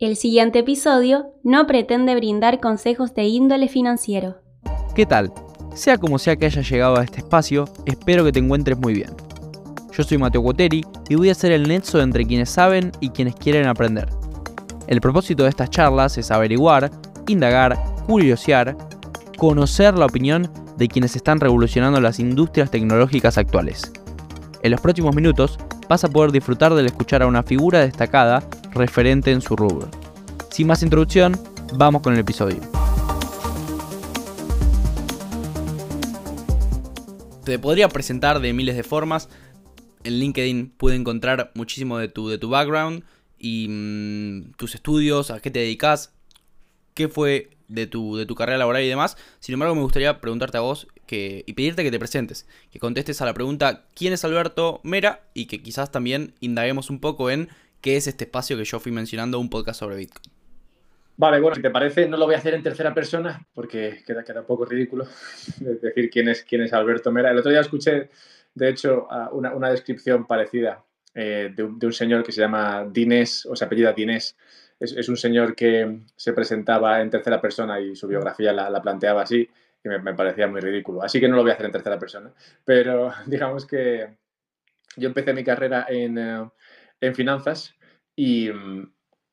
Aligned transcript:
El 0.00 0.14
siguiente 0.14 0.60
episodio 0.60 1.34
no 1.42 1.66
pretende 1.66 2.14
brindar 2.14 2.60
consejos 2.60 3.16
de 3.16 3.24
índole 3.24 3.66
financiero. 3.66 4.36
¿Qué 4.94 5.06
tal? 5.06 5.32
Sea 5.74 5.98
como 5.98 6.20
sea 6.20 6.36
que 6.36 6.46
hayas 6.46 6.70
llegado 6.70 6.96
a 6.96 7.02
este 7.02 7.18
espacio, 7.18 7.64
espero 7.84 8.24
que 8.24 8.30
te 8.30 8.38
encuentres 8.38 8.78
muy 8.78 8.94
bien. 8.94 9.10
Yo 9.92 10.04
soy 10.04 10.16
Mateo 10.18 10.40
Cuoteri 10.40 10.84
y 11.08 11.16
voy 11.16 11.30
a 11.30 11.34
ser 11.34 11.50
el 11.50 11.66
nexo 11.66 12.00
entre 12.00 12.24
quienes 12.24 12.48
saben 12.48 12.92
y 13.00 13.10
quienes 13.10 13.34
quieren 13.34 13.66
aprender. 13.66 14.08
El 14.86 15.00
propósito 15.00 15.42
de 15.42 15.48
estas 15.48 15.68
charlas 15.68 16.16
es 16.16 16.30
averiguar, 16.30 16.92
indagar, 17.26 17.76
curiosear, 18.06 18.76
conocer 19.36 19.98
la 19.98 20.06
opinión 20.06 20.48
de 20.76 20.86
quienes 20.86 21.16
están 21.16 21.40
revolucionando 21.40 22.00
las 22.00 22.20
industrias 22.20 22.70
tecnológicas 22.70 23.36
actuales. 23.36 23.90
En 24.62 24.70
los 24.70 24.80
próximos 24.80 25.16
minutos 25.16 25.58
vas 25.88 26.04
a 26.04 26.08
poder 26.08 26.32
disfrutar 26.32 26.74
del 26.74 26.86
escuchar 26.86 27.22
a 27.22 27.26
una 27.26 27.42
figura 27.42 27.80
destacada 27.80 28.48
referente 28.72 29.32
en 29.32 29.40
su 29.40 29.56
rubro. 29.56 29.88
Sin 30.50 30.66
más 30.66 30.82
introducción, 30.82 31.38
vamos 31.74 32.02
con 32.02 32.12
el 32.12 32.20
episodio. 32.20 32.60
Te 37.44 37.58
podría 37.58 37.88
presentar 37.88 38.40
de 38.40 38.52
miles 38.52 38.76
de 38.76 38.82
formas. 38.82 39.30
En 40.04 40.18
LinkedIn 40.18 40.74
pude 40.76 40.96
encontrar 40.96 41.50
muchísimo 41.54 41.96
de 41.98 42.08
tu, 42.08 42.28
de 42.28 42.38
tu 42.38 42.50
background 42.50 43.04
y 43.38 43.68
mm, 43.68 44.52
tus 44.56 44.74
estudios, 44.74 45.30
a 45.30 45.40
qué 45.40 45.50
te 45.50 45.60
dedicas, 45.60 46.12
qué 46.98 47.08
fue 47.08 47.50
de 47.68 47.86
tu, 47.86 48.16
de 48.16 48.26
tu 48.26 48.34
carrera 48.34 48.58
laboral 48.58 48.82
y 48.82 48.88
demás. 48.88 49.16
Sin 49.38 49.52
embargo, 49.52 49.76
me 49.76 49.82
gustaría 49.82 50.20
preguntarte 50.20 50.58
a 50.58 50.62
vos 50.62 50.88
que, 51.06 51.44
y 51.46 51.52
pedirte 51.52 51.84
que 51.84 51.92
te 51.92 51.98
presentes, 52.00 52.48
que 52.72 52.80
contestes 52.80 53.22
a 53.22 53.24
la 53.24 53.34
pregunta 53.34 53.84
¿quién 53.94 54.12
es 54.12 54.24
Alberto 54.24 54.80
Mera? 54.82 55.20
y 55.32 55.46
que 55.46 55.62
quizás 55.62 55.92
también 55.92 56.34
indaguemos 56.40 56.90
un 56.90 56.98
poco 57.00 57.30
en 57.30 57.50
qué 57.80 57.96
es 57.96 58.08
este 58.08 58.24
espacio 58.24 58.56
que 58.56 58.64
yo 58.64 58.80
fui 58.80 58.90
mencionando, 58.90 59.38
un 59.38 59.48
podcast 59.48 59.78
sobre 59.78 59.94
Bitcoin. 59.94 60.24
Vale, 61.16 61.40
bueno, 61.40 61.54
si 61.54 61.62
te 61.62 61.70
parece, 61.70 62.08
no 62.08 62.16
lo 62.16 62.26
voy 62.26 62.34
a 62.34 62.38
hacer 62.38 62.54
en 62.54 62.64
tercera 62.64 62.92
persona 62.92 63.46
porque 63.54 64.02
queda, 64.04 64.24
queda 64.24 64.40
un 64.40 64.46
poco 64.46 64.64
ridículo 64.64 65.06
decir 65.60 66.10
quién 66.10 66.28
es, 66.28 66.42
quién 66.42 66.62
es 66.62 66.72
Alberto 66.72 67.12
Mera. 67.12 67.30
El 67.30 67.38
otro 67.38 67.52
día 67.52 67.60
escuché, 67.60 68.08
de 68.54 68.68
hecho, 68.68 69.06
una, 69.30 69.54
una 69.54 69.70
descripción 69.70 70.26
parecida 70.26 70.84
eh, 71.14 71.52
de, 71.54 71.64
un, 71.64 71.92
señor 71.92 72.22
que 72.22 72.30
se 72.32 72.40
llama 72.40 72.86
Dinés, 72.88 73.44
o 73.46 73.56
se 73.56 73.64
apellida 73.64 73.92
Dinés. 73.92 74.36
Es, 74.80 74.92
es, 74.92 75.08
un 75.08 75.16
señor 75.16 75.54
que 75.56 76.00
se 76.14 76.32
presentaba 76.32 77.00
en 77.00 77.10
tercera 77.10 77.40
persona 77.40 77.80
y 77.80 77.96
su 77.96 78.06
biografía 78.06 78.52
la, 78.52 78.70
la 78.70 78.80
planteaba 78.80 79.22
así 79.22 79.48
y 79.82 79.88
me, 79.88 79.98
me, 79.98 80.14
parecía 80.14 80.46
muy 80.46 80.60
ridículo. 80.60 81.02
Así 81.02 81.20
que 81.20 81.28
no 81.28 81.36
lo 81.36 81.42
voy 81.42 81.50
a 81.50 81.54
hacer 81.54 81.66
en 81.66 81.72
tercera 81.72 81.98
persona. 81.98 82.32
Pero 82.64 83.12
digamos 83.26 83.66
que 83.66 84.18
yo 84.96 85.08
empecé 85.08 85.32
mi 85.32 85.44
carrera 85.44 85.86
en, 85.88 86.18
uh, 86.18 86.50
en 87.00 87.14
finanzas 87.14 87.74
y 88.14 88.50
um, 88.50 88.90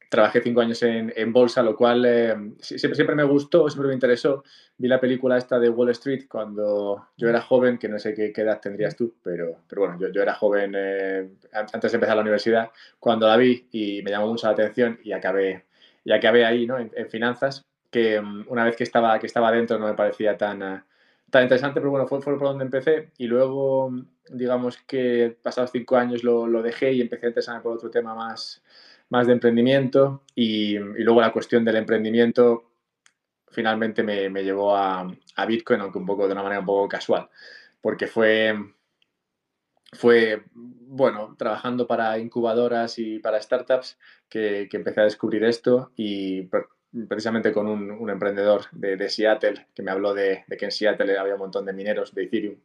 trabajé 0.10 0.42
cinco 0.42 0.62
años 0.62 0.82
en, 0.84 1.14
en 1.16 1.34
bolsa, 1.34 1.62
lo 1.64 1.76
cual 1.76 2.06
eh, 2.06 2.36
siempre, 2.60 2.96
siempre, 2.96 3.16
me 3.16 3.24
gustó, 3.24 3.70
siempre 3.70 3.90
me 3.90 3.94
interesó. 3.94 4.44
Vi 4.78 4.88
la 4.88 5.00
película 5.00 5.38
esta 5.38 5.60
de 5.60 5.70
Wall 5.70 5.90
Street 5.90 6.26
cuando 6.28 7.08
yo 7.18 7.30
era 7.30 7.42
joven, 7.42 7.78
que 7.78 7.88
no 7.90 8.00
sé 8.00 8.14
qué, 8.14 8.32
qué 8.32 8.42
edad 8.42 8.60
tendrías 8.62 8.96
tú, 8.96 9.16
pero, 9.24 9.62
pero 9.68 9.82
bueno, 9.84 9.98
yo, 10.00 10.10
yo 10.10 10.22
era 10.22 10.34
joven 10.36 10.74
eh, 10.76 11.30
antes 11.52 11.92
de 11.92 11.96
empezar 11.96 12.16
la 12.16 12.22
universidad, 12.22 12.72
cuando 13.00 13.28
la 13.28 13.38
vi 13.38 13.68
y 13.72 14.02
me 14.04 14.12
llamó 14.12 14.28
mucho 14.28 14.48
la 14.48 14.54
atención 14.54 15.00
y 15.04 15.12
acabé, 15.12 15.66
y 16.04 16.12
acabé 16.12 16.46
ahí, 16.46 16.66
¿no? 16.66 16.78
En, 16.78 16.92
en 16.96 17.10
finanzas, 17.10 17.64
que 17.90 18.20
um, 18.20 18.46
una 18.48 18.66
vez 18.66 18.76
que 18.76 18.84
estaba, 18.84 19.18
que 19.20 19.28
estaba 19.28 19.52
dentro 19.52 19.80
no 19.80 19.88
me 19.88 19.94
parecía 19.94 20.38
tan... 20.38 20.62
Uh, 20.62 20.80
tan 21.30 21.44
interesante, 21.44 21.82
pero 21.82 21.92
bueno, 21.92 22.08
fue, 22.08 22.22
fue, 22.22 22.38
por 22.38 22.48
donde 22.48 22.64
empecé 22.64 23.10
y 23.18 23.28
luego, 23.28 23.92
digamos 24.30 24.78
que 24.78 25.36
pasados 25.42 25.72
cinco 25.72 25.98
años 25.98 26.24
lo, 26.24 26.48
lo 26.48 26.62
dejé 26.62 26.94
y 26.94 27.02
empecé 27.02 27.26
a 27.26 27.30
interesarme 27.30 27.62
por 27.62 27.74
otro 27.74 27.90
tema 27.90 28.16
más, 28.16 28.64
más 29.10 29.28
de 29.28 29.34
emprendimiento 29.34 30.24
y, 30.34 30.78
luego 30.78 31.22
la 31.22 31.32
cuestión 31.32 31.64
del 31.66 31.78
emprendimiento 31.78 32.72
finalmente 33.48 34.04
me, 34.04 34.44
llevó 34.44 34.76
a, 34.76 35.08
Bitcoin, 35.48 35.82
aunque 35.82 36.00
un 36.00 36.06
poco 36.06 36.28
de 36.28 36.34
una 36.34 36.44
manera 36.44 36.60
un 36.60 36.66
poco 36.66 36.90
casual, 36.90 37.30
porque 37.82 38.08
fue, 38.08 38.54
fue 39.94 40.44
bueno, 40.54 41.36
trabajando 41.38 41.88
para 41.88 42.18
incubadoras 42.18 43.00
y 43.00 43.20
para 43.20 43.42
startups 43.42 43.98
que, 44.28 44.68
que 44.70 44.78
empecé 44.78 45.02
a 45.02 45.06
descubrir 45.06 45.44
esto 45.44 45.92
y 45.96 46.50
precisamente 47.08 47.52
con 47.52 47.68
un, 47.68 48.10
emprendedor 48.10 48.66
de, 48.72 48.96
de, 48.96 49.10
Seattle 49.10 49.68
que 49.74 49.84
me 49.84 49.92
habló 49.92 50.14
de, 50.14 50.46
de, 50.48 50.58
que 50.58 50.66
en 50.66 50.72
Seattle 50.72 51.18
había 51.18 51.34
un 51.34 51.42
montón 51.42 51.66
de 51.66 51.74
mineros 51.74 52.14
de 52.14 52.24
Ethereum 52.24 52.56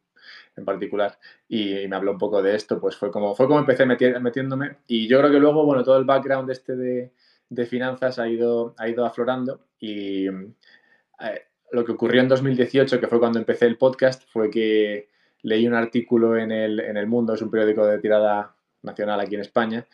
en 0.56 0.64
particular 0.64 1.18
y, 1.48 1.78
y, 1.78 1.88
me 1.88 1.96
habló 1.96 2.12
un 2.12 2.18
poco 2.18 2.42
de 2.42 2.54
esto, 2.54 2.80
pues 2.80 2.96
fue 2.96 3.10
como, 3.10 3.34
fue 3.34 3.46
como 3.46 3.58
empecé 3.58 3.86
meti 3.86 4.06
metiéndome 4.20 4.76
y 4.86 5.08
yo 5.08 5.18
creo 5.18 5.30
que 5.30 5.38
luego, 5.38 5.64
bueno, 5.64 5.84
todo 5.84 5.98
el 5.98 6.04
background 6.04 6.50
este 6.50 6.76
de, 6.76 7.12
de 7.48 7.66
finanzas 7.66 8.18
ha 8.18 8.28
ido, 8.28 8.74
ha 8.78 8.88
ido 8.88 9.04
aflorando 9.04 9.60
y 9.78 10.26
eh, 10.28 11.42
lo 11.72 11.84
que 11.84 11.92
ocurrió 11.92 12.20
en 12.20 12.28
2018, 12.28 13.00
que 13.00 13.06
fue 13.06 13.20
cuando 13.20 13.38
empecé 13.38 13.66
el 13.66 13.78
podcast, 13.78 14.24
fue 14.30 14.50
que 14.50 15.08
leí 15.42 15.66
un 15.66 15.74
artículo 15.74 16.36
en 16.36 16.50
el, 16.52 16.80
en 16.80 16.96
el 16.96 17.06
Mundo, 17.06 17.34
es 17.34 17.42
un 17.42 17.50
periódico 17.50 17.86
de 17.86 17.98
tirada 17.98 18.54
nacional 18.82 19.20
aquí 19.20 19.36
en 19.36 19.40
España, 19.42 19.86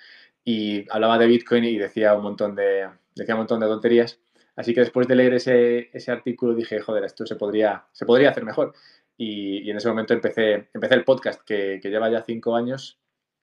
y 0.44 0.84
hablaba 0.90 1.18
de 1.18 1.26
Bitcoin 1.26 1.64
y 1.64 1.76
decía 1.76 2.14
un 2.14 2.22
montón 2.22 2.54
de, 2.54 2.88
decía 3.14 3.34
un 3.34 3.40
montón 3.40 3.60
de 3.60 3.66
tonterías 3.66 4.18
Así 4.56 4.72
que 4.72 4.80
después 4.80 5.06
de 5.06 5.14
leer 5.14 5.34
ese, 5.34 5.90
ese 5.92 6.10
artículo 6.10 6.54
dije, 6.54 6.80
joder, 6.80 7.04
esto 7.04 7.26
se 7.26 7.36
podría, 7.36 7.84
se 7.92 8.06
podría 8.06 8.30
hacer 8.30 8.44
mejor. 8.44 8.72
Y, 9.16 9.66
y 9.66 9.70
en 9.70 9.76
ese 9.78 9.88
momento 9.88 10.14
empecé, 10.14 10.68
empecé 10.74 10.94
el 10.94 11.04
podcast, 11.04 11.42
que, 11.42 11.78
que, 11.82 11.88
lleva 11.90 12.10
ya 12.10 12.22
cinco 12.22 12.54
años 12.54 13.00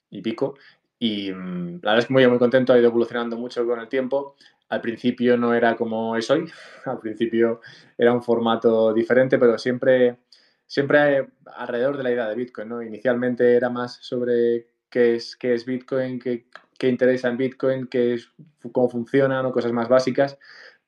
y 0.09 0.21
pico. 0.21 0.55
Y 0.99 1.31
mmm, 1.31 1.79
la 1.81 1.91
verdad 1.91 1.99
es 1.99 2.05
que 2.05 2.13
muy, 2.13 2.27
muy 2.27 2.37
contento, 2.37 2.73
ha 2.73 2.77
ido 2.77 2.87
evolucionando 2.87 3.37
mucho 3.37 3.65
con 3.65 3.79
el 3.79 3.89
tiempo. 3.89 4.35
Al 4.69 4.81
principio 4.81 5.37
no 5.37 5.53
era 5.53 5.75
como 5.75 6.15
es 6.15 6.29
hoy, 6.31 6.45
al 6.85 6.99
principio 6.99 7.61
era 7.97 8.13
un 8.13 8.23
formato 8.23 8.93
diferente, 8.93 9.37
pero 9.37 9.57
siempre, 9.57 10.19
siempre 10.65 11.27
alrededor 11.57 11.97
de 11.97 12.03
la 12.03 12.11
idea 12.11 12.29
de 12.29 12.35
Bitcoin. 12.35 12.69
¿no? 12.69 12.81
Inicialmente 12.81 13.55
era 13.55 13.69
más 13.69 13.97
sobre 14.01 14.67
qué 14.89 15.15
es, 15.15 15.35
qué 15.35 15.53
es 15.55 15.65
Bitcoin, 15.65 16.19
qué, 16.19 16.45
qué 16.77 16.87
interesa 16.87 17.27
en 17.29 17.37
Bitcoin, 17.37 17.87
qué 17.87 18.13
es, 18.13 18.31
cómo 18.71 18.89
funciona, 18.89 19.41
¿no? 19.43 19.51
cosas 19.51 19.73
más 19.73 19.89
básicas. 19.89 20.37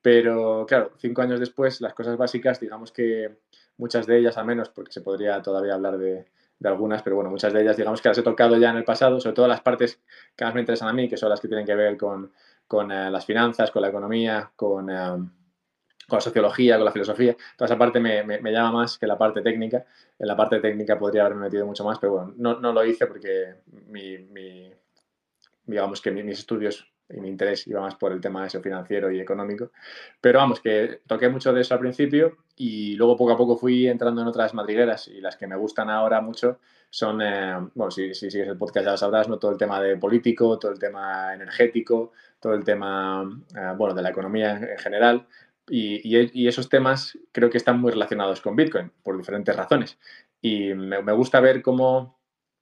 Pero 0.00 0.64
claro, 0.66 0.92
cinco 0.98 1.22
años 1.22 1.40
después, 1.40 1.80
las 1.80 1.92
cosas 1.92 2.16
básicas, 2.16 2.60
digamos 2.60 2.92
que 2.92 3.38
muchas 3.78 4.06
de 4.06 4.18
ellas, 4.18 4.36
al 4.38 4.46
menos, 4.46 4.68
porque 4.70 4.92
se 4.92 5.00
podría 5.00 5.42
todavía 5.42 5.74
hablar 5.74 5.98
de, 5.98 6.26
de, 6.58 6.68
algunas, 6.68 7.02
pero 7.02 7.16
bueno, 7.16 7.30
muchas 7.30 7.52
de 7.52 7.62
ellas, 7.62 7.76
digamos 7.76 8.00
que 8.00 8.08
las 8.08 8.18
he 8.18 8.22
tocado 8.22 8.56
ya 8.56 8.70
en 8.70 8.76
el 8.76 8.84
pasado, 8.84 9.20
sobre 9.20 9.34
todo 9.34 9.48
las 9.48 9.60
partes 9.60 10.00
que 10.34 10.44
más 10.44 10.54
me 10.54 10.60
interesan 10.60 10.88
a 10.88 10.92
mí, 10.92 11.08
que 11.08 11.16
son 11.16 11.30
las 11.30 11.40
que 11.40 11.48
tienen 11.48 11.66
que 11.66 11.74
ver 11.74 11.96
con, 11.96 12.32
con 12.66 12.90
uh, 12.90 13.10
las 13.10 13.24
finanzas, 13.24 13.70
con 13.70 13.82
la 13.82 13.88
economía, 13.88 14.50
con, 14.56 14.90
uh, 14.90 15.28
con, 16.08 16.16
la 16.16 16.20
sociología, 16.20 16.76
con 16.76 16.84
la 16.84 16.92
filosofía. 16.92 17.36
Toda 17.56 17.66
esa 17.66 17.78
parte 17.78 18.00
me, 18.00 18.22
me, 18.22 18.40
me, 18.40 18.52
llama 18.52 18.72
más 18.72 18.98
que 18.98 19.06
la 19.06 19.18
parte 19.18 19.42
técnica. 19.42 19.84
En 20.18 20.26
la 20.26 20.36
parte 20.36 20.60
técnica 20.60 20.98
podría 20.98 21.22
haberme 21.24 21.42
metido 21.42 21.66
mucho 21.66 21.84
más, 21.84 21.98
pero 21.98 22.12
bueno, 22.12 22.34
no, 22.36 22.60
no 22.60 22.72
lo 22.72 22.84
hice 22.84 23.06
porque 23.06 23.56
mi, 23.88 24.18
mi 24.18 24.72
digamos 25.66 26.00
que 26.00 26.10
mis 26.10 26.38
estudios 26.38 26.86
y 27.08 27.20
mi 27.20 27.28
interés 27.28 27.66
iba 27.66 27.80
más 27.80 27.94
por 27.94 28.12
el 28.12 28.20
tema 28.20 28.46
eso 28.46 28.60
financiero 28.60 29.10
y 29.10 29.20
económico. 29.20 29.70
Pero 30.20 30.38
vamos, 30.38 30.60
que 30.60 31.00
toqué 31.06 31.28
mucho 31.28 31.52
de 31.52 31.60
eso 31.60 31.74
al 31.74 31.80
principio 31.80 32.38
y 32.56 32.94
luego 32.96 33.16
poco 33.16 33.32
a 33.32 33.36
poco 33.36 33.56
fui 33.56 33.86
entrando 33.86 34.22
en 34.22 34.28
otras 34.28 34.54
madrigueras 34.54 35.08
y 35.08 35.20
las 35.20 35.36
que 35.36 35.46
me 35.46 35.56
gustan 35.56 35.90
ahora 35.90 36.20
mucho 36.20 36.58
son, 36.90 37.20
eh, 37.22 37.56
bueno, 37.74 37.90
si, 37.90 38.14
si, 38.14 38.30
sigues 38.30 38.48
el 38.48 38.56
podcast 38.56 38.86
ya 38.86 38.92
lo 38.92 38.96
sabrás, 38.96 39.28
¿no? 39.28 39.38
todo 39.38 39.50
el 39.50 39.58
tema 39.58 39.80
de 39.80 39.96
político, 39.96 40.58
todo 40.58 40.72
el 40.72 40.78
tema 40.78 41.34
energético, 41.34 42.12
todo 42.40 42.54
el 42.54 42.64
tema, 42.64 43.28
eh, 43.54 43.74
bueno, 43.76 43.94
de 43.94 44.02
la 44.02 44.10
economía 44.10 44.56
en 44.56 44.78
general. 44.78 45.26
Y, 45.68 46.46
esos 46.46 46.68
temas 46.68 47.18
creo 47.32 47.50
que 47.50 47.58
están 47.58 47.80
muy 47.80 47.90
relacionados 47.90 48.40
con 48.40 48.54
Bitcoin 48.54 48.92
por 49.02 49.16
diferentes 49.16 49.54
razones. 49.54 49.98
Y 50.40 50.74
me 50.74 51.12
gusta 51.12 51.40
ver 51.40 51.60
cómo 51.60 52.16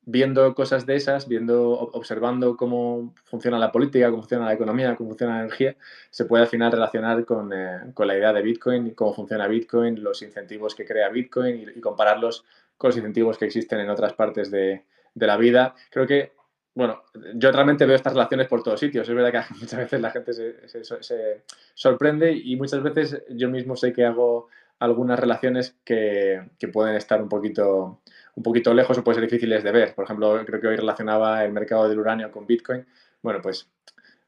viendo 0.07 0.55
cosas 0.55 0.87
de 0.87 0.97
esas, 0.97 1.29
viendo, 1.29 1.71
observando 1.71 2.57
cómo 2.57 3.15
funciona 3.25 3.59
la 3.59 3.73
política, 3.73 4.11
cómo 4.11 4.23
funciona 4.23 4.47
la 4.47 4.53
economía, 4.53 4.97
cómo 4.97 5.11
funciona 5.11 5.35
la 5.35 5.41
energía, 5.45 5.77
se 6.11 6.27
puede 6.27 6.43
al 6.43 6.49
final 6.49 6.73
relacionar 6.73 7.25
con, 7.25 7.53
eh, 7.53 7.93
con 7.95 8.07
la 8.07 8.17
idea 8.17 8.33
de 8.33 8.43
Bitcoin, 8.43 8.91
cómo 8.91 9.15
funciona 9.15 9.49
Bitcoin, 9.49 10.03
los 10.03 10.23
incentivos 10.23 10.75
que 10.75 10.85
crea 10.85 11.09
Bitcoin 11.09 11.73
y, 11.75 11.81
compararlos 11.81 12.45
con 12.77 12.89
los 12.89 12.97
incentivos 12.97 13.39
que 13.39 13.47
existen 13.47 13.81
en 13.81 13.91
otras 13.91 14.13
partes 14.13 14.51
de, 14.51 14.85
de, 15.15 15.27
la 15.27 15.37
vida. 15.37 15.75
Creo 15.91 16.07
que, 16.07 16.33
bueno, 16.75 17.03
yo 17.35 17.51
realmente 17.53 17.87
veo 17.87 17.97
estas 17.97 18.13
relaciones 18.13 18.49
por 18.49 18.63
todos 18.63 18.81
sitios. 18.81 19.09
Es 19.09 19.15
verdad 19.15 19.33
que 19.33 19.55
muchas 19.61 19.79
veces 19.79 20.01
la 20.01 20.11
gente 20.11 20.33
se, 20.33 20.85
se 20.85 21.43
sorprende 21.73 22.33
y 22.33 22.57
muchas 22.57 22.83
veces 22.83 23.23
yo 23.31 23.49
mismo 23.49 23.77
sé 23.77 23.93
que 23.93 24.05
hago 24.05 24.49
algunas 24.79 25.19
relaciones 25.19 25.77
que, 25.85 26.51
que 26.59 26.69
pueden 26.69 26.97
estar 26.97 27.23
un 27.23 27.29
poquito 27.29 28.01
un 28.37 28.43
poquito 28.43 28.75
lejos 28.75 28.99
o 28.99 29.05
pueden 29.05 29.21
ser 29.21 29.31
difíciles 29.31 29.63
de 29.63 29.73
ver. 29.73 29.95
Por 29.95 30.05
ejemplo, 30.05 30.45
creo 30.45 30.61
que 30.61 30.67
hoy 30.67 30.77
relacionaba 30.77 31.45
el 31.45 31.53
mercado 31.53 31.89
del 31.89 31.99
uranio 31.99 32.31
con 32.31 32.47
Bitcoin. 32.47 32.87
Bueno, 33.23 33.41
pues, 33.41 33.71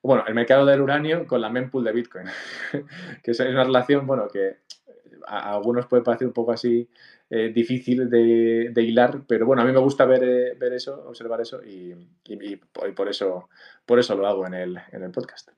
bueno, 0.03 0.25
el 0.27 0.35
mercado 0.35 0.65
del 0.65 0.81
uranio 0.81 1.27
con 1.27 1.41
la 1.41 1.51
mempool 1.51 1.85
de 1.85 1.93
Bitcoin, 1.93 2.27
que 3.23 3.31
es 3.31 3.41
una 3.41 3.65
relación, 3.65 4.07
bueno, 4.07 4.29
que 4.29 4.59
a 5.27 5.55
algunos 5.55 5.87
puede 5.87 6.05
parecer 6.05 6.29
un 6.29 6.33
poco 6.33 6.53
así 6.53 6.89
eh, 7.31 7.51
difícil 7.53 8.09
de, 8.09 8.83
hilar, 8.83 9.23
pero 9.27 9.47
bueno, 9.47 9.63
a 9.63 9.65
mí 9.65 9.73
me 9.73 9.81
gusta 9.81 10.05
ver, 10.05 10.23
eh, 10.23 10.55
ver 10.57 10.75
eso, 10.75 11.05
observar 11.09 11.41
eso 11.41 11.61
y, 11.65 11.93
y, 12.25 12.53
y, 12.53 12.57
por 12.57 13.09
eso, 13.09 13.49
por 13.85 13.99
eso 13.99 14.15
lo 14.15 14.27
hago 14.29 14.47
en 14.47 14.55
el, 14.55 14.79
en 14.93 15.03
el 15.03 15.11
podcast. 15.11 15.51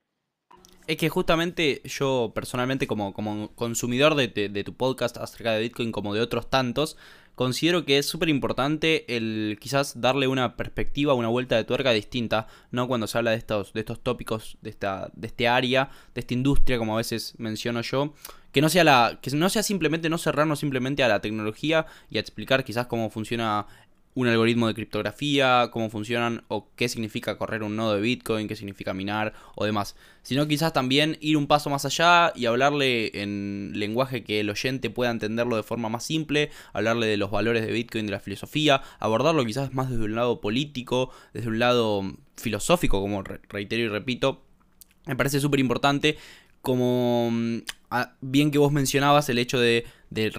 Es 0.89 0.97
que 0.97 1.11
justamente 1.11 1.83
yo 1.85 2.33
personalmente 2.35 2.87
como, 2.87 3.13
como 3.13 3.55
consumidor 3.55 4.15
de, 4.15 4.29
de, 4.29 4.65
tu 4.65 4.75
podcast 4.75 5.19
acerca 5.19 5.53
de 5.53 5.61
Bitcoin 5.61 5.93
como 5.93 6.15
de 6.15 6.23
otros 6.23 6.49
tantos, 6.49 6.97
considero 7.35 7.85
que 7.85 7.99
es 7.99 8.07
súper 8.07 8.31
importante 8.31 9.05
el 9.15 9.59
quizás 9.61 10.01
darle 10.01 10.29
una 10.29 10.57
perspectiva, 10.57 11.13
una 11.13 11.29
vuelta 11.29 11.57
de 11.57 11.65
tuerca 11.65 11.91
distinta, 11.93 12.47
¿no? 12.71 12.89
Cuando 12.89 13.07
se 13.07 13.19
habla 13.19 13.33
de 13.33 13.37
estos, 13.37 13.75
de 13.75 13.81
estos 13.81 14.01
tópicos, 14.03 14.57
de 14.63 14.71
esta, 14.71 15.11
de 15.13 15.27
este 15.27 15.47
área, 15.47 15.91
de 16.15 16.23
esta 16.23 16.33
industria, 16.33 16.79
como 16.79 16.95
a 16.95 16.97
veces 16.97 17.35
menciono 17.37 17.83
yo, 17.83 18.15
que 18.51 18.63
no 18.63 18.71
sea 18.71 18.83
la. 18.83 19.19
que 19.21 19.31
no 19.33 19.51
sea 19.51 19.63
simplemente, 19.63 20.09
no 20.09 20.17
cerrarnos 20.17 20.59
simplemente 20.59 21.05
a 21.05 21.09
la 21.09 21.21
tecnología 21.21 21.85
y 22.09 22.17
a 22.17 22.21
explicar 22.21 22.65
quizás 22.65 22.87
cómo 22.87 23.11
funciona 23.11 23.67
un 24.19 24.27
algoritmo 24.27 24.67
de 24.67 24.75
criptografía, 24.75 25.71
cómo 25.73 25.91
funcionan 25.91 26.43
o 26.49 26.69
qué 26.75 26.89
significa 26.89 27.39
correr 27.39 27.63
un 27.63 27.77
nodo 27.77 27.95
de 27.95 28.01
Bitcoin, 28.01 28.49
qué 28.49 28.57
significa 28.57 28.93
minar 28.93 29.33
o 29.55 29.65
demás, 29.65 29.95
sino 30.23 30.49
quizás 30.49 30.73
también 30.73 31.17
ir 31.21 31.37
un 31.37 31.47
paso 31.47 31.71
más 31.71 31.85
allá 31.85 32.33
y 32.35 32.47
hablarle 32.47 33.23
en 33.23 33.71
lenguaje 33.77 34.25
que 34.25 34.41
el 34.41 34.51
oyente 34.51 34.91
pueda 34.91 35.13
entenderlo 35.13 35.55
de 35.55 35.63
forma 35.63 35.89
más 35.89 36.03
simple, 36.05 36.51
hablarle 36.73 37.07
de 37.07 37.17
los 37.17 37.31
valores 37.31 37.65
de 37.65 37.71
Bitcoin, 37.71 38.07
de 38.07 38.13
la 38.13 38.19
filosofía, 38.19 38.83
abordarlo 38.99 39.45
quizás 39.45 39.73
más 39.73 39.89
desde 39.89 40.03
un 40.03 40.17
lado 40.17 40.41
político, 40.41 41.13
desde 41.33 41.47
un 41.47 41.61
lado 41.61 42.03
filosófico, 42.37 43.01
como 43.01 43.23
reitero 43.23 43.85
y 43.85 43.89
repito, 43.89 44.43
me 45.07 45.15
parece 45.15 45.39
súper 45.39 45.61
importante 45.61 46.19
como 46.61 47.31
mm, 47.31 47.59
bien 48.21 48.51
que 48.51 48.59
vos 48.59 48.73
mencionabas 48.73 49.29
el 49.29 49.39
hecho 49.39 49.61
de, 49.61 49.87
de 50.11 50.33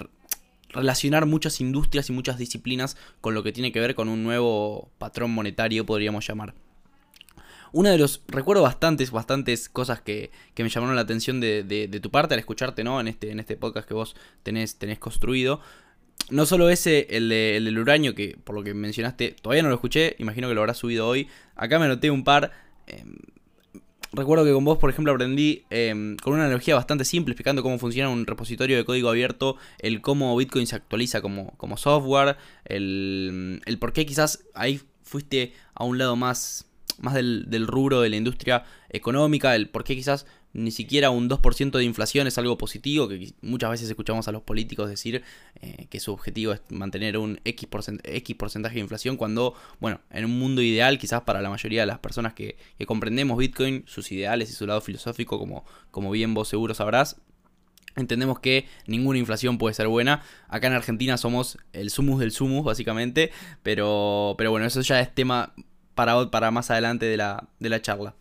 relacionar 0.70 1.26
muchas 1.26 1.62
industrias 1.62 2.10
y 2.10 2.14
muchas 2.14 2.38
disciplinas 2.38 2.98
con 3.22 3.34
lo 3.34 3.44
que 3.44 3.52
tiene 3.52 3.72
que 3.72 3.80
ver 3.80 3.96
con 3.96 4.10
un 4.10 4.24
nuevo 4.24 4.90
patrón 4.98 5.32
monetario, 5.32 5.86
podríamos 5.86 6.28
llamar. 6.28 6.54
Una 7.72 7.92
de 7.92 8.00
los, 8.00 8.24
recuerdo 8.28 8.64
bastantes, 8.64 9.12
bastantes 9.12 9.70
cosas 9.70 10.02
que, 10.02 10.32
que 10.56 10.64
me 10.64 10.70
llamaron 10.70 10.96
la 10.96 11.04
atención 11.04 11.40
de, 11.40 11.64
de, 11.64 12.00
tu 12.00 12.10
parte 12.10 12.34
al 12.34 12.40
escucharte, 12.40 12.84
¿no? 12.84 13.00
En 13.00 13.08
este, 13.08 13.32
en 13.32 13.40
este 13.40 13.58
podcast 13.58 13.88
que 13.88 13.94
vos 13.94 14.16
tenés, 14.44 14.78
tenés 14.78 14.98
construido. 14.98 15.62
No 16.32 16.46
solo 16.46 16.70
ese, 16.70 17.08
el, 17.12 17.32
el 17.32 17.66
del 17.66 17.78
uranio, 17.78 18.16
que 18.16 18.38
por 18.44 18.56
lo 18.56 18.64
que 18.64 18.74
mencionaste, 18.74 19.36
todavía 19.42 19.64
no 19.64 19.70
lo 19.70 19.76
escuché, 19.76 20.16
imagino 20.20 20.48
que 20.48 20.56
lo 20.56 20.62
habrás 20.62 20.78
subido 20.78 21.08
hoy. 21.08 21.28
Acá 21.56 21.78
me 21.78 21.86
anoté 21.86 22.10
un 22.10 22.24
par. 22.24 22.52
Em, 22.88 23.18
recuerdo 24.14 24.46
que 24.46 24.54
con 24.54 24.66
vos, 24.66 24.78
por 24.78 24.90
ejemplo, 24.90 25.14
aprendí 25.14 25.64
em, 25.70 26.18
con 26.18 26.34
una 26.34 26.46
analogía 26.46 26.76
bastante 26.76 27.06
simple 27.06 27.34
explicando 27.34 27.64
cómo 27.64 27.78
funciona 27.78 28.10
un 28.10 28.26
repositorio 28.26 28.78
de 28.78 28.86
código 28.86 29.10
abierto, 29.10 29.58
el 29.80 30.02
cómo 30.02 30.36
Bitcoin 30.36 30.68
se 30.68 30.76
actualiza 30.76 31.22
como, 31.22 31.52
como 31.58 31.78
software, 31.78 32.38
el, 32.66 33.62
el 33.66 33.80
por 33.80 33.94
qué 33.94 34.06
quizás 34.06 34.46
ahí 34.54 34.82
fuiste 35.04 35.54
a 35.74 35.84
un 35.84 35.98
lado 35.98 36.16
más, 36.16 36.68
más 37.00 37.14
del, 37.14 37.46
del 37.50 37.68
rubro 37.68 38.02
de 38.02 38.10
la 38.10 38.16
industria 38.16 38.64
económica, 38.90 39.56
el 39.56 39.70
por 39.70 39.84
qué 39.84 39.96
quizás 39.96 40.26
ni 40.54 40.72
siquiera 40.72 41.10
un 41.10 41.30
2% 41.30 41.72
de 41.72 41.84
inflación 41.84 42.28
es 42.28 42.38
algo 42.38 42.58
positivo, 42.58 43.08
que 43.08 43.34
muchas 43.42 43.70
veces 43.70 43.90
escuchamos 43.90 44.28
a 44.28 44.32
los 44.32 44.42
políticos 44.42 44.90
decir 44.90 45.24
eh, 45.62 45.88
que 45.90 46.00
su 46.00 46.12
objetivo 46.12 46.54
es 46.54 46.62
mantener 46.70 47.18
un 47.18 47.40
X, 47.46 47.68
porcentaje 47.68 48.76
de 48.76 48.82
inflación, 48.82 49.18
cuando, 49.18 49.54
bueno, 49.80 50.02
en 50.10 50.26
un 50.26 50.40
mundo 50.40 50.62
ideal, 50.62 50.98
quizás 50.98 51.22
para 51.22 51.42
la 51.42 51.50
mayoría 51.50 51.82
de 51.82 51.88
las 51.88 52.00
personas 52.00 52.34
que, 52.34 52.58
comprendemos 52.88 53.38
Bitcoin, 53.38 53.84
sus 53.86 54.12
ideales 54.12 54.50
y 54.50 54.54
su 54.54 54.66
lado 54.66 54.82
filosófico, 54.82 55.38
como, 55.38 55.66
como 55.92 56.10
bien 56.12 56.34
vos 56.34 56.48
seguro 56.48 56.74
sabrás, 56.74 57.18
Entendemos 57.96 58.40
que 58.40 58.66
ninguna 58.86 59.20
inflación 59.20 59.58
puede 59.58 59.74
ser 59.74 59.88
buena. 59.88 60.22
Acá 60.48 60.68
en 60.68 60.74
Argentina 60.74 61.18
somos 61.18 61.58
el 61.74 61.90
sumus 61.90 62.20
del 62.20 62.32
sumus, 62.32 62.64
básicamente. 62.64 63.32
Pero, 63.62 64.36
pero 64.38 64.52
bueno, 64.52 64.66
eso 64.68 64.80
ya 64.82 65.02
es 65.02 65.14
tema 65.14 65.54
para, 65.96 66.30
para 66.32 66.52
más 66.52 66.72
adelante 66.72 67.08
de 67.08 67.18
la, 67.18 67.50
de 67.60 67.70
la 67.70 67.82
charla. 67.82 68.16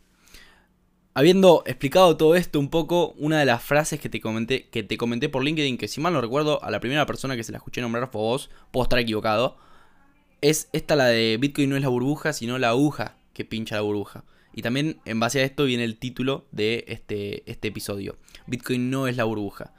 Habiendo 1.18 1.64
explicado 1.66 2.16
todo 2.16 2.36
esto 2.36 2.60
un 2.60 2.70
poco, 2.70 3.12
una 3.18 3.40
de 3.40 3.44
las 3.44 3.60
frases 3.60 3.98
que 3.98 4.08
te 4.08 4.20
comenté, 4.20 4.68
que 4.68 4.84
te 4.84 4.96
comenté 4.96 5.28
por 5.28 5.42
LinkedIn, 5.42 5.76
que 5.76 5.88
si 5.88 6.00
mal 6.00 6.12
no 6.12 6.20
recuerdo, 6.20 6.62
a 6.62 6.70
la 6.70 6.78
primera 6.78 7.06
persona 7.06 7.34
que 7.34 7.42
se 7.42 7.50
la 7.50 7.58
escuché 7.58 7.80
nombrar 7.80 8.08
fue 8.12 8.20
vos, 8.20 8.50
puedo 8.70 8.84
estar 8.84 9.00
equivocado, 9.00 9.56
es 10.42 10.68
esta 10.72 10.94
la 10.94 11.06
de 11.06 11.36
Bitcoin 11.40 11.70
no 11.70 11.74
es 11.74 11.82
la 11.82 11.88
burbuja, 11.88 12.32
sino 12.32 12.56
la 12.58 12.68
aguja 12.68 13.16
que 13.32 13.44
pincha 13.44 13.74
la 13.74 13.80
burbuja. 13.80 14.22
Y 14.54 14.62
también 14.62 15.00
en 15.06 15.18
base 15.18 15.40
a 15.40 15.42
esto 15.42 15.64
viene 15.64 15.82
el 15.82 15.98
título 15.98 16.46
de 16.52 16.84
este, 16.86 17.42
este 17.50 17.66
episodio. 17.66 18.16
Bitcoin 18.46 18.88
no 18.88 19.08
es 19.08 19.16
la 19.16 19.24
burbuja. 19.24 19.74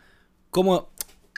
Como 0.50 0.90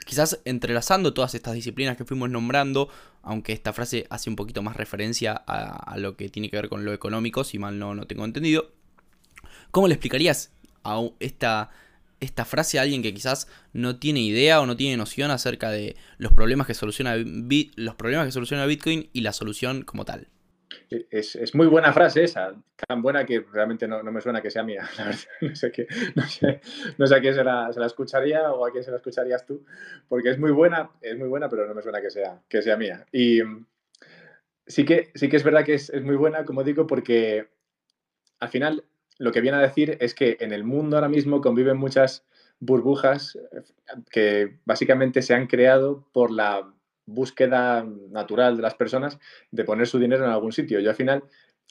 quizás 0.04 0.40
entrelazando 0.44 1.14
todas 1.14 1.36
estas 1.36 1.54
disciplinas 1.54 1.96
que 1.96 2.04
fuimos 2.04 2.28
nombrando, 2.28 2.88
aunque 3.22 3.52
esta 3.52 3.72
frase 3.72 4.08
hace 4.10 4.28
un 4.30 4.34
poquito 4.34 4.64
más 4.64 4.76
referencia 4.76 5.32
a, 5.46 5.96
lo 5.96 6.16
que 6.16 6.28
tiene 6.28 6.50
que 6.50 6.56
ver 6.56 6.68
con 6.68 6.84
lo 6.84 6.92
económico, 6.92 7.44
si 7.44 7.60
mal 7.60 7.78
no, 7.78 7.94
no 7.94 8.08
tengo 8.08 8.24
entendido. 8.24 8.81
¿Cómo 9.72 9.88
le 9.88 9.94
explicarías 9.94 10.54
esta, 11.18 11.70
esta 12.20 12.44
frase 12.44 12.78
a 12.78 12.82
alguien 12.82 13.02
que 13.02 13.14
quizás 13.14 13.48
no 13.72 13.98
tiene 13.98 14.20
idea 14.20 14.60
o 14.60 14.66
no 14.66 14.76
tiene 14.76 14.98
noción 14.98 15.30
acerca 15.30 15.70
de 15.70 15.96
los 16.18 16.32
problemas 16.32 16.66
que 16.66 16.74
soluciona, 16.74 17.14
los 17.16 17.94
problemas 17.94 18.26
que 18.26 18.32
soluciona 18.32 18.66
Bitcoin 18.66 19.08
y 19.14 19.22
la 19.22 19.32
solución 19.32 19.82
como 19.82 20.04
tal? 20.04 20.28
Es, 21.10 21.54
muy 21.54 21.66
buena 21.68 21.92
frase 21.92 22.24
esa, 22.24 22.54
tan 22.86 23.00
buena 23.00 23.24
que 23.24 23.40
realmente 23.50 23.88
no, 23.88 24.02
me 24.02 24.20
suena 24.20 24.42
que 24.42 24.50
sea 24.50 24.62
mía. 24.62 24.86
No 25.40 25.56
sé, 25.56 25.72
no, 26.14 26.26
sé, 26.26 26.60
no 26.98 27.06
sé 27.06 27.14
a 27.14 27.20
quién 27.20 27.34
se 27.34 27.42
la, 27.42 27.70
escucharía 27.86 28.52
o 28.52 28.66
a 28.66 28.70
quién 28.70 28.84
se 28.84 28.90
la 28.90 28.98
escucharías 28.98 29.46
tú, 29.46 29.64
porque 30.06 30.30
es 30.30 30.38
muy 30.38 30.50
buena, 30.50 30.90
es 31.00 31.16
muy 31.16 31.28
buena, 31.28 31.48
pero 31.48 31.66
no 31.66 31.74
me 31.74 31.82
suena 31.82 32.02
que 32.02 32.10
sea, 32.10 32.42
que 32.46 32.60
sea 32.60 32.76
mía. 32.76 33.06
Y 33.10 33.40
sí 34.66 34.84
que, 34.84 35.10
sí 35.14 35.30
que 35.30 35.36
es 35.36 35.44
verdad 35.44 35.64
que 35.64 35.74
es, 35.74 35.88
es 35.88 36.02
muy 36.02 36.16
buena, 36.16 36.44
como 36.44 36.62
digo, 36.62 36.86
porque 36.86 37.48
al 38.38 38.48
final 38.50 38.84
lo 39.18 39.32
que 39.32 39.40
viene 39.40 39.58
a 39.58 39.60
decir 39.60 39.96
es 40.00 40.14
que 40.14 40.36
en 40.40 40.52
el 40.52 40.64
mundo 40.64 40.96
ahora 40.96 41.08
mismo 41.08 41.40
conviven 41.40 41.76
muchas 41.76 42.24
burbujas 42.60 43.36
eh, 43.36 43.62
que 44.10 44.58
básicamente 44.64 45.22
se 45.22 45.34
han 45.34 45.46
creado 45.46 46.06
por 46.12 46.30
la 46.30 46.72
búsqueda 47.06 47.84
natural 48.10 48.56
de 48.56 48.62
las 48.62 48.74
personas 48.74 49.18
de 49.50 49.64
poner 49.64 49.86
su 49.86 49.98
dinero 49.98 50.24
en 50.24 50.30
algún 50.30 50.52
sitio. 50.52 50.80
Yo 50.80 50.90
al 50.90 50.96
final 50.96 51.24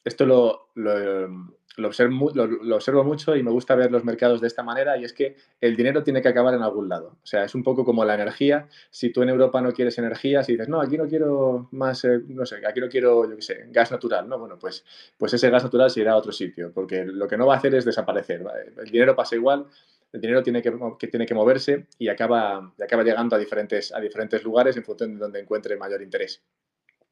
esto 0.04 0.26
lo, 0.26 0.70
lo, 0.76 1.56
observo, 1.78 3.04
mucho 3.04 3.36
y 3.36 3.44
me 3.44 3.52
gusta 3.52 3.76
ver 3.76 3.92
los 3.92 4.04
mercados 4.04 4.42
de 4.42 4.48
esta 4.48 4.64
manera 4.64 4.98
y 4.98 5.06
es 5.06 5.14
que 5.14 5.36
el 5.60 5.76
dinero 5.76 6.04
tiene 6.04 6.22
que 6.22 6.28
acabar 6.28 6.54
en 6.54 6.62
algún 6.62 6.90
lado. 6.90 7.18
O 7.24 7.26
sea, 7.26 7.44
es 7.46 7.56
un 7.56 7.64
poco 7.64 7.86
como 7.86 8.04
la 8.04 8.16
energía. 8.16 8.68
Si 8.90 9.12
tú 9.12 9.22
en 9.24 9.30
Europa 9.30 9.62
no 9.62 9.72
quieres 9.72 9.98
energía, 9.98 10.44
si 10.44 10.54
dices, 10.54 10.68
no, 10.68 10.82
aquí 10.82 10.98
no 10.98 11.08
quiero 11.08 11.70
más, 11.72 12.04
eh, 12.06 12.20
no 12.28 12.46
sé, 12.46 12.66
aquí 12.68 12.80
no 12.80 12.90
quiero, 12.90 13.30
yo 13.30 13.36
qué 13.36 13.42
sé, 13.42 13.66
gas 13.70 13.92
natural, 13.92 14.28
¿no? 14.28 14.38
Bueno, 14.38 14.58
pues, 14.60 14.86
pues 15.18 15.34
ese 15.34 15.50
gas 15.50 15.64
natural 15.64 15.90
se 15.90 16.02
irá 16.02 16.14
a 16.14 16.18
otro 16.18 16.32
sitio, 16.32 16.72
porque 16.74 17.06
lo 17.06 17.28
que 17.28 17.38
no 17.38 17.48
va 17.48 17.56
a 17.56 17.58
hacer 17.58 17.74
es 17.76 17.86
desaparecer. 17.86 18.44
El 18.78 18.92
dinero 18.92 19.16
pasa 19.16 19.36
igual, 19.36 19.68
el 20.12 20.20
dinero 20.20 20.44
tiene 20.44 20.62
que, 20.62 20.74
que, 21.00 21.08
tiene 21.08 21.26
que 21.26 21.34
moverse 21.34 21.88
y 21.98 22.10
acaba, 22.10 22.74
acaba 22.84 23.04
llegando 23.04 23.36
a 23.36 23.40
diferentes, 23.40 23.94
a 23.94 24.00
diferentes 24.00 24.44
lugares 24.44 24.76
en 24.76 24.84
función 24.84 25.14
de 25.14 25.20
donde 25.20 25.40
encuentre 25.40 25.78
mayor 25.78 26.02
interés. 26.02 26.44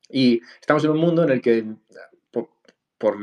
Y 0.10 0.42
estamos 0.60 0.84
en 0.84 0.92
un 0.92 0.98
mundo 0.98 1.24
en 1.24 1.30
el 1.30 1.42
que 1.42 1.66
por, 3.00 3.18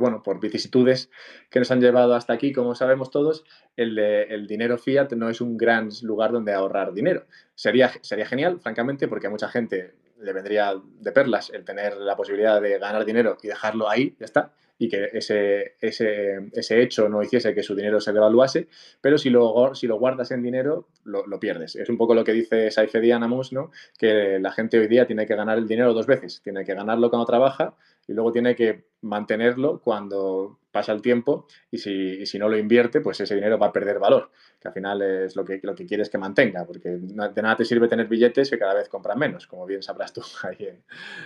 bueno, 0.00 0.22
por 0.22 0.40
vicisitudes 0.40 1.10
que 1.50 1.58
nos 1.58 1.70
han 1.70 1.80
llevado 1.80 2.14
hasta 2.14 2.32
aquí, 2.32 2.52
como 2.52 2.74
sabemos 2.74 3.10
todos, 3.10 3.44
el, 3.76 4.46
dinero 4.46 4.78
fiat 4.78 5.12
no 5.12 5.28
es 5.28 5.40
un 5.40 5.58
gran 5.58 5.90
lugar 6.02 6.32
donde 6.32 6.54
ahorrar 6.54 6.94
dinero. 6.94 7.26
Sería, 7.54 7.90
sería 8.00 8.24
genial, 8.24 8.60
francamente, 8.60 9.08
porque 9.08 9.26
a 9.26 9.30
mucha 9.30 9.48
gente 9.48 9.94
le 10.20 10.32
vendría 10.32 10.74
de 11.00 11.12
perlas 11.12 11.50
el 11.50 11.64
tener 11.64 11.96
la 11.96 12.16
posibilidad 12.16 12.62
de 12.62 12.78
ganar 12.78 13.04
dinero 13.04 13.36
y 13.42 13.48
dejarlo 13.48 13.90
ahí, 13.90 14.16
ya 14.18 14.24
está, 14.24 14.52
y 14.78 14.88
que 14.88 15.10
ese, 15.12 15.74
ese, 15.80 16.82
hecho 16.82 17.08
no 17.08 17.22
hiciese 17.22 17.54
que 17.54 17.62
su 17.62 17.74
dinero 17.74 18.00
se 18.00 18.12
devaluase, 18.12 18.68
pero 19.00 19.18
si 19.18 19.28
lo, 19.28 19.74
si 19.74 19.88
lo 19.88 19.98
guardas 19.98 20.30
en 20.30 20.42
dinero, 20.42 20.86
lo, 21.04 21.26
lo 21.26 21.40
pierdes. 21.40 21.74
Es 21.76 21.88
un 21.88 21.96
poco 21.96 22.14
lo 22.14 22.24
que 22.24 22.32
dice 22.32 22.70
Saifedi 22.70 23.10
Anamus, 23.10 23.52
¿no? 23.52 23.72
que 23.98 24.38
la 24.38 24.52
gente 24.52 24.78
hoy 24.78 24.86
día 24.86 25.06
tiene 25.06 25.26
que 25.26 25.34
ganar 25.34 25.58
el 25.58 25.66
dinero 25.66 25.94
dos 25.94 26.06
veces, 26.06 26.40
tiene 26.42 26.64
que 26.64 26.74
ganarlo 26.74 27.10
cuando 27.10 27.26
trabaja 27.26 27.74
y 28.08 28.12
luego 28.12 28.32
tiene 28.32 28.54
que 28.54 28.86
mantenerlo 29.02 29.80
cuando 29.80 30.58
pasa 30.70 30.92
el 30.92 31.02
tiempo 31.02 31.46
y 31.70 31.78
si, 31.78 32.26
si, 32.26 32.38
no 32.38 32.48
lo 32.48 32.58
invierte, 32.58 33.00
pues 33.00 33.20
ese 33.20 33.34
dinero 33.34 33.58
va 33.58 33.68
a 33.68 33.72
perder 33.72 33.98
valor, 33.98 34.30
que 34.60 34.68
al 34.68 34.74
final 34.74 35.02
es 35.02 35.36
lo 35.36 35.44
que, 35.44 35.60
lo 35.62 35.74
que 35.74 35.86
quieres 35.86 36.10
que 36.10 36.18
mantenga, 36.18 36.64
porque 36.64 36.90
de 36.90 37.14
nada 37.42 37.56
te 37.56 37.64
sirve 37.64 37.88
tener 37.88 38.06
billetes 38.06 38.50
que 38.50 38.58
cada 38.58 38.74
vez 38.74 38.88
compran 38.88 39.18
menos, 39.18 39.46
como 39.46 39.66
bien 39.66 39.82
sabrás 39.82 40.12
tú 40.12 40.22
ahí 40.42 40.66
en, 40.66 40.84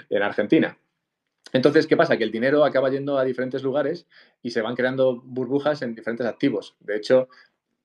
en 0.08 0.22
Argentina. 0.22 0.76
Entonces, 1.52 1.88
¿qué 1.88 1.96
pasa? 1.96 2.16
Que 2.16 2.24
el 2.24 2.30
dinero 2.30 2.64
acaba 2.64 2.90
yendo 2.90 3.18
a 3.18 3.24
diferentes 3.24 3.62
lugares 3.62 4.06
y 4.40 4.50
se 4.50 4.62
van 4.62 4.76
creando 4.76 5.20
burbujas 5.24 5.82
en 5.82 5.96
diferentes 5.96 6.26
activos. 6.26 6.76
De 6.78 6.96
hecho, 6.96 7.28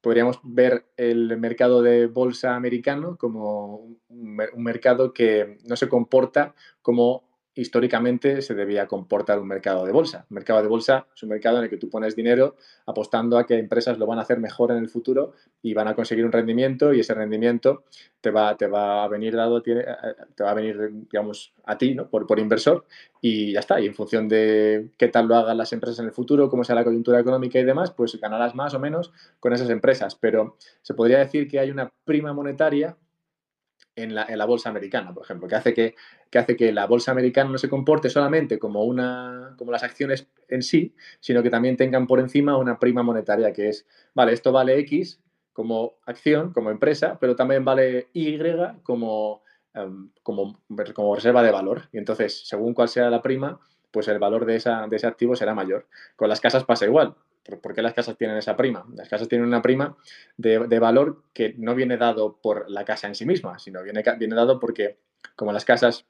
podríamos 0.06 0.40
ver 0.44 0.86
el 0.98 1.36
mercado 1.40 1.82
de 1.82 2.06
bolsa 2.06 2.56
americano 2.56 3.18
como 3.18 3.98
un 4.08 4.64
mercado 4.64 5.14
que 5.14 5.58
no 5.66 5.76
se 5.76 5.90
comporta 5.90 6.54
como 6.84 7.25
históricamente 7.56 8.42
se 8.42 8.54
debía 8.54 8.86
comportar 8.88 9.40
un 9.40 9.48
mercado 9.48 9.86
de 9.86 9.92
bolsa. 9.92 10.26
Un 10.30 10.36
mercado 10.36 10.62
de 10.62 10.68
bolsa 10.68 11.08
es 11.16 11.24
un 11.24 11.30
mercado 11.30 11.58
en 11.58 11.64
el 11.64 11.70
que 11.70 11.78
tú 11.78 11.90
pones 11.90 12.16
dinero 12.16 12.56
apostando 12.86 13.38
a 13.38 13.46
que 13.46 13.58
empresas 13.58 13.98
lo 13.98 14.06
van 14.06 14.20
a 14.20 14.24
hacer 14.24 14.40
mejor 14.40 14.72
en 14.72 14.78
el 14.78 14.90
futuro 14.90 15.34
y 15.62 15.74
van 15.74 15.88
a 15.88 15.96
conseguir 15.96 16.26
un 16.26 16.32
rendimiento 16.32 16.94
y 16.94 17.00
ese 17.00 17.14
rendimiento 17.14 17.86
te 18.20 18.30
va, 18.30 18.58
te 18.58 18.68
va 18.68 19.04
a 19.04 19.08
venir 19.08 19.36
dado, 19.36 19.62
te 19.62 19.74
va 20.44 20.52
a 20.52 20.54
venir, 20.54 20.92
digamos, 21.10 21.54
a 21.64 21.78
ti, 21.78 21.96
¿no? 21.96 22.10
Por, 22.10 22.28
por 22.28 22.40
inversor 22.40 22.86
y 23.22 23.54
ya 23.54 23.62
está. 23.62 23.80
Y 23.80 23.88
en 23.88 23.96
función 23.96 24.28
de 24.28 24.90
qué 24.98 25.08
tal 25.08 25.28
lo 25.28 25.36
hagan 25.36 25.58
las 25.58 25.72
empresas 25.72 26.00
en 26.00 26.06
el 26.06 26.12
futuro, 26.12 26.50
cómo 26.50 26.64
sea 26.64 26.76
la 26.76 26.84
coyuntura 26.84 27.20
económica 27.20 27.58
y 27.58 27.64
demás, 27.64 27.92
pues 27.92 28.20
ganarás 28.20 28.54
más 28.54 28.74
o 28.74 28.80
menos 28.80 29.14
con 29.40 29.54
esas 29.54 29.70
empresas. 29.70 30.16
Pero 30.16 30.58
se 30.82 30.94
podría 30.94 31.20
decir 31.20 31.48
que 31.48 31.60
hay 31.60 31.72
una 31.72 31.92
prima 32.04 32.34
monetaria 32.34 32.98
en 33.96 34.14
la, 34.14 34.46
bolsa 34.46 34.70
americana, 34.70 35.14
por 35.14 35.24
ejemplo, 35.24 35.48
que 35.48 35.56
hace 35.56 35.74
que, 35.74 35.96
que, 36.30 36.38
hace 36.38 36.56
que 36.56 36.72
la 36.74 36.86
bolsa 36.86 37.12
americana 37.12 37.50
no 37.50 37.58
se 37.58 37.70
comporte 37.70 38.10
solamente 38.10 38.60
como, 38.60 38.84
una, 38.84 39.56
como 39.58 39.72
las 39.72 39.84
acciones 39.84 40.28
en 40.50 40.62
sí, 40.62 40.94
sino 41.20 41.42
que 41.42 41.50
también 41.50 41.78
tengan 41.78 42.08
por 42.08 42.20
encima 42.20 42.58
una 42.58 42.78
prima 42.78 43.04
monetaria 43.04 43.54
que 43.54 43.70
es, 43.70 43.88
vale, 44.14 44.34
esto 44.34 44.52
vale 44.52 44.78
X 44.80 45.22
como 45.54 45.94
acción, 46.06 46.52
como 46.52 46.70
empresa, 46.70 47.18
pero 47.20 47.36
también 47.36 47.64
vale 47.64 48.10
Y 48.12 48.38
como, 48.84 49.42
em, 49.74 50.10
como, 50.22 50.60
como 50.94 51.16
reserva 51.16 51.42
de 51.44 51.52
valor. 51.52 51.84
Y 51.94 51.98
entonces, 51.98 52.46
según 52.46 52.74
cuál 52.74 52.90
sea 52.90 53.10
la 53.10 53.22
prima, 53.22 53.60
pues 53.92 54.10
el 54.10 54.20
valor 54.20 54.46
de, 54.46 54.58
esa, 54.58 54.86
de 54.88 54.98
ese 54.98 55.08
activo 55.08 55.38
será 55.38 55.54
mayor. 55.54 55.88
Con 56.18 56.28
las 56.28 56.42
casas 56.42 56.66
pasa 56.66 56.86
igual. 56.86 57.16
¿Por 57.46 57.76
qué 57.76 57.82
las 57.82 57.94
casas 57.94 58.18
tienen 58.18 58.38
esa 58.38 58.58
prima? 58.58 58.86
Las 58.96 59.08
casas 59.08 59.28
tienen 59.28 59.48
una 59.48 59.62
prima 59.62 59.96
de, 60.38 60.80
valor 60.80 61.24
que 61.34 61.54
no 61.58 61.76
viene 61.76 61.98
dado 61.98 62.40
por 62.42 62.70
la 62.70 62.86
casa 62.86 63.08
en 63.08 63.16
sí 63.16 63.26
misma, 63.26 63.60
sino 63.60 63.84
viene, 63.84 64.04
dado 64.36 64.60
porque 64.60 64.98
como 65.36 65.52
las 65.52 65.64
casas 65.64 66.06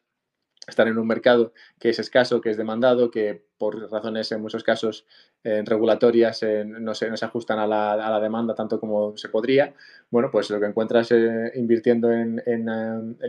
están 0.65 0.87
en 0.87 0.97
un 0.97 1.05
mercado 1.05 1.53
que 1.77 1.89
es 1.89 1.99
escaso, 1.99 2.41
que 2.41 2.49
es 2.49 2.57
demandado, 2.57 3.11
que 3.11 3.45
por 3.57 3.91
razones 3.91 4.31
en 4.31 4.41
muchos 4.41 4.63
casos 4.63 5.05
eh, 5.43 5.61
regulatorias 5.63 6.41
eh, 6.41 6.63
no, 6.65 6.95
se, 6.95 7.09
no, 7.09 7.17
se, 7.17 7.25
ajustan 7.25 7.59
a 7.59 7.67
la, 7.67 8.19
demanda 8.19 8.55
tanto 8.55 8.79
como 8.79 9.15
se 9.17 9.29
podría, 9.29 9.73
bueno, 10.09 10.29
pues 10.31 10.49
lo 10.49 10.59
que 10.59 10.65
encuentras 10.65 11.11
eh, 11.11 11.51
invirtiendo 11.55 12.11
en, 12.11 12.41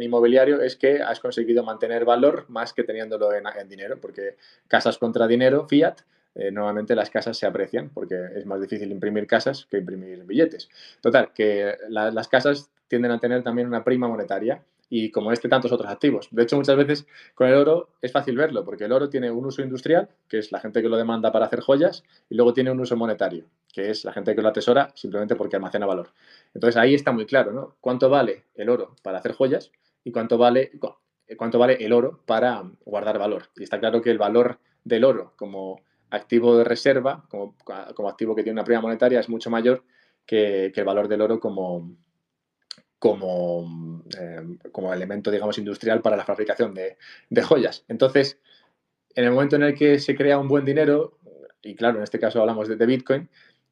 inmobiliario 0.01 0.63
es 0.63 0.77
que 0.77 1.03
has 1.03 1.21
conseguido 1.21 1.63
mantener 1.65 2.05
valor 2.05 2.47
más 2.49 2.73
que 2.73 2.85
teniéndolo 2.85 3.31
en, 3.35 3.69
dinero, 3.69 3.99
porque 4.01 4.37
casas 4.69 4.97
contra 4.97 5.27
dinero, 5.27 5.67
fiat, 5.69 6.01
eh, 6.37 6.51
normalmente 6.53 6.95
las 6.95 7.11
casas 7.11 7.39
se 7.39 7.47
aprecian 7.47 7.91
porque 7.91 8.15
es 8.35 8.45
más 8.45 8.61
difícil 8.61 8.91
imprimir 8.93 9.27
casas 9.27 9.67
que 9.71 9.79
imprimir 9.79 10.25
billetes. 10.25 10.69
Total, 11.01 11.33
que 11.33 11.75
las 11.89 12.29
casas 12.29 12.71
tienden 12.89 13.11
a 13.11 13.19
tener 13.19 13.43
también 13.43 13.67
una 13.67 13.83
prima 13.83 14.07
monetaria 14.07 14.63
y 14.89 15.11
como 15.11 15.33
este 15.33 15.49
tantos 15.49 15.73
otros 15.73 15.91
activos. 15.91 16.29
De 16.31 16.43
hecho, 16.43 16.57
muchas 16.57 16.77
veces 16.77 17.07
con 17.35 17.49
el 17.49 17.55
oro 17.55 17.89
es 18.03 18.13
fácil 18.13 18.37
verlo 18.37 18.65
porque 18.65 18.85
el 18.85 18.93
oro 18.93 19.09
tiene 19.09 19.31
un 19.31 19.45
uso 19.47 19.63
industrial, 19.63 20.09
que 20.29 20.39
es 20.39 20.53
la 20.53 20.61
gente 20.61 20.83
que 20.83 20.89
lo 20.89 20.97
demanda 20.97 21.33
para 21.33 21.47
hacer 21.47 21.61
joyas, 21.61 22.05
y 22.29 22.37
luego 22.37 22.53
tiene 22.53 22.71
un 22.71 22.81
uso 22.81 22.97
monetario, 22.97 23.47
que 23.73 23.91
es 23.91 24.05
la 24.05 24.13
gente 24.13 24.37
que 24.37 24.43
lo 24.43 24.49
atesora 24.49 24.93
simplemente 24.95 25.37
porque 25.37 25.57
almacena 25.57 25.87
valor. 25.87 26.11
Entonces 26.55 26.77
ahí 26.77 26.95
está 26.95 27.13
muy 27.13 27.27
claro, 27.27 27.53
¿no? 27.53 27.77
¿Cuánto 27.81 28.09
vale 28.09 28.45
el 28.55 28.69
oro 28.69 28.95
para 29.03 29.19
hacer 29.19 29.33
joyas 29.33 29.73
y 30.05 30.13
cuánto 30.13 30.39
vale, 30.39 30.73
cuánto 31.37 31.59
vale 31.59 31.85
el 31.85 31.93
oro 31.93 32.21
para 32.27 32.63
guardar 32.85 33.19
valor? 33.19 33.49
Y 33.57 33.65
está 33.65 33.81
claro 33.81 34.03
que 34.03 34.11
el 34.11 34.19
valor 34.19 34.59
del 34.85 35.05
oro 35.05 35.33
como 35.37 35.81
activo 36.11 36.57
de 36.57 36.65
reserva, 36.65 37.25
como, 37.29 37.57
como, 37.95 38.09
activo 38.09 38.35
que 38.35 38.43
tiene 38.43 38.59
una 38.59 38.65
prima 38.65 38.81
monetaria, 38.81 39.21
es 39.21 39.29
mucho 39.29 39.51
mayor 39.51 39.85
que, 40.25 40.73
el 40.75 40.85
valor 40.85 41.09
del 41.09 41.23
oro 41.23 41.41
como, 41.41 41.97
como, 42.99 44.03
eh, 44.19 44.59
como, 44.73 44.93
elemento, 44.93 45.31
digamos, 45.31 45.59
industrial 45.59 46.03
para 46.03 46.17
la 46.17 46.25
fabricación 46.25 46.75
de, 46.75 47.43
joyas. 47.43 47.85
Entonces, 47.89 48.39
en 49.15 49.25
el 49.25 49.31
momento 49.33 49.57
en 49.57 49.65
el 49.65 49.75
que 49.75 49.99
se 49.99 50.17
crea 50.17 50.39
un 50.39 50.49
buen 50.49 50.65
dinero, 50.65 51.19
y 51.63 51.75
claro, 51.75 51.99
en 51.99 52.05
este 52.05 52.19
caso 52.19 52.41
hablamos 52.41 52.69
de, 52.69 52.77
de 52.77 52.87
Bitcoin, 52.87 53.29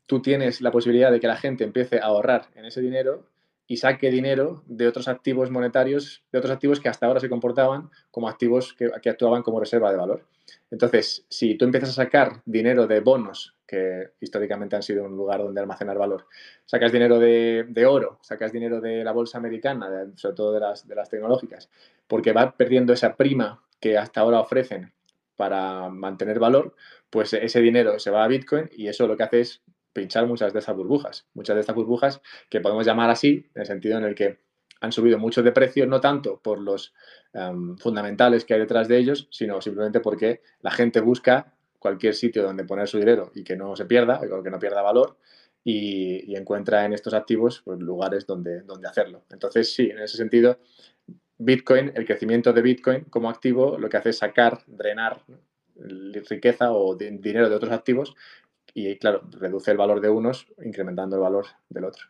tú 0.07 0.21
tienes 0.21 0.61
la 0.61 0.71
posibilidad 0.71 1.11
de 1.11 1.21
que 1.21 1.27
la 1.27 1.37
gente 1.37 1.65
empiece 1.65 1.99
a 1.99 2.07
ahorrar 2.07 2.49
en 2.55 2.65
ese 2.65 2.81
dinero 2.81 3.27
y 3.67 3.79
saque 3.79 4.11
dinero 4.11 4.63
de 4.67 4.87
otros 4.87 5.09
activos 5.09 5.51
monetarios, 5.51 6.23
de 6.33 6.39
otros 6.39 6.53
activos 6.53 6.81
que 6.81 6.89
hasta 6.89 7.07
ahora 7.07 7.21
se 7.21 7.29
comportaban 7.29 7.91
como 8.11 8.29
activos 8.29 8.75
que, 8.75 8.91
actuaban 9.09 9.43
como 9.43 9.61
reserva 9.61 9.91
de 9.91 9.97
valor. 9.97 10.27
Entonces, 10.71 11.27
si 11.29 11.57
tú 11.57 11.65
empiezas 11.65 11.91
a 11.91 12.05
sacar 12.05 12.43
dinero 12.45 12.87
de 12.87 13.01
bonos, 13.01 13.57
que 13.67 14.11
históricamente 14.21 14.77
han 14.77 14.83
sido 14.83 15.05
un 15.05 15.17
lugar 15.17 15.39
donde 15.39 15.61
almacenar 15.61 15.97
valor, 15.97 16.27
sacas 16.65 16.93
dinero 16.93 17.19
de, 17.19 17.87
oro, 17.87 18.19
sacas 18.23 18.53
dinero 18.53 18.81
de 18.81 19.05
la 19.05 19.13
bolsa 19.13 19.39
americana, 19.39 19.89
sobre 20.17 20.37
todo 20.37 20.53
de 20.53 20.61
las, 20.61 20.87
de 20.87 20.95
las 20.95 21.09
tecnológicas, 21.09 21.71
porque 22.07 22.33
va 22.33 22.57
perdiendo 22.57 22.93
esa 22.93 23.17
prima 23.17 23.65
que 23.81 23.97
hasta 23.99 24.21
ahora 24.21 24.41
ofrecen 24.41 24.93
para 25.37 25.89
mantener 25.89 26.39
valor, 26.39 26.75
pues 27.11 27.33
ese 27.33 27.61
dinero 27.61 27.99
se 27.99 28.11
va 28.11 28.25
a 28.25 28.29
Bitcoin 28.29 28.71
y 28.73 28.89
eso 28.89 29.07
lo 29.07 29.17
que 29.17 29.25
hace 29.25 29.41
es 29.41 29.63
pinchar 29.93 30.27
muchas 30.27 30.53
de 30.53 30.59
esas 30.59 30.77
burbujas. 30.77 31.27
Muchas 31.35 31.55
de 31.55 31.61
estas 31.61 31.75
burbujas 31.75 32.21
que 32.51 32.61
podemos 32.61 32.85
llamar 32.87 33.11
así, 33.11 33.51
en 33.55 33.61
el 33.61 33.67
sentido 33.67 33.99
en 33.99 34.05
el 34.05 34.15
que 34.15 34.41
han 34.85 34.93
subido 34.93 35.19
mucho 35.19 35.43
de 35.43 35.53
precio, 35.53 35.87
no 35.87 36.01
tanto 36.01 36.41
por 36.41 36.61
los 36.61 36.95
em, 37.33 37.77
fundamentales 37.79 38.45
que 38.45 38.55
hay 38.55 38.61
detrás 38.61 38.89
de 38.89 38.99
ellos, 38.99 39.29
sino 39.31 39.61
simplemente 39.61 40.01
porque 40.01 40.43
la 40.61 40.71
gente 40.71 41.01
busca 41.01 41.53
cualquier 41.79 42.15
sitio 42.15 42.43
donde 42.43 42.65
poner 42.65 42.89
su 42.89 42.99
dinero 42.99 43.31
y 43.35 43.45
que 43.45 43.57
no 43.57 43.77
se 43.77 43.85
pierda, 43.85 44.21
o 44.33 44.43
que 44.43 44.51
no 44.51 44.59
pierda 44.59 44.83
valor, 44.83 45.17
y, 45.65 46.35
encuentra 46.37 46.85
en 46.85 46.93
estos 46.93 47.15
activos 47.15 47.63
pues, 47.65 47.79
lugares 47.81 48.27
donde, 48.27 48.63
donde 48.63 48.89
hacerlo. 48.89 49.25
Entonces, 49.31 49.75
sí, 49.75 49.91
en 49.91 49.99
ese 49.99 50.17
sentido, 50.17 50.59
Bitcoin, 51.39 51.93
el 51.95 52.05
crecimiento 52.05 52.53
de 52.53 52.63
Bitcoin 52.63 53.05
como 53.05 53.31
activo, 53.31 53.79
lo 53.79 53.89
que 53.89 53.97
hace 53.97 54.11
es 54.11 54.19
sacar, 54.19 54.61
drenar 54.67 55.23
riqueza 55.77 56.73
o 56.73 56.95
dinero 56.95 57.49
de 57.49 57.57
otros 57.57 57.73
activos 57.73 58.15
y 58.75 58.97
claro, 58.97 59.23
reduce 59.31 59.71
el 59.71 59.77
valor 59.77 60.01
de 60.01 60.09
unos 60.09 60.47
incrementando 60.65 61.17
el 61.17 61.23
valor 61.23 61.47
del 61.69 61.85
otro. 61.85 62.07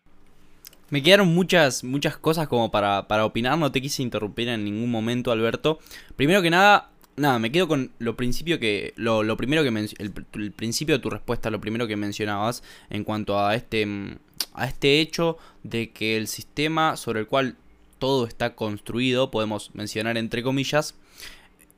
Me 0.90 1.02
quedaron 1.02 1.28
muchas, 1.34 1.84
muchas 1.84 2.16
cosas 2.16 2.48
como 2.48 2.70
para, 2.70 3.08
para 3.08 3.24
opinar, 3.24 3.58
no 3.58 3.72
te 3.72 3.80
quise 3.80 4.02
interrumpir 4.02 4.48
en 4.48 4.64
ningún 4.64 4.90
momento, 4.90 5.32
Alberto. 5.32 5.78
Primero 6.16 6.42
que 6.42 6.50
nada, 6.50 6.90
nada, 7.16 7.38
me 7.38 7.50
quedo 7.50 7.68
con 7.68 7.90
lo 7.98 8.16
principio 8.16 8.58
que 8.58 8.92
lo, 8.96 9.22
lo 9.22 9.36
primero 9.36 9.62
que 9.62 9.68
el, 9.68 10.12
el, 10.32 10.52
principio 10.52 10.96
de 10.96 11.02
tu 11.02 11.10
respuesta, 11.10 11.50
lo 11.50 11.60
primero 11.60 11.86
que 11.86 11.96
mencionabas 11.96 12.62
en 12.90 13.04
cuanto 13.04 13.38
a 13.38 13.54
este 13.54 13.86
a 14.52 14.66
este 14.66 15.00
hecho 15.00 15.36
de 15.64 15.90
que 15.90 16.16
el 16.16 16.28
sistema 16.28 16.96
sobre 16.96 17.20
el 17.20 17.26
cual 17.26 17.56
todo 17.98 18.26
está 18.26 18.54
construido, 18.54 19.30
podemos 19.30 19.74
mencionar 19.74 20.16
entre 20.16 20.42
comillas, 20.42 20.94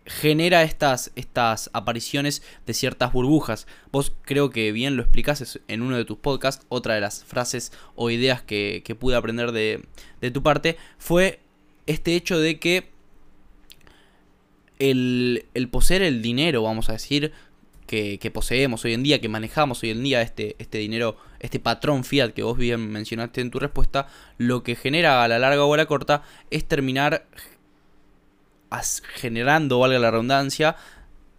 genera 0.06 0.62
estas, 0.62 1.10
estas 1.16 1.68
apariciones 1.72 2.42
de 2.64 2.74
ciertas 2.74 3.12
burbujas. 3.12 3.66
Vos 3.90 4.14
creo 4.22 4.50
que 4.50 4.72
bien 4.72 4.96
lo 4.96 5.02
explicás 5.02 5.60
en 5.68 5.82
uno 5.82 5.96
de 5.96 6.04
tus 6.04 6.16
podcasts. 6.18 6.64
Otra 6.68 6.94
de 6.94 7.00
las 7.00 7.24
frases 7.24 7.72
o 7.94 8.10
ideas 8.10 8.42
que, 8.42 8.82
pude 8.98 9.16
aprender 9.16 9.52
de, 9.52 9.82
tu 10.32 10.42
parte 10.42 10.76
fue 10.98 11.40
este 11.86 12.14
hecho 12.14 12.38
de 12.38 12.58
que 12.58 12.90
el, 14.78 15.44
poseer 15.70 16.02
el 16.02 16.22
dinero, 16.22 16.62
vamos 16.62 16.88
a 16.88 16.92
decir, 16.92 17.32
que, 17.86 18.30
poseemos 18.32 18.84
hoy 18.84 18.94
en 18.94 19.02
día, 19.02 19.20
que 19.20 19.28
manejamos 19.28 19.82
hoy 19.82 19.90
en 19.90 20.02
día, 20.02 20.22
este, 20.22 20.56
este 20.58 20.78
dinero, 20.78 21.16
este 21.40 21.58
patrón 21.58 22.04
fiat 22.04 22.32
que 22.32 22.42
vos 22.42 22.56
bien 22.58 22.90
mencionaste 22.90 23.40
en 23.40 23.50
tu 23.50 23.58
respuesta, 23.58 24.08
lo 24.38 24.62
que 24.62 24.76
genera 24.76 25.24
a 25.24 25.28
la 25.28 25.38
larga 25.38 25.64
o 25.64 25.74
a 25.74 25.76
la 25.76 25.86
corta 25.86 26.22
es 26.50 26.66
terminar 26.66 27.26
generando, 29.14 29.78
valga 29.78 29.98
la 29.98 30.10
redundancia, 30.10 30.76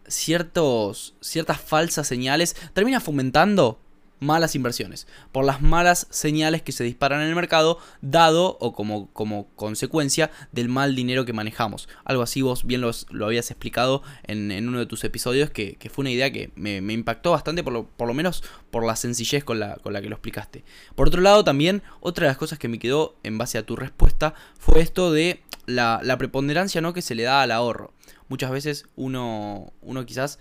ciertos, 0.08 1.16
ciertas 1.22 1.60
falsas 1.60 2.08
señales, 2.08 2.56
termina 2.74 3.00
fomentando 3.00 3.80
malas 4.20 4.56
inversiones, 4.56 5.08
por 5.32 5.46
las 5.46 5.62
malas 5.62 6.08
señales 6.10 6.62
que 6.62 6.72
se 6.72 6.84
disparan 6.84 7.22
en 7.22 7.28
el 7.28 7.36
mercado, 7.36 7.80
dado 8.02 8.58
o 8.60 8.74
como, 8.74 9.12
como 9.14 9.48
consecuencia 9.56 10.32
del 10.52 10.70
mal 10.70 10.96
dinero 10.96 11.26
que 11.26 11.34
manejamos. 11.34 11.88
Algo 12.06 12.24
así 12.24 12.42
vos 12.42 12.66
bien 12.66 12.82
lo 12.82 13.26
habías 13.26 13.52
explicado 13.52 14.02
en, 14.24 14.68
uno 14.68 14.80
de 14.80 14.86
tus 14.86 15.04
episodios, 15.04 15.50
que, 15.50 15.78
fue 15.92 16.04
una 16.04 16.12
idea 16.12 16.32
que 16.32 16.52
me, 16.56 16.78
impactó 16.94 17.32
bastante, 17.32 17.64
por 17.64 17.74
lo, 17.74 17.88
por 17.88 18.08
lo, 18.08 18.14
menos 18.14 18.44
por 18.72 18.86
la 18.86 18.96
sencillez 18.96 19.44
con 19.44 19.60
la, 19.60 19.76
con 19.76 19.94
la 19.94 20.02
que 20.02 20.10
lo 20.10 20.16
explicaste. 20.16 20.64
Por 20.96 21.08
otro 21.08 21.22
lado, 21.22 21.44
también 21.44 21.84
otra 22.00 22.26
de 22.26 22.32
las 22.32 22.38
cosas 22.38 22.60
que 22.60 22.68
me 22.68 22.80
quedó 22.80 23.16
en 23.24 23.38
base 23.38 23.58
a 23.58 23.66
tu 23.66 23.76
respuesta 23.76 24.34
fue 24.58 24.82
esto 24.82 25.12
de 25.12 25.42
la, 25.66 26.16
preponderancia 26.18 26.82
¿no? 26.82 26.94
que 26.94 27.02
se 27.02 27.16
le 27.16 27.24
da 27.24 27.42
al 27.42 27.52
ahorro. 27.52 27.94
Muchas 28.30 28.52
veces 28.52 28.86
uno, 28.96 29.72
uno 29.82 30.06
quizás 30.06 30.40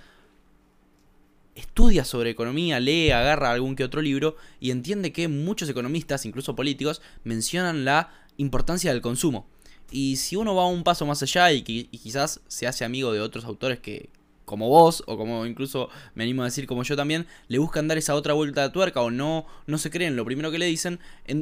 estudia 1.56 2.04
sobre 2.04 2.30
economía, 2.30 2.78
lee, 2.78 3.10
agarra 3.10 3.50
algún 3.50 3.74
que 3.74 3.82
otro 3.82 4.02
libro 4.02 4.36
y 4.60 4.70
entiende 4.70 5.12
que 5.12 5.26
muchos 5.26 5.68
economistas, 5.68 6.26
incluso 6.26 6.54
políticos, 6.54 7.02
mencionan 7.24 7.84
la 7.84 8.10
importancia 8.36 8.92
del 8.92 9.02
consumo. 9.02 9.46
Y 9.90 10.16
si 10.16 10.36
uno 10.36 10.54
va 10.54 10.66
un 10.66 10.84
paso 10.84 11.06
más 11.06 11.22
allá 11.22 11.50
y, 11.52 11.62
quizás 11.62 12.40
se 12.46 12.66
hace 12.66 12.84
amigo 12.84 13.12
de 13.12 13.20
otros 13.20 13.44
autores 13.44 13.78
que, 13.78 14.10
como 14.44 14.68
vos, 14.68 15.02
o 15.06 15.16
como 15.16 15.46
incluso 15.46 15.88
me 16.14 16.24
animo 16.24 16.42
a 16.42 16.46
decir 16.46 16.66
como 16.66 16.82
yo 16.82 16.94
también, 16.94 17.26
le 17.48 17.58
buscan 17.58 17.88
dar 17.88 17.96
esa 17.96 18.14
otra 18.14 18.34
vuelta 18.34 18.62
de 18.62 18.70
tuerca 18.70 19.00
o 19.00 19.10
no, 19.10 19.46
no 19.66 19.78
se 19.78 19.90
creen 19.90 20.16
lo 20.16 20.24
primero 20.24 20.50
que 20.50 20.58
le 20.58 20.66
dicen, 20.66 21.00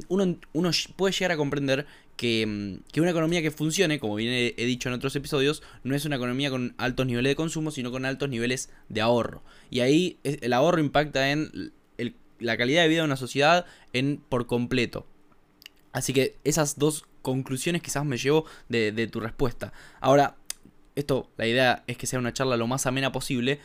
uno, 0.08 0.36
uno 0.52 0.70
puede 0.96 1.12
llegar 1.12 1.32
a 1.32 1.36
comprender 1.36 1.86
que, 2.16 2.46
mm, 2.46 2.90
que, 2.92 3.00
una 3.00 3.10
economía 3.10 3.42
que 3.42 3.50
funcione, 3.50 3.98
como 3.98 4.14
bien 4.14 4.52
he, 4.56 4.64
dicho 4.64 4.88
en 4.88 4.94
otros 4.94 5.14
episodios, 5.16 5.62
no 5.82 5.94
es 5.94 6.04
una 6.04 6.16
economía 6.16 6.50
con 6.50 6.74
altos 6.78 7.06
niveles 7.06 7.30
de 7.30 7.36
consumo, 7.36 7.70
sino 7.70 7.90
con 7.90 8.04
altos 8.04 8.28
niveles 8.28 8.70
de 8.88 9.00
ahorro. 9.00 9.42
Y 9.70 9.80
ahí 9.80 10.18
el 10.22 10.52
ahorro 10.52 10.80
impacta 10.80 11.30
en 11.30 11.72
la 12.38 12.56
calidad 12.56 12.82
de 12.82 12.88
vida 12.88 13.00
de 13.00 13.06
una 13.06 13.16
sociedad 13.16 13.66
en 13.92 14.20
por 14.28 14.46
completo. 14.46 15.06
Así 15.92 16.12
que 16.12 16.36
esas 16.44 16.78
dos 16.78 17.04
conclusiones 17.22 17.82
quizás 17.82 18.04
me 18.04 18.18
llevo 18.18 18.44
de, 18.68 18.92
de 18.92 19.06
tu 19.06 19.20
respuesta. 19.20 19.72
Ahora, 20.00 20.36
esto, 20.94 21.30
la 21.36 21.46
idea 21.46 21.84
es 21.86 21.96
que 21.96 22.06
sea 22.06 22.18
una 22.18 22.32
charla 22.32 22.56
lo 22.56 22.66
más 22.66 22.86
amena 22.86 23.12
posible. 23.12 23.60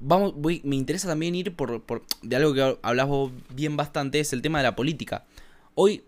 Vamos, 0.00 0.34
voy, 0.36 0.60
me 0.64 0.76
interesa 0.76 1.08
también 1.08 1.34
ir 1.34 1.54
por, 1.54 1.82
por 1.82 2.04
de 2.22 2.36
algo 2.36 2.54
que 2.54 2.78
hablas 2.82 3.08
bien 3.54 3.76
bastante, 3.76 4.20
es 4.20 4.32
el 4.32 4.42
tema 4.42 4.58
de 4.58 4.64
la 4.64 4.76
política. 4.76 5.26
Hoy, 5.74 6.02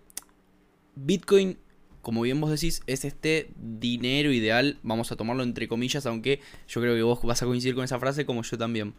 Bitcoin, 0.94 1.58
como 2.00 2.22
bien 2.22 2.40
vos 2.40 2.50
decís, 2.50 2.82
es 2.86 3.04
este 3.04 3.50
dinero 3.56 4.32
ideal, 4.32 4.78
vamos 4.82 5.12
a 5.12 5.16
tomarlo 5.16 5.42
entre 5.42 5.68
comillas, 5.68 6.06
aunque 6.06 6.40
yo 6.68 6.80
creo 6.80 6.94
que 6.94 7.02
vos 7.02 7.22
vas 7.22 7.42
a 7.42 7.46
coincidir 7.46 7.74
con 7.74 7.84
esa 7.84 7.98
frase 7.98 8.26
como 8.26 8.42
yo 8.42 8.58
también. 8.58 8.94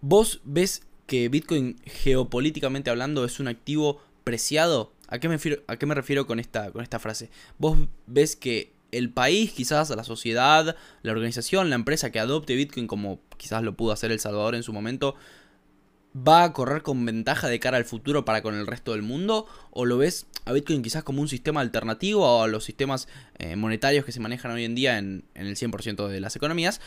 ¿Vos 0.00 0.40
ves 0.44 0.82
que 1.06 1.28
Bitcoin 1.28 1.76
geopolíticamente 1.84 2.90
hablando 2.90 3.24
es 3.24 3.40
un 3.40 3.48
activo 3.48 4.02
preciado? 4.22 4.92
¿A 5.08 5.18
qué 5.18 5.28
me 5.28 5.34
refiero, 5.34 5.62
a 5.66 5.76
qué 5.76 5.86
me 5.86 5.94
refiero 5.94 6.26
con, 6.26 6.38
esta, 6.38 6.70
con 6.72 6.82
esta 6.82 6.98
frase? 6.98 7.30
¿Vos 7.58 7.78
ves 8.06 8.36
que 8.36 8.72
el 8.92 9.10
país, 9.10 9.52
quizás 9.52 9.90
la 9.90 10.04
sociedad, 10.04 10.76
la 11.02 11.12
organización, 11.12 11.68
la 11.68 11.76
empresa 11.76 12.12
que 12.12 12.20
adopte 12.20 12.54
Bitcoin 12.54 12.86
como 12.86 13.20
quizás 13.36 13.62
lo 13.62 13.76
pudo 13.76 13.92
hacer 13.92 14.12
El 14.12 14.20
Salvador 14.20 14.54
en 14.54 14.62
su 14.62 14.72
momento, 14.72 15.16
va 16.16 16.44
a 16.44 16.52
correr 16.52 16.82
con 16.82 17.04
ventaja 17.04 17.48
de 17.48 17.58
cara 17.58 17.76
al 17.76 17.84
futuro 17.84 18.24
para 18.24 18.42
con 18.42 18.54
el 18.54 18.66
resto 18.66 18.92
del 18.92 19.02
mundo? 19.02 19.46
¿O 19.70 19.84
lo 19.84 19.98
ves 19.98 20.26
a 20.44 20.52
Bitcoin 20.52 20.82
quizás 20.82 21.02
como 21.02 21.20
un 21.20 21.28
sistema 21.28 21.60
alternativo 21.60 22.42
a 22.42 22.48
los 22.48 22.64
sistemas 22.64 23.08
eh, 23.38 23.56
monetarios 23.56 24.04
que 24.04 24.12
se 24.12 24.20
manejan 24.20 24.52
hoy 24.52 24.64
en 24.64 24.74
día 24.74 24.98
en, 24.98 25.24
el 25.34 25.56
100% 25.56 26.08
de 26.08 26.20
las 26.20 26.36
economías? 26.36 26.80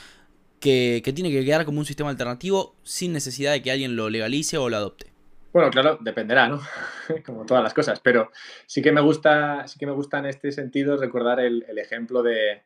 Que, 0.60 1.01
tiene 1.13 1.29
que 1.31 1.46
quedar 1.46 1.65
como 1.65 1.79
un 1.79 1.86
sistema 1.86 2.10
alternativo 2.10 2.75
sin 2.84 3.13
necesidad 3.13 3.51
de 3.51 3.62
que 3.62 3.72
alguien 3.72 3.96
lo 3.96 4.10
legalice 4.10 4.57
o 4.57 4.69
lo 4.69 4.77
adopte. 4.77 5.12
Bueno, 5.53 5.69
claro, 5.72 5.98
dependerá, 6.01 6.48
¿no? 6.50 6.62
Como 7.25 7.46
todas 7.46 7.63
las 7.63 7.74
cosas, 7.74 8.00
pero 8.00 8.31
sí 8.65 8.81
que 8.81 8.91
me 8.91 9.01
gusta, 9.01 9.67
sí 9.67 9.79
que 9.79 9.86
me 9.86 9.93
gusta 9.93 10.19
en 10.19 10.25
este 10.25 10.51
sentido 10.51 10.98
recordar 10.98 11.39
el, 11.39 11.63
ejemplo 11.77 12.22
de, 12.22 12.63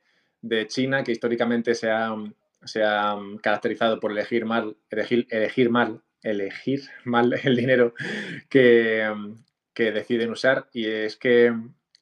China, 0.68 1.04
que 1.04 1.12
históricamente 1.12 1.76
se 1.76 1.92
ha, 1.92 2.14
se 2.66 2.84
ha, 2.84 3.16
caracterizado 3.42 4.00
por 4.00 4.12
elegir 4.12 4.46
mal, 4.46 4.76
elegir, 4.90 5.28
elegir 5.30 5.70
mal, 5.70 6.02
elegir 6.24 6.82
mal 7.06 7.34
el 7.44 7.56
dinero 7.56 7.94
que, 8.50 9.12
que 9.74 9.92
deciden 9.92 10.32
usar. 10.32 10.68
Y 10.74 10.86
es 10.86 11.16
que 11.16 11.54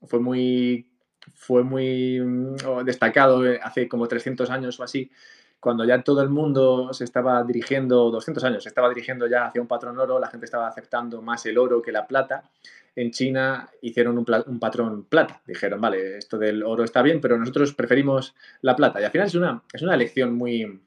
fue 0.04 0.20
muy, 0.20 0.90
fue 1.36 1.64
muy 1.64 2.20
mm, 2.20 2.84
destacado 2.86 3.44
hace 3.62 3.88
como 3.88 4.08
300 4.08 4.50
años 4.50 4.80
o 4.80 4.84
así, 4.84 5.12
cuando 5.60 5.84
ya 5.84 6.02
todo 6.04 6.22
el 6.22 6.30
mundo 6.30 6.94
se 6.94 7.04
estaba 7.04 7.44
dirigiendo, 7.44 8.10
200 8.12 8.44
años, 8.46 8.64
se 8.64 8.70
estaba 8.70 8.90
dirigiendo 8.90 9.28
ya 9.28 9.48
hacia 9.48 9.62
un 9.62 9.68
patrón 9.68 10.00
oro, 10.00 10.20
la 10.20 10.28
gente 10.28 10.46
estaba 10.46 10.68
aceptando 10.68 11.22
más 11.22 11.46
el 11.46 11.58
oro 11.58 11.82
que 11.82 11.92
la 11.92 12.08
plata. 12.08 12.50
En 12.96 13.12
China 13.12 13.70
hicieron 13.82 14.18
un, 14.18 14.60
patrón 14.60 15.04
plata. 15.04 15.42
Dijeron, 15.46 15.80
vale, 15.82 16.18
esto 16.18 16.38
del 16.38 16.64
oro 16.64 16.84
está 16.84 17.02
bien, 17.02 17.22
pero 17.22 17.38
nosotros 17.38 17.74
preferimos 17.74 18.36
la 18.62 18.76
plata. 18.76 19.02
Y 19.02 19.04
al 19.04 19.12
final 19.12 19.28
es 19.28 19.36
una, 19.36 19.64
es 19.74 19.82
una 19.82 19.96
elección 19.96 20.34
muy, 20.34 20.82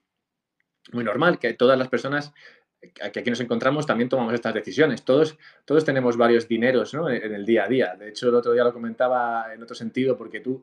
muy 0.92 1.04
normal, 1.04 1.38
que 1.38 1.52
todas 1.54 1.78
las 1.78 1.88
personas 1.88 2.32
que 2.92 3.20
aquí 3.20 3.30
nos 3.30 3.40
encontramos 3.40 3.86
también 3.86 4.08
tomamos 4.08 4.34
estas 4.34 4.54
decisiones. 4.54 5.04
Todos, 5.04 5.38
todos 5.64 5.84
tenemos 5.84 6.16
varios 6.16 6.48
dineros 6.48 6.94
¿no? 6.94 7.08
en, 7.08 7.32
el 7.32 7.46
día 7.46 7.64
a 7.64 7.68
día. 7.68 7.94
De 7.96 8.08
hecho, 8.08 8.28
el 8.28 8.34
otro 8.34 8.52
día 8.52 8.64
lo 8.64 8.72
comentaba 8.72 9.54
en 9.54 9.62
otro 9.62 9.76
sentido, 9.76 10.16
porque 10.16 10.40
tú 10.40 10.62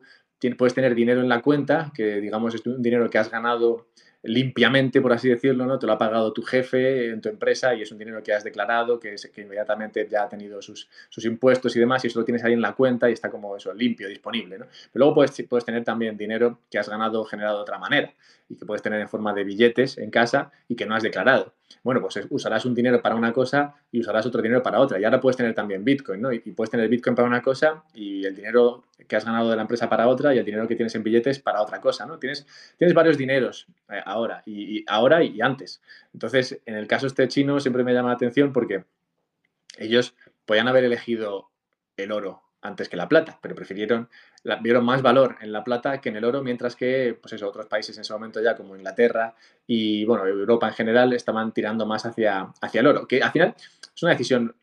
puedes 0.56 0.74
tener 0.74 0.94
dinero 0.94 1.20
en 1.20 1.28
la 1.28 1.40
cuenta, 1.40 1.92
que 1.94 2.20
digamos 2.20 2.54
es 2.54 2.64
un 2.66 2.82
dinero 2.82 3.08
que 3.08 3.18
has 3.18 3.30
ganado 3.30 3.86
limpiamente, 4.22 5.00
por 5.00 5.14
así 5.14 5.30
decirlo, 5.30 5.64
¿no? 5.64 5.78
Te 5.78 5.86
lo 5.86 5.92
ha 5.92 5.98
pagado 5.98 6.32
tu 6.34 6.42
jefe 6.42 7.08
en 7.08 7.22
tu 7.22 7.30
empresa 7.30 7.74
y 7.74 7.82
es 7.82 7.90
un 7.90 7.96
dinero 7.96 8.22
que 8.22 8.34
has 8.34 8.44
declarado, 8.44 9.00
que, 9.00 9.16
que 9.32 9.40
inmediatamente 9.40 10.06
ya 10.10 10.24
ha 10.24 10.28
tenido 10.28 10.60
sus, 10.60 10.88
impuestos 11.24 11.74
y 11.76 11.80
demás, 11.80 12.04
y 12.04 12.08
eso 12.08 12.18
lo 12.18 12.24
tienes 12.26 12.44
ahí 12.44 12.52
en 12.52 12.60
la 12.60 12.74
cuenta 12.74 13.08
y 13.08 13.14
está 13.14 13.30
como 13.30 13.56
eso, 13.56 13.72
limpio, 13.72 14.08
disponible. 14.08 14.56
Pero 14.58 14.68
luego 14.92 15.14
puedes, 15.14 15.42
puedes 15.48 15.64
tener 15.64 15.84
también 15.84 16.18
dinero 16.18 16.60
que 16.70 16.78
has 16.78 16.88
ganado 16.90 17.24
generado 17.24 17.56
de 17.56 17.62
otra 17.62 17.78
manera 17.78 18.12
y 18.50 18.56
que 18.56 18.66
puedes 18.66 18.82
tener 18.82 19.00
en 19.00 19.08
forma 19.08 19.32
de 19.32 19.44
billetes 19.44 19.96
en 19.96 20.10
casa 20.10 20.50
y 20.68 20.74
que 20.74 20.84
no 20.84 20.96
has 20.96 21.04
declarado. 21.04 21.54
Bueno, 21.84 22.00
pues 22.00 22.18
usarás 22.30 22.66
un 22.66 22.74
dinero 22.74 23.00
para 23.00 23.14
una 23.14 23.32
cosa 23.32 23.74
y 23.92 24.00
usarás 24.00 24.26
otro 24.26 24.42
dinero 24.42 24.60
para 24.60 24.80
otra. 24.80 24.98
Y 24.98 25.04
ahora 25.04 25.20
puedes 25.20 25.36
tener 25.36 25.54
también 25.54 25.84
Bitcoin, 25.84 26.20
¿no? 26.20 26.32
Y, 26.32 26.40
puedes 26.40 26.70
tener 26.70 26.88
Bitcoin 26.88 27.14
para 27.14 27.28
una 27.28 27.40
cosa 27.40 27.84
y 27.94 28.26
el 28.26 28.34
dinero 28.34 28.84
que 29.06 29.14
has 29.16 29.24
ganado 29.24 29.48
de 29.48 29.56
la 29.56 29.62
empresa 29.62 29.88
para 29.88 30.08
otra 30.08 30.34
y 30.34 30.38
el 30.38 30.44
dinero 30.44 30.66
que 30.66 30.74
tienes 30.74 30.94
en 30.96 31.04
billetes 31.04 31.38
para 31.38 31.62
otra 31.62 31.80
cosa, 31.80 32.06
¿no? 32.06 32.18
Tienes, 32.18 32.44
tienes 32.76 32.92
varios 32.92 33.16
dineros 33.16 33.68
eh, 33.88 34.02
ahora 34.04 34.42
y, 34.44 34.84
ahora 34.88 35.22
y 35.22 35.40
antes. 35.40 35.80
Entonces, 36.12 36.60
en 36.66 36.74
el 36.74 36.88
caso 36.88 37.06
este 37.06 37.28
chino 37.28 37.60
siempre 37.60 37.84
me 37.84 37.94
llama 37.94 38.08
la 38.08 38.16
atención 38.16 38.52
porque 38.52 38.84
ellos 39.78 40.16
podían 40.44 40.66
haber 40.66 40.84
elegido 40.84 41.50
el 41.96 42.10
oro 42.10 42.42
antes 42.62 42.88
que 42.88 42.96
la 42.96 43.08
plata, 43.08 43.38
pero 43.40 43.54
prefirieron, 43.54 44.08
vieron 44.60 44.84
más 44.84 45.02
valor 45.02 45.36
en 45.40 45.52
la 45.52 45.64
plata 45.64 46.00
que 46.00 46.10
en 46.10 46.16
el 46.16 46.24
oro, 46.24 46.42
mientras 46.42 46.76
que, 46.76 47.18
pues 47.20 47.32
eso, 47.32 47.48
otros 47.48 47.66
países 47.66 47.96
en 47.96 48.02
ese 48.02 48.12
momento 48.12 48.42
ya, 48.42 48.56
como 48.56 48.76
Inglaterra 48.76 49.34
y, 49.66 50.04
bueno, 50.04 50.26
Europa 50.26 50.68
en 50.68 50.74
general, 50.74 51.12
estaban 51.12 51.52
tirando 51.52 51.86
más 51.86 52.04
hacia, 52.04 52.52
hacia 52.60 52.80
el 52.80 52.86
oro, 52.86 53.06
que 53.06 53.22
al 53.22 53.32
final 53.32 53.54
es 53.56 54.02
una 54.02 54.12
decisión 54.12 54.54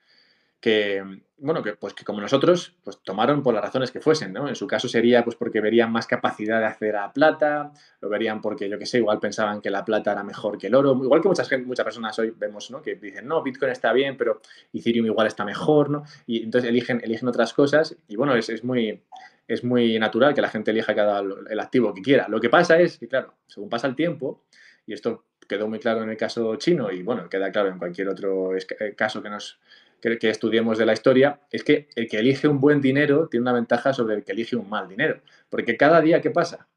que, 0.59 1.03
bueno, 1.37 1.61
que, 1.61 1.73
pues 1.73 1.93
que 1.93 2.03
como 2.03 2.19
nosotros, 2.19 2.75
pues 2.83 2.99
tomaron 3.03 3.43
por 3.43 3.53
las 3.53 3.63
razones 3.63 3.91
que 3.91 4.01
fuesen, 4.01 4.33
¿no? 4.33 4.47
En 4.47 4.55
su 4.55 4.65
caso 4.65 4.87
sería 4.87 5.23
pues 5.23 5.35
porque 5.35 5.61
verían 5.61 5.91
más 5.91 6.07
capacidad 6.07 6.59
de 6.59 6.65
hacer 6.65 6.95
a 6.95 7.13
plata, 7.13 7.71
lo 8.01 8.09
verían 8.09 8.41
porque, 8.41 8.67
yo 8.67 8.79
qué 8.79 8.85
sé, 8.85 8.97
igual 8.97 9.19
pensaban 9.19 9.61
que 9.61 9.69
la 9.69 9.85
plata 9.85 10.13
era 10.13 10.23
mejor 10.23 10.57
que 10.57 10.67
el 10.67 10.75
oro, 10.75 10.99
igual 11.03 11.21
que 11.21 11.27
muchas, 11.27 11.49
muchas 11.65 11.83
personas 11.83 12.17
hoy 12.19 12.33
vemos, 12.35 12.71
¿no? 12.71 12.81
Que 12.81 12.95
dicen, 12.95 13.27
no, 13.27 13.43
Bitcoin 13.43 13.71
está 13.71 13.93
bien, 13.93 14.17
pero 14.17 14.41
Ethereum 14.73 15.05
igual 15.05 15.27
está 15.27 15.45
mejor, 15.45 15.89
¿no? 15.89 16.03
Y 16.25 16.43
entonces 16.43 16.69
eligen, 16.69 17.01
eligen 17.03 17.27
otras 17.27 17.53
cosas 17.53 17.95
y, 18.07 18.15
bueno, 18.15 18.35
es, 18.35 18.49
es 18.49 18.63
muy... 18.63 19.03
Es 19.49 19.63
muy 19.63 19.97
natural 19.97 20.33
que 20.33 20.41
la 20.41 20.49
gente 20.49 20.71
elija 20.71 20.93
cada 20.93 21.21
el 21.21 21.59
activo 21.61 21.93
que 21.93 22.01
quiera. 22.01 22.27
Lo 22.27 22.41
que 22.41 22.49
pasa 22.49 22.81
es 22.81 22.97
que, 22.97 23.07
claro, 23.07 23.33
según 23.47 23.69
pasa 23.69 23.87
el 23.87 23.95
tiempo, 23.95 24.43
y 24.85 24.91
esto 24.91 25.23
quedó 25.47 25.67
muy 25.67 25.79
claro 25.79 26.03
en 26.03 26.09
el 26.09 26.17
caso 26.17 26.55
chino 26.57 26.91
y 26.91 27.03
bueno, 27.03 27.29
queda 27.29 27.51
claro 27.51 27.69
en 27.69 27.77
cualquier 27.77 28.09
otro 28.09 28.55
eh, 28.55 28.95
caso 28.95 29.23
que 29.23 29.29
nos, 29.29 29.59
que, 30.01 30.29
estudiemos 30.29 30.77
de 30.77 30.85
la 30.85 30.93
historia, 30.93 31.41
es 31.51 31.63
que 31.63 31.89
el 31.95 32.07
que 32.07 32.19
elige 32.19 32.47
un 32.47 32.59
buen 32.59 32.81
dinero 32.81 33.27
tiene 33.29 33.43
una 33.43 33.53
ventaja 33.53 33.93
sobre 33.93 34.15
el 34.15 34.23
que 34.23 34.31
elige 34.31 34.55
un 34.55 34.69
mal 34.69 34.87
dinero. 34.87 35.21
Porque 35.49 35.77
cada 35.77 36.01
día 36.01 36.21
que 36.21 36.31
pasa 36.31 36.67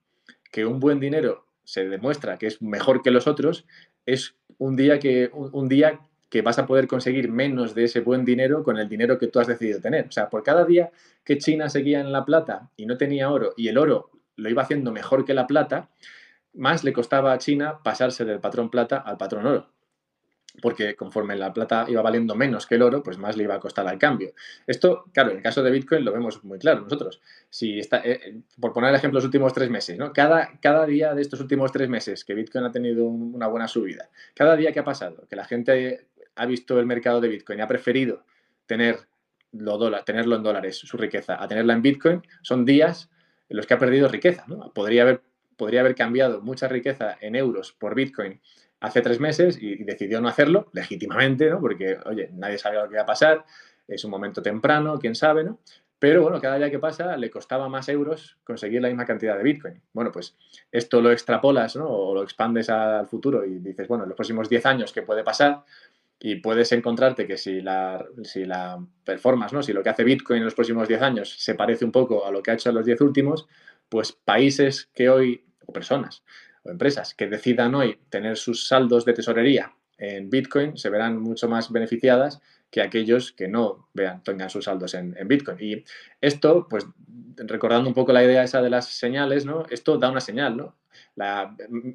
que 0.50 0.66
un 0.66 0.80
buen 0.80 1.00
dinero 1.00 1.46
se 1.64 1.88
demuestra 1.88 2.38
que 2.38 2.46
es 2.46 2.60
mejor 2.62 3.02
que 3.02 3.10
los 3.10 3.26
otros, 3.26 3.66
es 4.06 4.34
un 4.58 4.76
día 4.76 4.98
que, 4.98 5.30
un, 5.32 5.68
día 5.68 6.00
que 6.28 6.42
vas 6.42 6.58
a 6.58 6.66
poder 6.66 6.88
conseguir 6.88 7.30
menos 7.30 7.74
de 7.74 7.84
ese 7.84 8.00
buen 8.00 8.24
dinero 8.24 8.64
con 8.64 8.78
el 8.78 8.88
dinero 8.88 9.18
que 9.18 9.28
tú 9.28 9.38
has 9.38 9.46
decidido 9.46 9.80
tener. 9.80 10.06
O 10.08 10.12
sea, 10.12 10.28
por 10.30 10.42
cada 10.42 10.64
día 10.64 10.90
que 11.24 11.38
China 11.38 11.68
seguía 11.68 12.00
en 12.00 12.12
la 12.12 12.24
plata 12.24 12.70
y 12.76 12.86
no 12.86 12.96
tenía 12.96 13.30
oro 13.30 13.52
y 13.56 13.68
el 13.68 13.78
oro 13.78 14.10
lo 14.36 14.48
iba 14.48 14.62
haciendo 14.62 14.90
mejor 14.90 15.24
que 15.24 15.34
la 15.34 15.46
plata, 15.46 15.90
más 16.54 16.82
le 16.82 16.92
costaba 16.92 17.32
a 17.32 17.38
China 17.38 17.78
pasarse 17.84 18.24
del 18.24 18.40
patrón 18.40 18.70
plata 18.70 18.96
al 18.96 19.16
patrón 19.16 19.46
oro 19.46 19.68
porque 20.60 20.94
conforme 20.94 21.36
la 21.36 21.52
plata 21.52 21.86
iba 21.88 22.02
valiendo 22.02 22.34
menos 22.34 22.66
que 22.66 22.76
el 22.76 22.82
oro, 22.82 23.02
pues 23.02 23.18
más 23.18 23.36
le 23.36 23.44
iba 23.44 23.54
a 23.54 23.60
costar 23.60 23.86
al 23.86 23.98
cambio. 23.98 24.32
Esto, 24.66 25.04
claro, 25.12 25.30
en 25.30 25.38
el 25.38 25.42
caso 25.42 25.62
de 25.62 25.70
Bitcoin 25.70 26.04
lo 26.04 26.12
vemos 26.12 26.44
muy 26.44 26.58
claro 26.58 26.82
nosotros. 26.82 27.20
Si 27.48 27.78
está, 27.78 27.98
eh, 27.98 28.20
eh, 28.24 28.40
por 28.60 28.72
poner 28.72 28.90
el 28.90 28.96
ejemplo, 28.96 29.18
los 29.18 29.24
últimos 29.24 29.52
tres 29.52 29.70
meses, 29.70 29.98
¿no? 29.98 30.12
Cada, 30.12 30.58
cada 30.60 30.86
día 30.86 31.14
de 31.14 31.22
estos 31.22 31.40
últimos 31.40 31.72
tres 31.72 31.88
meses 31.88 32.24
que 32.24 32.34
Bitcoin 32.34 32.64
ha 32.64 32.72
tenido 32.72 33.04
una 33.06 33.46
buena 33.46 33.68
subida, 33.68 34.10
cada 34.34 34.56
día 34.56 34.72
que 34.72 34.80
ha 34.80 34.84
pasado, 34.84 35.26
que 35.28 35.36
la 35.36 35.44
gente 35.44 36.08
ha 36.36 36.46
visto 36.46 36.78
el 36.78 36.86
mercado 36.86 37.20
de 37.20 37.28
Bitcoin 37.28 37.58
y 37.58 37.62
ha 37.62 37.68
preferido 37.68 38.24
tener 38.66 39.10
tenerlo 40.04 40.36
en 40.36 40.42
dólares, 40.42 40.78
su 40.78 40.96
riqueza, 40.96 41.42
a 41.42 41.48
tenerla 41.48 41.72
en 41.72 41.82
Bitcoin, 41.82 42.22
son 42.42 42.64
días 42.64 43.10
en 43.48 43.56
los 43.56 43.66
que 43.66 43.74
ha 43.74 43.78
perdido 43.78 44.08
riqueza. 44.08 44.44
Podría, 44.74 45.02
haber, 45.02 45.22
podría 45.56 45.80
haber 45.80 45.94
cambiado 45.94 46.40
mucha 46.40 46.68
riqueza 46.68 47.16
en 47.20 47.34
euros 47.34 47.72
por 47.72 47.94
Bitcoin 47.94 48.40
hace 48.80 49.02
tres 49.02 49.20
meses 49.20 49.58
y, 49.60 49.84
decidió 49.84 50.20
no 50.20 50.28
hacerlo, 50.28 50.68
legítimamente, 50.72 51.48
¿no? 51.50 51.60
Porque, 51.60 51.98
oye, 52.06 52.30
nadie 52.32 52.58
sabe 52.58 52.76
lo 52.76 52.88
que 52.88 52.96
va 52.96 53.02
a 53.02 53.06
pasar, 53.06 53.44
es 53.86 54.04
un 54.04 54.10
momento 54.10 54.42
temprano, 54.42 54.98
quién 54.98 55.14
sabe, 55.14 55.44
¿no? 55.44 55.58
Pero 56.00 56.22
bueno, 56.22 56.40
cada 56.40 56.56
día 56.56 56.70
que 56.70 56.78
pasa 56.78 57.14
le 57.18 57.30
costaba 57.30 57.68
más 57.68 57.90
euros 57.90 58.38
conseguir 58.42 58.80
la 58.80 58.88
misma 58.88 59.04
cantidad 59.04 59.36
de 59.36 59.42
Bitcoin. 59.42 59.82
Bueno, 59.92 60.10
pues 60.10 60.34
esto 60.72 61.02
lo 61.02 61.12
extrapolas 61.12 61.76
¿no? 61.76 61.86
o 61.86 62.14
lo 62.14 62.22
expandes 62.22 62.70
al 62.70 63.06
futuro 63.06 63.44
y 63.44 63.58
dices, 63.58 63.86
bueno, 63.86 64.04
en 64.04 64.08
los 64.08 64.16
próximos 64.16 64.48
10 64.48 64.64
años, 64.64 64.92
¿qué 64.94 65.02
puede 65.02 65.22
pasar? 65.22 65.62
Y 66.18 66.36
puedes 66.36 66.72
encontrarte 66.72 67.26
que 67.26 67.36
si 67.36 67.60
la, 67.60 68.02
si 68.24 68.46
la 68.46 68.82
performance, 69.04 69.52
¿no? 69.52 69.62
si 69.62 69.74
lo 69.74 69.82
que 69.82 69.90
hace 69.90 70.04
Bitcoin 70.04 70.38
en 70.38 70.46
los 70.46 70.54
próximos 70.54 70.88
10 70.88 71.02
años 71.02 71.36
se 71.38 71.54
parece 71.54 71.84
un 71.84 71.92
poco 71.92 72.24
a 72.24 72.30
lo 72.30 72.42
que 72.42 72.50
ha 72.50 72.54
hecho 72.54 72.70
en 72.70 72.76
los 72.76 72.86
10 72.86 73.02
últimos, 73.02 73.46
pues 73.90 74.12
países 74.12 74.88
que 74.94 75.10
hoy, 75.10 75.44
o 75.66 75.72
personas, 75.72 76.24
o 76.62 76.70
empresas 76.70 77.14
que 77.14 77.26
decidan 77.26 77.74
hoy 77.74 77.98
tener 78.08 78.36
sus 78.36 78.66
saldos 78.66 79.04
de 79.04 79.12
tesorería 79.12 79.72
en 80.00 80.30
Bitcoin 80.30 80.76
se 80.76 80.88
verán 80.88 81.20
mucho 81.20 81.48
más 81.48 81.70
beneficiadas 81.70 82.40
que 82.70 82.80
aquellos 82.80 83.32
que 83.32 83.48
no 83.48 83.88
vean, 83.92 84.22
tengan 84.22 84.48
sus 84.48 84.64
saldos 84.64 84.94
en, 84.94 85.14
Bitcoin. 85.26 85.58
Y 85.60 85.84
esto, 86.20 86.66
pues 86.68 86.86
recordando 87.36 87.88
un 87.88 87.94
poco 87.94 88.12
la 88.12 88.24
idea 88.24 88.42
esa 88.42 88.62
de 88.62 88.70
las 88.70 88.86
señales, 88.86 89.44
¿no? 89.44 89.66
Esto 89.70 89.98
da 89.98 90.10
una 90.10 90.20
señal, 90.20 90.56
¿no? 90.56 90.76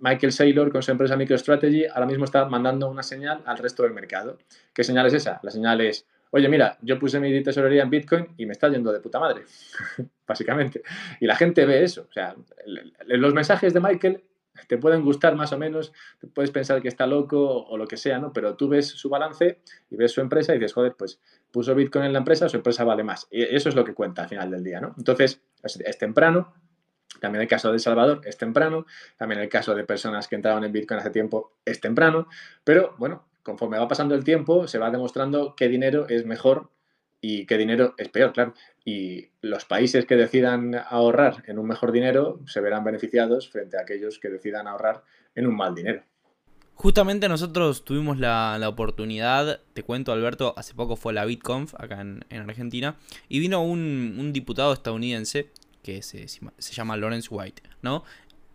Michael 0.01 0.31
Saylor 0.31 0.71
con 0.71 0.83
su 0.83 0.91
empresa 0.91 1.17
MicroStrategy 1.17 1.85
ahora 1.85 2.05
mismo 2.05 2.25
está 2.25 2.45
mandando 2.45 2.89
una 2.89 3.01
señal 3.01 3.41
al 3.45 3.57
resto 3.57 3.83
del 3.83 3.93
mercado. 3.93 4.37
¿Qué 4.73 4.83
señal 4.83 5.07
es 5.07 5.13
esa? 5.13 5.39
La 5.41 5.49
señal 5.49 5.81
es, 5.81 6.05
oye, 6.29 6.47
mira, 6.47 6.77
yo 6.81 6.99
puse 6.99 7.19
mi 7.19 7.41
tesorería 7.41 7.83
en 7.83 7.89
Bitcoin 7.89 8.27
y 8.37 8.45
me 8.45 8.51
está 8.51 8.69
yendo 8.69 8.91
de 8.91 8.99
puta 8.99 9.19
madre, 9.19 9.45
básicamente. 10.27 10.83
Y 11.19 11.25
la 11.25 11.35
gente 11.35 11.65
ve 11.65 11.83
eso. 11.83 12.05
O 12.09 12.13
sea, 12.13 12.35
los 13.07 13.33
mensajes 13.33 13.73
de 13.73 13.79
Michael 13.79 14.23
te 14.67 14.77
pueden 14.77 15.03
gustar 15.03 15.35
más 15.35 15.51
o 15.51 15.57
menos, 15.57 15.93
puedes 16.33 16.51
pensar 16.51 16.81
que 16.81 16.87
está 16.87 17.07
loco 17.07 17.65
o 17.65 17.77
lo 17.77 17.87
que 17.87 17.97
sea, 17.97 18.19
¿no? 18.19 18.33
Pero 18.33 18.55
tú 18.55 18.67
ves 18.67 18.87
su 18.87 19.09
balance 19.09 19.59
y 19.89 19.95
ves 19.95 20.11
su 20.11 20.21
empresa 20.21 20.53
y 20.53 20.59
dices, 20.59 20.73
joder, 20.73 20.95
pues 20.97 21.19
puso 21.51 21.75
Bitcoin 21.75 22.05
en 22.05 22.13
la 22.13 22.19
empresa, 22.19 22.49
su 22.49 22.57
empresa 22.57 22.83
vale 22.83 23.03
más. 23.03 23.27
Y 23.31 23.43
eso 23.43 23.69
es 23.69 23.75
lo 23.75 23.83
que 23.83 23.93
cuenta 23.93 24.23
al 24.23 24.29
final 24.29 24.51
del 24.51 24.63
día, 24.63 24.81
¿no? 24.81 24.93
Entonces, 24.97 25.41
es, 25.63 25.97
temprano, 25.97 26.53
también 27.19 27.41
el 27.41 27.47
caso 27.47 27.71
de 27.71 27.79
Salvador 27.79 28.21
es 28.25 28.37
temprano, 28.37 28.85
también 29.17 29.41
el 29.41 29.49
caso 29.49 29.75
de 29.75 29.83
personas 29.83 30.27
que 30.27 30.35
entraron 30.35 30.63
en 30.63 30.71
Bitcoin 30.71 30.99
hace 30.99 31.11
tiempo 31.11 31.57
es 31.65 31.79
temprano, 31.79 32.27
pero 32.63 32.95
bueno, 32.97 33.25
conforme 33.43 33.77
va 33.77 33.87
pasando 33.87 34.15
el 34.15 34.23
tiempo 34.23 34.67
se 34.67 34.79
va 34.79 34.89
demostrando 34.91 35.55
qué 35.55 35.67
dinero 35.67 36.07
es 36.09 36.25
mejor 36.25 36.71
y 37.21 37.45
qué 37.45 37.57
dinero 37.57 37.95
es 37.97 38.09
peor, 38.09 38.33
claro. 38.33 38.53
Y 38.85 39.29
los 39.41 39.65
países 39.65 40.05
que 40.05 40.15
decidan 40.15 40.75
ahorrar 40.75 41.43
en 41.47 41.57
un 41.57 41.67
mejor 41.67 41.91
dinero 41.91 42.39
se 42.45 42.61
verán 42.61 42.83
beneficiados 42.83 43.49
frente 43.49 43.77
a 43.77 43.81
aquellos 43.81 44.19
que 44.19 44.29
decidan 44.29 44.67
ahorrar 44.67 45.03
en 45.33 45.47
un 45.47 45.57
mal 45.57 45.73
dinero. 45.73 46.03
Justamente 46.75 47.27
nosotros 47.29 47.83
tuvimos 47.83 48.19
la, 48.19 48.61
oportunidad, 48.67 49.61
te 49.73 49.81
cuento 49.81 50.11
Alberto, 50.11 50.53
hace 50.57 50.73
poco 50.73 50.97
fue 50.97 51.13
la 51.13 51.25
BitConf 51.25 51.73
acá 51.75 52.01
en, 52.01 52.23
Argentina, 52.29 52.97
y 53.29 53.39
vino 53.39 53.63
un, 53.63 54.31
diputado 54.33 54.73
estadounidense 54.73 55.49
que 55.81 56.01
se, 56.01 56.27
se, 56.27 56.73
llama 56.73 56.97
Lawrence 56.97 57.29
White, 57.31 57.63
¿no? 57.81 58.03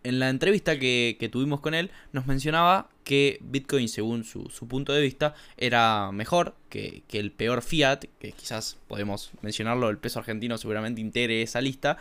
En 0.03 0.19
la 0.19 0.29
entrevista 0.29 0.79
que, 0.79 1.29
tuvimos 1.31 1.59
con 1.59 1.73
él, 1.73 1.91
nos 2.11 2.25
mencionaba 2.25 2.89
que 3.03 3.39
Bitcoin, 3.41 3.87
según 3.87 4.23
su, 4.23 4.49
punto 4.67 4.93
de 4.93 5.01
vista, 5.01 5.35
era 5.57 6.11
mejor 6.11 6.55
que, 6.69 7.03
el 7.11 7.31
peor 7.31 7.61
fiat, 7.61 8.05
que 8.19 8.31
quizás 8.31 8.77
podemos 8.87 9.31
mencionarlo, 9.41 9.89
el 9.89 9.97
peso 9.97 10.19
argentino 10.19 10.57
seguramente 10.57 11.01
integre 11.01 11.41
esa 11.41 11.61
lista, 11.61 11.97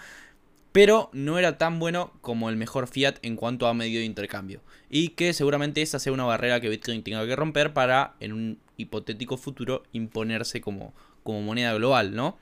pero 0.72 1.10
no 1.12 1.38
era 1.38 1.58
tan 1.58 1.78
bueno 1.78 2.12
como 2.20 2.48
el 2.48 2.56
mejor 2.56 2.86
fiat 2.86 3.16
en 3.22 3.36
cuanto 3.36 3.66
a 3.66 3.74
medio 3.74 3.98
de 3.98 4.06
intercambio. 4.06 4.60
Y 4.88 5.10
que 5.10 5.32
seguramente 5.32 5.82
esa 5.82 5.98
sea 5.98 6.12
una 6.12 6.24
barrera 6.24 6.60
que 6.60 6.68
Bitcoin 6.68 7.02
tenga 7.02 7.26
que 7.26 7.36
romper 7.36 7.72
para, 7.72 8.14
en 8.20 8.32
un 8.32 8.58
hipotético 8.76 9.36
futuro, 9.36 9.82
imponerse 9.92 10.60
como, 10.60 10.94
como 11.22 11.42
moneda 11.42 11.74
global, 11.74 12.14
¿no? 12.14 12.38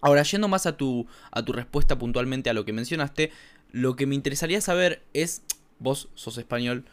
Ahora, 0.00 0.22
yendo 0.22 0.46
más 0.46 0.66
a 0.66 0.76
tu, 0.76 1.06
a 1.32 1.44
tu 1.44 1.52
respuesta 1.52 1.98
puntualmente 1.98 2.48
a 2.50 2.52
lo 2.52 2.64
que 2.64 2.72
mencionaste, 2.72 3.32
lo 3.72 3.96
que 3.96 4.06
me 4.06 4.14
interesaría 4.14 4.60
saber 4.60 5.02
es, 5.12 5.42
vos 5.78 6.08
sos 6.14 6.38
español 6.38 6.84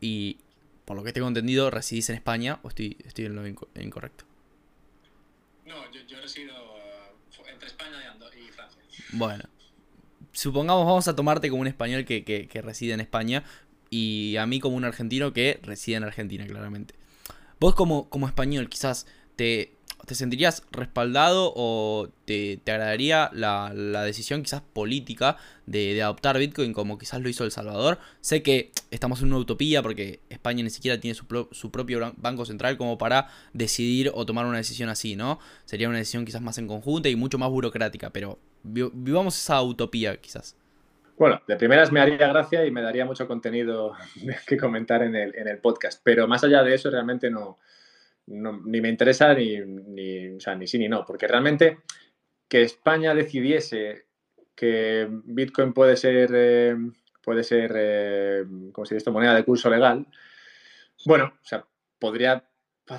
y 0.00 0.38
por 0.84 0.96
lo 0.96 1.04
que 1.04 1.12
tengo 1.12 1.28
entendido 1.28 1.70
residís 1.70 2.10
en 2.10 2.16
España 2.16 2.58
o 2.62 2.68
estoy, 2.68 2.96
estoy 3.04 3.26
en 3.26 3.36
lo 3.36 3.46
incorrecto. 3.46 4.24
No, 5.66 5.76
yo, 5.92 6.20
resido 6.20 6.54
uh, 6.54 7.48
entre 7.48 7.68
España 7.68 7.96
y, 8.36 8.52
Francia. 8.52 8.82
Bueno, 9.12 9.44
supongamos 10.32 10.86
vamos 10.86 11.08
a 11.08 11.16
tomarte 11.16 11.48
como 11.48 11.62
un 11.62 11.68
español 11.68 12.04
que, 12.04 12.24
que 12.24 12.62
reside 12.62 12.92
en 12.92 13.00
España 13.00 13.44
y 13.90 14.36
a 14.36 14.46
mí 14.46 14.60
como 14.60 14.76
un 14.76 14.84
argentino 14.84 15.32
que 15.32 15.60
reside 15.62 15.96
en 15.96 16.04
Argentina, 16.04 16.46
claramente. 16.46 16.94
Vos 17.60 17.74
como, 17.74 18.08
como 18.08 18.26
español 18.26 18.68
quizás 18.68 19.06
te, 19.36 19.72
¿Te 20.06 20.14
sentirías 20.14 20.62
respaldado 20.70 21.52
o 21.56 22.08
te, 22.26 22.60
agradaría 22.66 23.30
la, 23.32 23.72
decisión 24.04 24.42
quizás 24.42 24.60
política 24.60 25.36
de, 25.66 26.02
adoptar 26.02 26.38
Bitcoin 26.38 26.72
como 26.72 26.98
quizás 26.98 27.20
lo 27.20 27.28
hizo 27.28 27.44
El 27.44 27.50
Salvador? 27.50 27.98
Sé 28.20 28.42
que 28.42 28.70
estamos 28.90 29.20
en 29.22 29.28
una 29.28 29.38
utopía 29.38 29.82
porque 29.82 30.20
España 30.28 30.62
ni 30.62 30.70
siquiera 30.70 31.00
tiene 31.00 31.14
su, 31.14 31.70
propio 31.70 32.12
banco 32.16 32.44
central 32.44 32.76
como 32.76 32.98
para 32.98 33.28
decidir 33.52 34.10
o 34.14 34.26
tomar 34.26 34.46
una 34.46 34.58
decisión 34.58 34.88
así, 34.88 35.16
¿no? 35.16 35.38
Sería 35.64 35.88
una 35.88 35.98
decisión 35.98 36.24
quizás 36.24 36.42
más 36.42 36.58
en 36.58 36.66
conjunto 36.66 37.08
y 37.08 37.16
mucho 37.16 37.38
más 37.38 37.50
burocrática, 37.50 38.10
pero 38.10 38.38
vivamos 38.62 39.36
esa 39.36 39.62
utopía 39.62 40.16
quizás. 40.16 40.56
Bueno, 41.16 41.40
de 41.46 41.56
primeras 41.56 41.92
me 41.92 42.00
haría 42.00 42.16
gracia 42.16 42.66
y 42.66 42.70
me 42.70 42.82
daría 42.82 43.04
mucho 43.04 43.28
contenido 43.28 43.94
que 44.46 44.56
comentar 44.56 45.02
en 45.02 45.14
el, 45.14 45.34
en 45.36 45.48
el 45.48 45.58
podcast, 45.58 46.00
pero 46.02 46.26
más 46.26 46.42
allá 46.44 46.62
de 46.62 46.74
eso 46.74 46.90
realmente 46.90 47.30
no 47.30 47.58
ni 48.26 48.80
me 48.80 48.88
interesa 48.88 49.34
ni, 49.34 49.58
ni, 49.60 50.28
ni 50.30 50.66
sí 50.66 50.78
ni 50.78 50.88
no, 50.88 51.04
porque 51.04 51.26
realmente 51.26 51.78
que 52.48 52.62
España 52.62 53.14
decidiese 53.14 54.06
que 54.54 55.08
Bitcoin 55.10 55.72
puede 55.72 55.96
ser, 55.96 56.30
eh, 56.32 56.76
puede 57.22 57.42
ser, 57.42 57.72
eh, 57.74 58.44
como 58.72 58.86
si 58.86 58.96
moneda 59.10 59.34
de 59.34 59.44
curso 59.44 59.68
legal, 59.68 60.06
bueno, 61.06 61.34
o 61.40 61.44
sea, 61.44 61.66
podría 61.98 62.48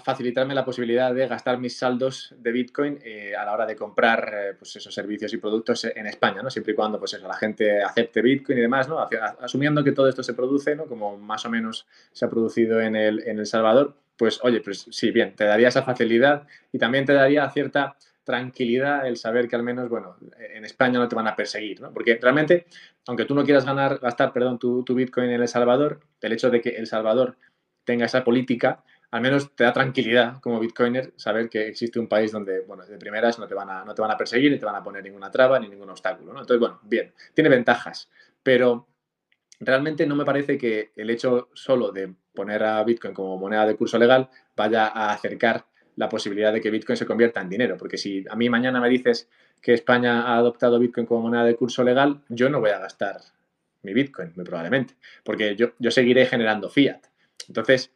facilitarme 0.03 0.55
la 0.55 0.65
posibilidad 0.65 1.13
de 1.13 1.27
gastar 1.27 1.59
mis 1.59 1.77
saldos 1.77 2.33
de 2.37 2.51
Bitcoin 2.51 2.99
eh, 3.03 3.35
a 3.35 3.45
la 3.45 3.53
hora 3.53 3.67
de 3.67 3.75
comprar 3.75 4.55
pues 4.57 4.75
esos 4.75 4.91
servicios 4.91 5.31
y 5.31 5.37
productos 5.37 5.85
en 5.85 6.07
España, 6.07 6.41
¿no? 6.41 6.49
Siempre 6.49 6.73
y 6.73 6.75
cuando 6.75 6.97
pues 6.97 7.13
eso, 7.13 7.27
la 7.27 7.35
gente 7.35 7.83
acepte 7.83 8.23
Bitcoin 8.23 8.57
y 8.57 8.61
demás, 8.61 8.89
¿no? 8.89 9.07
Asumiendo 9.39 9.83
que 9.83 9.91
todo 9.91 10.09
esto 10.09 10.23
se 10.23 10.33
produce, 10.33 10.75
¿no? 10.75 10.85
Como 10.87 11.17
más 11.17 11.45
o 11.45 11.51
menos 11.51 11.87
se 12.11 12.25
ha 12.25 12.29
producido 12.29 12.81
en 12.81 12.95
El, 12.95 13.27
en 13.27 13.37
el 13.37 13.45
Salvador, 13.45 13.95
pues 14.17 14.39
oye, 14.43 14.61
pues 14.61 14.87
sí, 14.89 15.11
bien, 15.11 15.35
te 15.35 15.45
daría 15.45 15.67
esa 15.67 15.83
facilidad 15.83 16.47
y 16.71 16.79
también 16.79 17.05
te 17.05 17.13
daría 17.13 17.49
cierta 17.49 17.97
tranquilidad 18.25 19.07
el 19.07 19.17
saber 19.17 19.47
que 19.47 19.55
al 19.55 19.63
menos, 19.63 19.87
bueno, 19.87 20.17
en 20.37 20.65
España 20.65 20.99
no 20.99 21.07
te 21.07 21.15
van 21.15 21.27
a 21.27 21.35
perseguir, 21.35 21.79
¿no? 21.79 21.93
Porque 21.93 22.17
realmente, 22.19 22.65
aunque 23.07 23.25
tú 23.25 23.35
no 23.35 23.43
quieras 23.43 23.65
ganar, 23.65 23.99
gastar, 23.99 24.33
perdón, 24.33 24.57
tu, 24.57 24.83
Bitcoin 24.83 25.29
en 25.29 25.41
El 25.41 25.47
Salvador, 25.47 25.99
el 26.21 26.33
hecho 26.33 26.49
de 26.49 26.59
que 26.59 26.69
El 26.69 26.87
Salvador 26.87 27.37
tenga 27.83 28.05
esa 28.05 28.23
política, 28.23 28.83
al 29.11 29.21
menos 29.21 29.55
te 29.55 29.63
da 29.63 29.71
tranquilidad 29.71 30.41
como 30.41 30.59
Bitcoiner 30.59 31.13
saber 31.15 31.49
que 31.49 31.67
existe 31.67 31.99
un 31.99 32.07
país 32.07 32.31
donde, 32.31 32.61
bueno, 32.61 32.83
de 32.85 32.97
primeras 32.97 33.37
no 33.37 33.47
te 33.47 33.53
van 33.53 33.69
a, 33.69 33.85
no 33.85 33.93
te 33.93 34.01
van 34.01 34.11
a 34.11 34.17
perseguir 34.17 34.51
ni 34.51 34.57
te 34.57 34.65
van 34.65 34.75
a 34.75 34.83
poner 34.83 35.03
ninguna 35.03 35.29
traba 35.29 35.59
ni 35.59 35.69
ningún 35.69 35.89
obstáculo, 35.91 36.33
¿no? 36.33 36.41
Entonces, 36.41 36.59
bueno, 36.59 36.79
bien, 36.83 37.13
tiene 37.35 37.49
ventajas, 37.49 38.09
pero 38.41 38.87
realmente 39.59 40.07
no 40.07 40.15
me 40.15 40.25
parece 40.25 40.57
que 40.57 40.91
el 40.95 41.11
hecho 41.11 41.49
solo 41.53 41.91
de 41.91 42.15
poner 42.35 42.63
a 42.63 42.83
Bitcoin 42.83 43.13
como 43.13 43.37
moneda 43.37 43.65
de 43.65 43.75
curso 43.75 43.97
legal 43.97 44.29
vaya 44.55 44.87
a 44.87 45.13
acercar 45.13 45.65
la 45.95 46.09
posibilidad 46.09 46.51
de 46.53 46.61
que 46.61 46.69
Bitcoin 46.69 46.97
se 46.97 47.05
convierta 47.05 47.41
en 47.41 47.49
dinero. 47.49 47.77
Porque 47.77 47.97
si 47.97 48.25
a 48.29 48.35
mí 48.35 48.49
mañana 48.49 48.81
me 48.81 48.89
dices 48.89 49.29
que 49.61 49.73
España 49.73 50.23
ha 50.23 50.37
adoptado 50.37 50.77
Bitcoin 50.77 51.05
como 51.05 51.21
moneda 51.21 51.45
de 51.45 51.55
curso 51.55 51.83
legal, 51.83 52.21
yo 52.29 52.49
no 52.49 52.59
voy 52.59 52.71
a 52.71 52.79
gastar 52.79 53.17
mi 53.81 53.93
Bitcoin, 53.93 54.33
muy 54.35 54.45
probablemente, 54.45 54.95
porque 55.23 55.55
yo, 55.55 55.71
yo 55.79 55.91
seguiré 55.91 56.25
generando 56.25 56.69
fiat. 56.69 57.01
Entonces, 57.47 57.91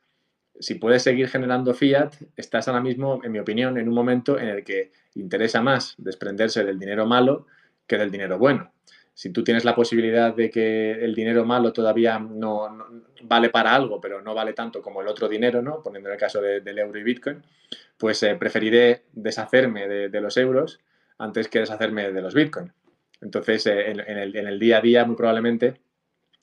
si 0.60 0.76
puedes 0.76 1.04
seguir 1.04 1.28
generando 1.30 1.74
fiat, 1.74 2.14
estás 2.36 2.68
ahora 2.68 2.82
mismo, 2.82 3.22
en 3.24 3.32
mi 3.32 3.40
opinión, 3.40 3.78
en 3.78 3.88
un 3.88 3.96
momento 3.96 4.40
en 4.40 4.50
el 4.50 4.64
que 4.64 4.92
interesa 5.16 5.62
más 5.62 5.96
desprenderse 5.98 6.64
del 6.64 6.80
dinero 6.80 7.06
malo 7.06 7.48
que 7.88 7.98
del 7.98 8.12
dinero 8.12 8.38
bueno 8.38 8.72
si 9.20 9.32
tú 9.32 9.44
tienes 9.44 9.66
la 9.66 9.76
posibilidad 9.76 10.34
de 10.34 10.50
que 10.50 10.92
el 10.94 11.14
dinero 11.14 11.44
malo 11.44 11.74
todavía 11.74 12.18
no, 12.20 13.04
vale 13.24 13.50
para 13.50 13.76
algo, 13.76 14.00
pero 14.00 14.22
no 14.22 14.34
vale 14.34 14.54
tanto 14.54 14.82
como 14.82 15.02
el 15.02 15.10
otro 15.10 15.28
dinero, 15.28 15.62
¿no? 15.62 15.84
Poniendo 15.84 16.08
en 16.08 16.14
el 16.14 16.20
caso 16.20 16.42
del 16.42 16.80
euro 16.80 16.98
y 16.98 17.04
Bitcoin, 17.04 17.44
pues 17.98 18.24
eh, 18.24 18.38
preferiré 18.40 19.04
deshacerme 19.12 19.90
de, 19.90 20.22
los 20.22 20.38
euros 20.38 20.80
antes 21.18 21.50
que 21.50 21.60
deshacerme 21.60 22.14
de 22.14 22.22
los 22.22 22.34
Bitcoin. 22.34 22.72
Entonces, 23.20 23.68
eh, 23.68 23.92
en, 23.92 23.98
el, 24.48 24.58
día 24.58 24.78
a 24.78 24.82
día, 24.82 25.04
muy 25.04 25.18
probablemente 25.18 25.82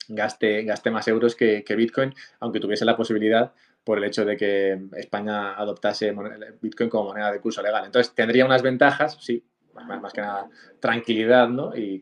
gaste, 0.07 0.61
gaste 0.61 0.91
más 0.91 1.07
euros 1.07 1.35
que, 1.35 1.63
que, 1.63 1.75
Bitcoin, 1.75 2.13
aunque 2.39 2.59
tuviese 2.59 2.85
la 2.85 2.95
posibilidad 2.95 3.53
por 3.83 3.97
el 3.97 4.03
hecho 4.03 4.23
de 4.23 4.37
que 4.37 4.79
España 4.97 5.55
adoptase 5.55 6.13
Bitcoin 6.61 6.91
como 6.91 7.05
moneda 7.05 7.31
de 7.31 7.41
curso 7.41 7.63
legal. 7.63 7.85
Entonces, 7.85 8.13
tendría 8.13 8.45
unas 8.45 8.61
ventajas, 8.61 9.17
sí, 9.19 9.43
más, 9.85 10.13
que 10.13 10.21
nada 10.21 10.47
tranquilidad 10.79 11.49
¿no? 11.49 11.75
y, 11.75 11.99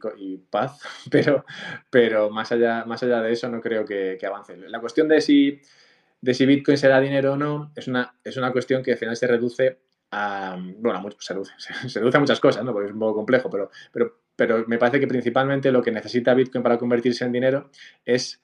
paz, 0.49 0.79
pero, 1.11 1.45
pero 1.89 2.29
más, 2.29 2.51
allá, 2.51 2.85
más 2.85 3.01
allá 3.03 3.21
de 3.21 3.31
eso 3.31 3.49
no 3.49 3.61
creo 3.61 3.85
que, 3.85 4.17
avance. 4.25 4.57
La 4.57 4.79
cuestión 4.79 5.07
de 5.07 5.21
si, 5.21 5.59
de 6.21 6.33
si 6.33 6.45
Bitcoin 6.45 6.77
será 6.77 6.99
dinero 6.99 7.33
o 7.33 7.37
no 7.37 7.71
es 7.75 7.87
una, 7.87 8.15
es 8.23 8.37
una 8.37 8.51
cuestión 8.51 8.83
que 8.83 8.93
al 8.93 8.97
final 8.97 9.15
se 9.15 9.27
reduce 9.27 9.79
a, 10.11 10.57
bueno, 10.79 11.03
se, 11.19 11.33
reduce, 11.33 11.53
se 11.87 11.99
reduce 11.99 12.17
a 12.17 12.19
muchas 12.19 12.39
cosas, 12.39 12.63
¿no? 12.63 12.73
porque 12.73 12.87
es 12.87 12.93
un 12.93 12.99
poco 12.99 13.15
complejo, 13.15 13.49
pero, 13.49 13.69
pero, 13.91 14.19
pero 14.35 14.65
me 14.67 14.77
parece 14.77 14.99
que 14.99 15.07
principalmente 15.07 15.71
lo 15.71 15.81
que 15.81 15.91
necesita 15.91 16.33
Bitcoin 16.33 16.63
para 16.63 16.77
convertirse 16.77 17.25
en 17.25 17.31
dinero 17.31 17.69
es 18.05 18.41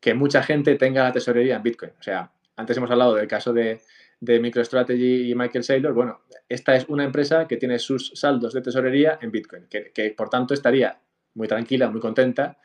que 0.00 0.14
mucha 0.14 0.42
gente 0.42 0.76
tenga 0.76 1.04
la 1.04 1.12
tesorería 1.12 1.56
en 1.56 1.62
Bitcoin. 1.62 1.92
O 1.98 2.02
sea, 2.02 2.30
antes 2.56 2.76
hemos 2.76 2.90
hablado 2.90 3.14
del 3.14 3.26
caso 3.26 3.52
de, 3.52 3.80
de 4.20 4.40
MicroStrategy 4.40 5.30
y 5.30 5.34
Michael 5.34 5.64
Saylor, 5.64 5.92
bueno, 5.92 6.22
esta 6.48 6.74
es 6.74 6.88
una 6.88 7.04
empresa 7.04 7.46
que 7.46 7.56
tiene 7.56 7.78
sus 7.78 8.12
saldos 8.14 8.52
de 8.52 8.62
tesorería 8.62 9.18
en 9.22 9.30
Bitcoin, 9.30 9.66
que, 9.68 10.14
por 10.16 10.28
tanto 10.28 10.54
estaría 10.54 10.98
muy 11.34 11.46
tranquila, 11.46 11.90
muy 11.90 12.00
contenta, 12.00 12.58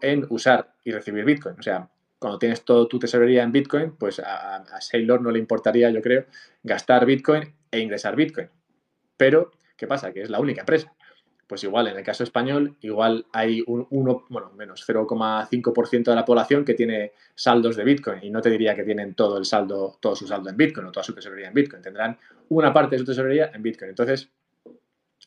en 0.00 0.26
usar 0.30 0.74
y 0.82 0.92
recibir 0.92 1.24
Bitcoin. 1.24 1.56
O 1.58 1.62
sea, 1.62 1.90
cuando 2.18 2.38
tienes 2.38 2.64
toda 2.64 2.88
tu 2.88 2.98
tesorería 2.98 3.42
en 3.42 3.52
Bitcoin, 3.52 3.96
pues 3.96 4.18
a, 4.18 4.56
a 4.56 4.80
Sailor 4.80 5.20
no 5.20 5.30
le 5.30 5.38
importaría, 5.38 5.90
yo 5.90 6.00
creo, 6.00 6.24
gastar 6.62 7.04
Bitcoin 7.04 7.54
e 7.70 7.80
ingresar 7.80 8.16
Bitcoin. 8.16 8.48
Pero, 9.16 9.50
¿qué 9.76 9.86
pasa? 9.86 10.12
Que 10.12 10.22
es 10.22 10.30
la 10.30 10.40
única 10.40 10.62
empresa. 10.62 10.94
Pues 11.46 11.62
igual, 11.64 11.88
en 11.88 11.96
el 11.96 12.02
caso 12.02 12.24
español, 12.24 12.76
igual 12.80 13.26
hay 13.32 13.62
un 13.66 13.86
1, 13.90 14.24
bueno, 14.30 14.50
menos 14.56 14.84
0,5% 14.88 16.04
de 16.04 16.14
la 16.14 16.24
población 16.24 16.64
que 16.64 16.74
tiene 16.74 17.12
saldos 17.34 17.76
de 17.76 17.84
Bitcoin 17.84 18.20
y 18.22 18.30
no 18.30 18.40
te 18.40 18.50
diría 18.50 18.74
que 18.74 18.82
tienen 18.82 19.14
todo 19.14 19.36
el 19.36 19.44
saldo, 19.44 19.98
todo 20.00 20.16
su 20.16 20.26
saldo 20.26 20.48
en 20.48 20.56
Bitcoin 20.56 20.86
o 20.86 20.92
toda 20.92 21.04
su 21.04 21.14
tesorería 21.14 21.48
en 21.48 21.54
Bitcoin. 21.54 21.82
Tendrán 21.82 22.18
una 22.48 22.72
parte 22.72 22.96
de 22.96 23.00
su 23.00 23.04
tesorería 23.04 23.50
en 23.52 23.62
Bitcoin. 23.62 23.90
Entonces, 23.90 24.30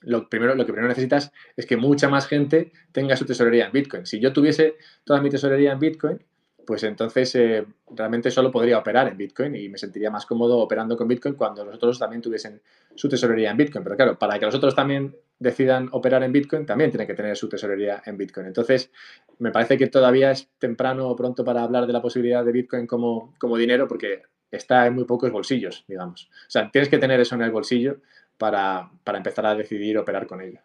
lo, 0.01 0.29
primero, 0.29 0.55
lo 0.55 0.65
que 0.65 0.73
primero 0.73 0.89
necesitas 0.89 1.31
es 1.55 1.65
que 1.65 1.77
mucha 1.77 2.09
más 2.09 2.27
gente 2.27 2.71
tenga 2.91 3.15
su 3.15 3.25
tesorería 3.25 3.67
en 3.67 3.71
Bitcoin. 3.71 4.05
Si 4.05 4.19
yo 4.19 4.33
tuviese 4.33 4.77
toda 5.03 5.21
mi 5.21 5.29
tesorería 5.29 5.71
en 5.71 5.79
Bitcoin, 5.79 6.19
pues 6.65 6.83
entonces 6.83 7.33
eh, 7.35 7.65
realmente 7.95 8.29
solo 8.29 8.51
podría 8.51 8.77
operar 8.77 9.07
en 9.07 9.17
Bitcoin 9.17 9.55
y 9.55 9.69
me 9.69 9.77
sentiría 9.77 10.11
más 10.11 10.25
cómodo 10.25 10.57
operando 10.59 10.97
con 10.97 11.07
Bitcoin 11.07 11.35
cuando 11.35 11.63
los 11.63 11.75
otros 11.75 11.97
también 11.97 12.21
tuviesen 12.21 12.61
su 12.93 13.07
tesorería 13.07 13.51
en 13.51 13.57
Bitcoin. 13.57 13.83
Pero 13.83 13.95
claro, 13.95 14.19
para 14.19 14.37
que 14.37 14.45
los 14.45 14.55
otros 14.55 14.75
también 14.75 15.15
decidan 15.39 15.89
operar 15.91 16.23
en 16.23 16.31
Bitcoin, 16.31 16.65
también 16.65 16.91
tienen 16.91 17.07
que 17.07 17.13
tener 17.13 17.37
su 17.37 17.47
tesorería 17.47 18.01
en 18.05 18.17
Bitcoin. 18.17 18.47
Entonces, 18.47 18.91
me 19.39 19.51
parece 19.51 19.77
que 19.77 19.87
todavía 19.87 20.31
es 20.31 20.49
temprano 20.57 21.07
o 21.07 21.15
pronto 21.15 21.43
para 21.43 21.63
hablar 21.63 21.85
de 21.85 21.93
la 21.93 22.01
posibilidad 22.01 22.43
de 22.43 22.51
Bitcoin 22.51 22.87
como, 22.87 23.33
como 23.39 23.57
dinero 23.57 23.87
porque 23.87 24.23
está 24.49 24.87
en 24.87 24.95
muy 24.95 25.05
pocos 25.05 25.31
bolsillos, 25.31 25.85
digamos. 25.87 26.29
O 26.31 26.49
sea, 26.49 26.71
tienes 26.71 26.89
que 26.89 26.97
tener 26.97 27.19
eso 27.19 27.35
en 27.35 27.43
el 27.43 27.51
bolsillo 27.51 27.97
para, 28.37 28.89
para 29.03 29.17
empezar 29.17 29.45
a 29.45 29.55
decidir 29.55 29.97
operar 29.97 30.25
con 30.27 30.41
ello 30.41 30.59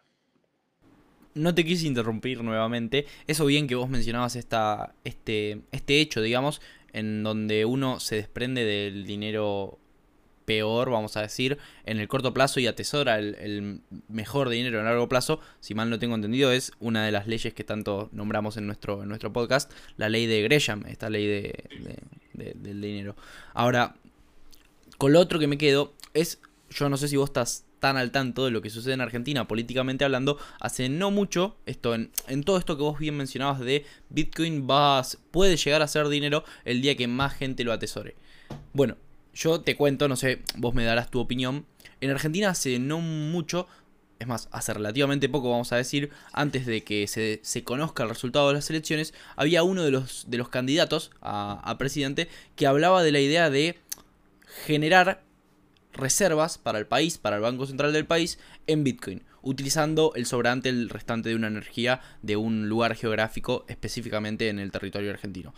no 1.35 1.55
te 1.55 1.65
quise 1.65 1.87
interrumpir 1.87 2.43
nuevamente. 2.43 3.05
Eso 3.27 3.45
bien 3.45 3.67
que 3.67 3.75
vos 3.75 3.89
mencionabas 3.89 4.35
esta, 4.35 4.93
este, 5.03 5.61
este 5.71 5.99
hecho, 5.99 6.21
digamos, 6.21 6.61
en 6.91 7.23
donde 7.23 7.65
uno 7.65 7.99
se 7.99 8.17
desprende 8.17 8.63
del 8.63 9.05
dinero 9.05 9.79
peor, 10.45 10.89
vamos 10.89 11.17
a 11.17 11.21
decir, 11.21 11.57
en 11.85 11.99
el 11.99 12.07
corto 12.07 12.33
plazo 12.33 12.59
y 12.59 12.67
atesora 12.67 13.17
el, 13.19 13.81
mejor 14.07 14.49
dinero 14.49 14.79
en 14.79 14.85
largo 14.85 15.09
plazo, 15.09 15.39
si 15.59 15.73
mal 15.75 15.89
no 15.89 15.99
tengo 15.99 16.15
entendido, 16.15 16.51
es 16.51 16.71
una 16.79 17.05
de 17.05 17.11
las 17.11 17.27
leyes 17.27 17.53
que 17.53 17.63
tanto 17.63 18.09
nombramos 18.11 18.57
en 18.57 18.67
nuestro, 18.67 19.03
en 19.03 19.09
nuestro 19.09 19.33
podcast, 19.33 19.71
la 19.97 20.09
ley 20.09 20.25
de 20.25 20.41
Gresham, 20.41 20.85
esta 20.87 21.09
ley 21.09 21.27
de, 21.27 21.53
del 22.33 22.81
dinero. 22.81 23.15
Ahora, 23.53 23.95
con 24.97 25.13
lo 25.13 25.19
otro 25.19 25.39
que 25.39 25.47
me 25.47 25.57
quedo 25.57 25.93
es, 26.13 26.39
yo 26.69 26.89
no 26.89 26.97
sé 26.97 27.07
si 27.07 27.17
vos 27.17 27.29
estás 27.29 27.65
tan 27.83 27.97
al 27.97 28.11
tanto 28.11 28.45
de 28.45 28.51
lo 28.51 28.61
que 28.61 28.69
sucede 28.69 28.93
en 28.93 29.01
Argentina 29.01 29.45
políticamente 29.45 30.05
hablando, 30.05 30.37
hace 30.61 30.87
no 30.87 31.11
mucho, 31.11 31.57
esto 31.65 31.93
en, 31.93 32.11
todo 32.45 32.57
esto 32.57 32.77
que 32.77 32.83
vos 32.83 32.97
bien 32.97 33.17
mencionabas 33.17 33.59
de 33.59 33.85
Bitcoin 34.09 34.65
vas, 34.65 35.17
puede 35.31 35.57
llegar 35.57 35.81
a 35.81 35.89
ser 35.89 36.07
dinero 36.07 36.45
el 36.63 36.81
día 36.81 36.95
que 36.95 37.09
más 37.09 37.33
gente 37.33 37.65
lo 37.65 37.73
atesore. 37.73 38.15
Bueno, 38.71 38.95
yo 39.33 39.61
te 39.61 39.75
cuento, 39.75 40.07
no 40.07 40.15
sé, 40.15 40.41
vos 40.57 40.73
me 40.73 40.83
darás 40.83 41.09
tu 41.09 41.19
opinión. 41.19 41.65
En 42.01 42.11
Argentina 42.11 42.49
hace 42.49 42.79
no 42.79 42.99
mucho, 42.99 43.67
es 44.19 44.27
más, 44.27 44.47
hace 44.51 44.73
relativamente 44.73 45.29
poco, 45.29 45.49
vamos 45.49 45.71
a 45.71 45.77
decir, 45.77 46.11
antes 46.31 46.65
de 46.65 46.83
que 46.83 47.07
se, 47.07 47.63
conozca 47.63 48.03
el 48.03 48.09
resultado 48.09 48.47
de 48.49 48.55
las 48.55 48.69
elecciones, 48.69 49.13
había 49.35 49.63
uno 49.63 49.83
de 49.83 49.91
los, 49.91 50.25
de 50.29 50.37
los 50.37 50.49
candidatos 50.49 51.11
a, 51.21 51.61
a 51.63 51.77
presidente 51.77 52.27
que 52.55 52.67
hablaba 52.67 53.03
de 53.03 53.11
la 53.11 53.19
idea 53.19 53.49
de 53.49 53.79
generar 54.65 55.23
reservas 55.93 56.57
para 56.57 56.79
el 56.79 56.87
país, 56.87 57.17
para 57.17 57.37
el 57.37 57.41
Banco 57.41 57.65
Central 57.65 57.93
del 57.93 58.05
país, 58.05 58.39
en 58.67 58.83
Bitcoin, 58.83 59.23
utilizando 59.41 60.13
el 60.15 60.25
sobrante, 60.25 60.69
el 60.69 60.89
restante 60.89 61.29
de 61.29 61.35
una 61.35 61.47
energía 61.47 62.01
de 62.21 62.35
un 62.35 62.69
lugar 62.69 62.95
geográfico, 62.95 63.65
específicamente 63.67 64.49
en 64.49 64.59
el 64.59 64.71
territorio 64.71 65.11
argentino. 65.11 65.53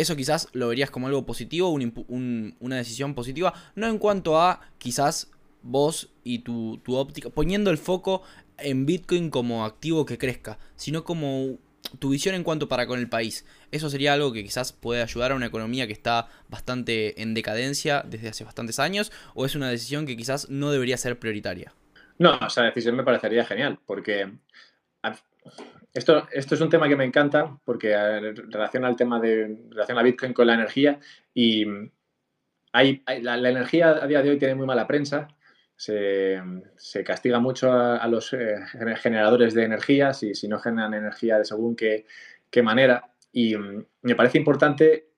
Eso 0.00 0.16
quizás 0.16 0.48
lo 0.54 0.68
verías 0.68 0.90
como 0.90 1.08
algo 1.08 1.26
positivo, 1.26 1.68
una 1.68 2.76
decisión 2.76 3.14
positiva, 3.14 3.52
no 3.74 3.86
en 3.86 3.98
cuanto 3.98 4.40
a 4.40 4.62
quizás 4.78 5.30
vos 5.60 6.08
y 6.24 6.38
tu, 6.38 6.78
tu 6.78 6.96
óptica, 6.96 7.28
poniendo 7.28 7.70
el 7.70 7.76
foco 7.76 8.22
en 8.56 8.86
Bitcoin 8.86 9.28
como 9.28 9.66
activo 9.66 10.06
que 10.06 10.16
crezca, 10.16 10.58
sino 10.74 11.04
como 11.04 11.58
tu 11.98 12.08
visión 12.08 12.34
en 12.34 12.44
cuanto 12.44 12.66
para 12.66 12.86
con 12.86 12.98
el 12.98 13.10
país. 13.10 13.44
Eso 13.72 13.90
sería 13.90 14.14
algo 14.14 14.32
que 14.32 14.42
quizás 14.42 14.72
puede 14.72 15.02
ayudar 15.02 15.32
a 15.32 15.34
una 15.34 15.44
economía 15.44 15.86
que 15.86 15.92
está 15.92 16.28
bastante 16.48 17.20
en 17.20 17.34
decadencia 17.34 18.02
desde 18.08 18.30
hace 18.30 18.44
bastantes 18.44 18.78
años, 18.78 19.12
o 19.34 19.44
es 19.44 19.54
una 19.54 19.68
decisión 19.68 20.06
que 20.06 20.16
quizás 20.16 20.48
no 20.48 20.72
debería 20.72 20.96
ser 20.96 21.18
prioritaria. 21.18 21.74
No, 22.16 22.40
esa 22.46 22.62
decisión 22.62 22.96
me 22.96 23.04
parecería 23.04 23.44
genial, 23.44 23.78
porque 23.84 24.32
esto, 25.94 26.28
esto 26.32 26.54
es 26.54 26.60
un 26.60 26.70
tema 26.70 26.88
que 26.88 26.96
me 26.96 27.04
encanta, 27.04 27.58
porque 27.64 27.92
en 27.92 28.50
relación 28.50 28.84
al 28.84 28.96
tema 28.96 29.20
de 29.20 29.66
relación 29.70 29.98
a 29.98 30.02
Bitcoin 30.02 30.32
con 30.32 30.46
la 30.46 30.54
energía, 30.54 30.98
y 31.34 31.66
hay, 32.72 33.02
la 33.22 33.48
energía 33.48 33.90
a 33.90 34.06
día 34.06 34.22
de 34.22 34.30
hoy 34.30 34.38
tiene 34.38 34.54
muy 34.54 34.66
mala 34.66 34.86
prensa, 34.86 35.28
se, 35.80 36.42
castiga 37.04 37.40
mucho 37.40 37.72
a, 37.72 38.06
los 38.06 38.34
eh, 38.34 38.56
generadores 38.96 39.54
de 39.54 39.64
energía 39.64 40.12
si, 40.12 40.34
si, 40.34 40.46
no 40.46 40.58
generan 40.58 40.92
energía 40.92 41.38
de 41.38 41.46
según 41.46 41.74
qué, 41.74 42.04
qué 42.50 42.62
manera. 42.62 43.10
Y 43.32 43.56
mm, 43.56 43.86
me 44.02 44.14
parece 44.14 44.36
importante 44.36 45.09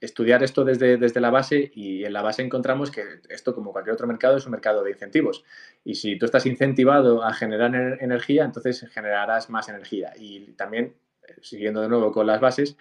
estudiar 0.00 0.42
esto 0.42 0.64
desde, 0.64 0.96
desde, 0.96 1.20
la 1.20 1.30
base 1.30 1.70
y 1.74 2.04
en 2.04 2.12
la 2.12 2.22
base 2.22 2.42
encontramos 2.42 2.90
que 2.90 3.20
esto, 3.28 3.54
como 3.54 3.72
cualquier 3.72 3.94
otro 3.94 4.06
mercado, 4.06 4.36
es 4.36 4.46
un 4.46 4.52
mercado 4.52 4.84
de 4.84 4.92
incentivos. 4.92 5.44
Y 5.84 5.96
si 5.96 6.16
tú 6.18 6.26
estás 6.26 6.46
incentivado 6.46 7.24
a 7.24 7.32
generar 7.32 7.98
energía, 8.00 8.44
entonces 8.44 8.86
generarás 8.90 9.50
más 9.50 9.68
energía. 9.68 10.12
Y 10.16 10.52
también, 10.52 10.94
eh, 11.26 11.34
siguiendo 11.42 11.80
de 11.80 11.88
nuevo 11.88 12.12
con 12.12 12.26
las 12.26 12.40
bases, 12.40 12.76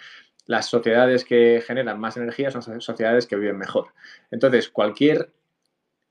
las 0.45 0.67
sociedades 0.67 1.25
que 1.25 1.61
generan 1.65 1.99
más 1.99 2.17
energía 2.17 2.51
son 2.51 2.81
sociedades 2.81 3.27
que 3.27 3.35
viven 3.35 3.57
mejor. 3.57 3.87
Entonces, 4.31 4.69
cualquier 4.69 5.31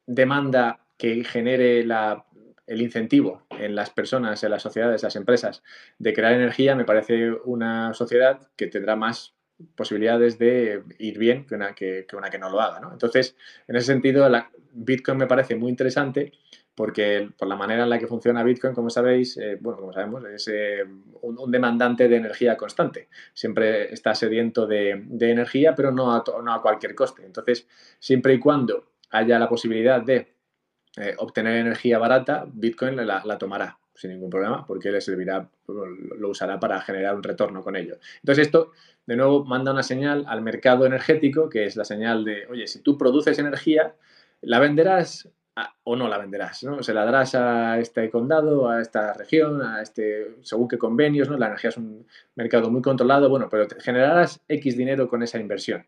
demanda 0.06 0.80
que 0.98 1.24
genere 1.24 1.80
el 1.80 2.82
incentivo 2.82 3.46
en 3.50 3.74
las 3.74 3.90
personas, 3.90 4.42
en 4.44 4.50
las 4.50 4.62
sociedades, 4.62 5.02
en 5.02 5.06
las 5.06 5.16
empresas 5.16 5.62
de 5.98 6.12
crear 6.12 6.32
energía, 6.32 6.74
me 6.74 6.84
parece 6.84 7.32
una 7.44 7.94
sociedad 7.94 8.48
que 8.56 8.66
tendrá 8.66 8.96
más 8.96 9.35
posibilidades 9.74 10.38
de 10.38 10.82
ir 10.98 11.18
bien 11.18 11.46
que 11.46 11.54
una 11.54 11.74
que, 11.74 12.06
una 12.16 12.30
que 12.30 12.38
no 12.38 12.50
lo 12.50 12.60
haga. 12.60 12.80
Entonces, 12.92 13.36
en 13.66 13.76
ese 13.76 13.86
sentido, 13.86 14.28
la, 14.28 14.50
Bitcoin 14.72 15.18
me 15.18 15.26
parece 15.26 15.56
muy 15.56 15.70
interesante 15.70 16.32
porque 16.74 17.30
por 17.38 17.48
la 17.48 17.56
manera 17.56 17.84
en 17.84 17.90
la 17.90 17.98
que 17.98 18.06
funciona 18.06 18.44
Bitcoin, 18.44 18.74
como 18.74 18.90
sabéis, 18.90 19.38
eh, 19.38 19.56
bueno, 19.58 19.80
como 19.80 19.94
sabemos, 19.94 20.22
es 20.26 20.46
eh, 20.48 20.84
un, 21.22 21.50
demandante 21.50 22.06
de 22.06 22.16
energía 22.16 22.56
constante. 22.56 23.08
Siempre 23.32 23.92
está 23.94 24.14
sediento 24.14 24.66
de, 24.66 24.90
energía, 25.20 25.74
pero 25.74 25.90
no 25.90 26.14
a, 26.14 26.22
no 26.44 26.52
a 26.52 26.60
cualquier 26.60 26.94
coste. 26.94 27.24
Entonces, 27.24 27.66
siempre 27.98 28.34
y 28.34 28.38
cuando 28.38 28.92
haya 29.10 29.38
la 29.38 29.48
posibilidad 29.48 30.02
de 30.02 30.34
eh, 30.98 31.14
obtener 31.16 31.56
energía 31.56 31.98
barata, 31.98 32.46
Bitcoin 32.46 32.96
la, 33.06 33.38
tomará 33.38 33.78
sin 33.96 34.10
ningún 34.10 34.30
problema 34.30 34.64
porque 34.66 34.90
le 34.90 35.00
servirá, 35.00 35.48
lo 35.66 36.28
usará 36.28 36.60
para 36.60 36.80
generar 36.80 37.14
un 37.14 37.22
retorno 37.22 37.62
con 37.62 37.76
ello. 37.76 37.96
Entonces 38.20 38.46
esto, 38.46 38.72
de 39.06 39.16
nuevo, 39.16 39.44
manda 39.44 39.72
una 39.72 39.82
señal 39.82 40.24
al 40.28 40.42
mercado 40.42 40.86
energético, 40.86 41.48
que 41.48 41.64
es 41.64 41.76
la 41.76 41.84
señal 41.84 42.24
de, 42.24 42.46
oye, 42.46 42.66
si 42.66 42.80
tú 42.80 42.96
produces 42.96 43.38
energía, 43.38 43.94
la 44.42 44.58
venderás 44.60 45.28
o 45.84 45.96
no 45.96 46.06
la 46.08 46.18
venderás, 46.18 46.62
¿no? 46.64 46.82
Se 46.82 46.92
la 46.92 47.04
darás 47.04 47.34
a 47.34 47.78
este 47.78 48.10
condado, 48.10 48.68
a 48.68 48.82
esta 48.82 49.14
región, 49.14 49.62
a 49.62 49.80
este, 49.80 50.36
según 50.42 50.68
qué 50.68 50.76
convenios, 50.76 51.30
¿no? 51.30 51.38
La 51.38 51.46
energía 51.46 51.70
es 51.70 51.78
un 51.78 52.06
mercado 52.34 52.70
muy 52.70 52.82
controlado, 52.82 53.30
bueno, 53.30 53.48
pero 53.50 53.66
generarás 53.80 54.40
X 54.48 54.76
dinero 54.76 55.08
con 55.08 55.22
esa 55.22 55.38
inversión. 55.38 55.86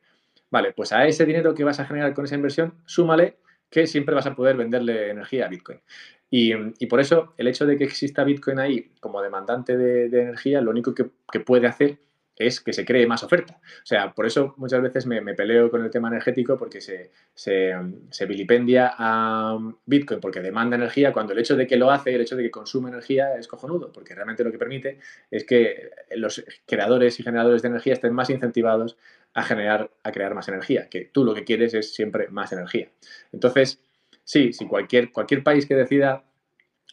Vale, 0.50 0.72
pues 0.72 0.92
a 0.92 1.06
ese 1.06 1.26
dinero 1.26 1.54
que 1.54 1.64
vas 1.64 1.80
a 1.80 1.84
generar 1.84 2.14
con 2.14 2.24
esa 2.24 2.34
inversión, 2.34 2.74
súmale 2.86 3.36
que 3.70 3.86
siempre 3.86 4.14
vas 4.14 4.26
a 4.26 4.34
poder 4.34 4.56
venderle 4.56 5.10
energía 5.10 5.46
a 5.46 5.48
Bitcoin. 5.48 5.80
Y, 6.30 6.86
por 6.86 7.00
eso 7.00 7.32
el 7.38 7.48
hecho 7.48 7.64
de 7.64 7.76
que 7.78 7.84
exista 7.84 8.24
Bitcoin 8.24 8.58
ahí 8.58 8.90
como 9.00 9.22
demandante 9.22 9.76
de, 9.76 10.04
energía, 10.06 10.60
lo 10.60 10.70
único 10.70 10.94
que, 10.94 11.04
puede 11.40 11.66
hacer 11.66 11.98
es 12.36 12.60
que 12.60 12.72
se 12.72 12.84
cree 12.84 13.06
más 13.06 13.24
oferta. 13.24 13.58
O 13.82 13.86
sea, 13.86 14.12
por 14.12 14.26
eso 14.26 14.54
muchas 14.58 14.82
veces 14.82 15.06
me, 15.06 15.22
peleo 15.34 15.70
con 15.70 15.82
el 15.82 15.90
tema 15.90 16.08
energético 16.08 16.56
porque 16.58 16.80
se, 16.80 17.10
se, 17.34 18.26
vilipendia 18.26 18.94
a 18.96 19.58
Bitcoin 19.86 20.20
porque 20.20 20.40
demanda 20.40 20.76
energía 20.76 21.12
cuando 21.12 21.32
el 21.32 21.38
hecho 21.38 21.56
de 21.56 21.66
que 21.66 21.76
lo 21.76 21.90
hace, 21.90 22.14
el 22.14 22.20
hecho 22.20 22.36
de 22.36 22.42
que 22.42 22.50
consume 22.50 22.90
energía 22.90 23.34
es 23.36 23.48
cojonudo, 23.48 23.90
porque 23.90 24.14
realmente 24.14 24.44
lo 24.44 24.52
que 24.52 24.58
permite 24.58 24.98
es 25.30 25.44
que 25.44 25.90
los 26.14 26.44
creadores 26.66 27.18
y 27.18 27.22
generadores 27.22 27.62
de 27.62 27.68
energía 27.68 27.94
estén 27.94 28.12
más 28.12 28.30
incentivados 28.30 28.96
a 29.34 29.42
generar, 29.42 29.90
a 30.02 30.12
crear 30.12 30.34
más 30.34 30.48
energía, 30.48 30.88
que 30.88 31.04
tú 31.04 31.24
lo 31.24 31.34
que 31.34 31.44
quieres 31.44 31.74
es 31.74 31.94
siempre 31.94 32.28
más 32.28 32.52
energía. 32.52 32.90
Entonces, 33.32 33.80
sí, 34.24 34.52
si 34.52 34.66
cualquier, 34.66 35.12
cualquier 35.12 35.42
país 35.42 35.66
que 35.66 35.74
decida 35.74 36.24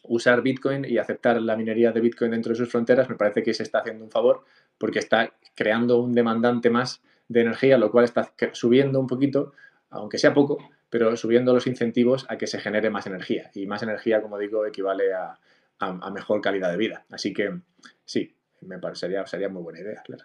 usar 0.04 0.42
Bitcoin 0.42 0.84
y 0.84 0.98
aceptar 0.98 1.40
la 1.42 1.56
minería 1.56 1.92
de 1.92 2.00
Bitcoin 2.00 2.30
dentro 2.30 2.50
de 2.50 2.56
sus 2.56 2.70
fronteras, 2.70 3.08
me 3.08 3.16
parece 3.16 3.42
que 3.42 3.54
se 3.54 3.62
está 3.62 3.80
haciendo 3.80 4.04
un 4.04 4.10
favor 4.10 4.44
porque 4.78 4.98
está 4.98 5.32
creando 5.54 6.00
un 6.00 6.12
demandante 6.12 6.70
más 6.70 7.02
de 7.28 7.40
energía, 7.40 7.78
lo 7.78 7.90
cual 7.90 8.04
está 8.04 8.32
subiendo 8.52 9.00
un 9.00 9.06
poquito, 9.06 9.52
aunque 9.90 10.18
sea 10.18 10.32
poco, 10.32 10.58
pero 10.90 11.16
subiendo 11.16 11.52
los 11.52 11.66
incentivos 11.66 12.26
a 12.28 12.38
que 12.38 12.46
se 12.46 12.60
genere 12.60 12.90
más 12.90 13.06
energía. 13.06 13.50
Y 13.54 13.66
más 13.66 13.82
energía, 13.82 14.22
como 14.22 14.38
digo, 14.38 14.64
equivale 14.64 15.12
a, 15.12 15.38
a 15.78 16.10
mejor 16.10 16.40
calidad 16.40 16.70
de 16.70 16.76
vida. 16.76 17.04
Así 17.10 17.32
que 17.32 17.60
sí, 18.04 18.36
me 18.60 18.78
parecería 18.78 19.26
sería 19.26 19.48
muy 19.48 19.62
buena 19.62 19.80
idea, 19.80 20.02
claro. 20.04 20.24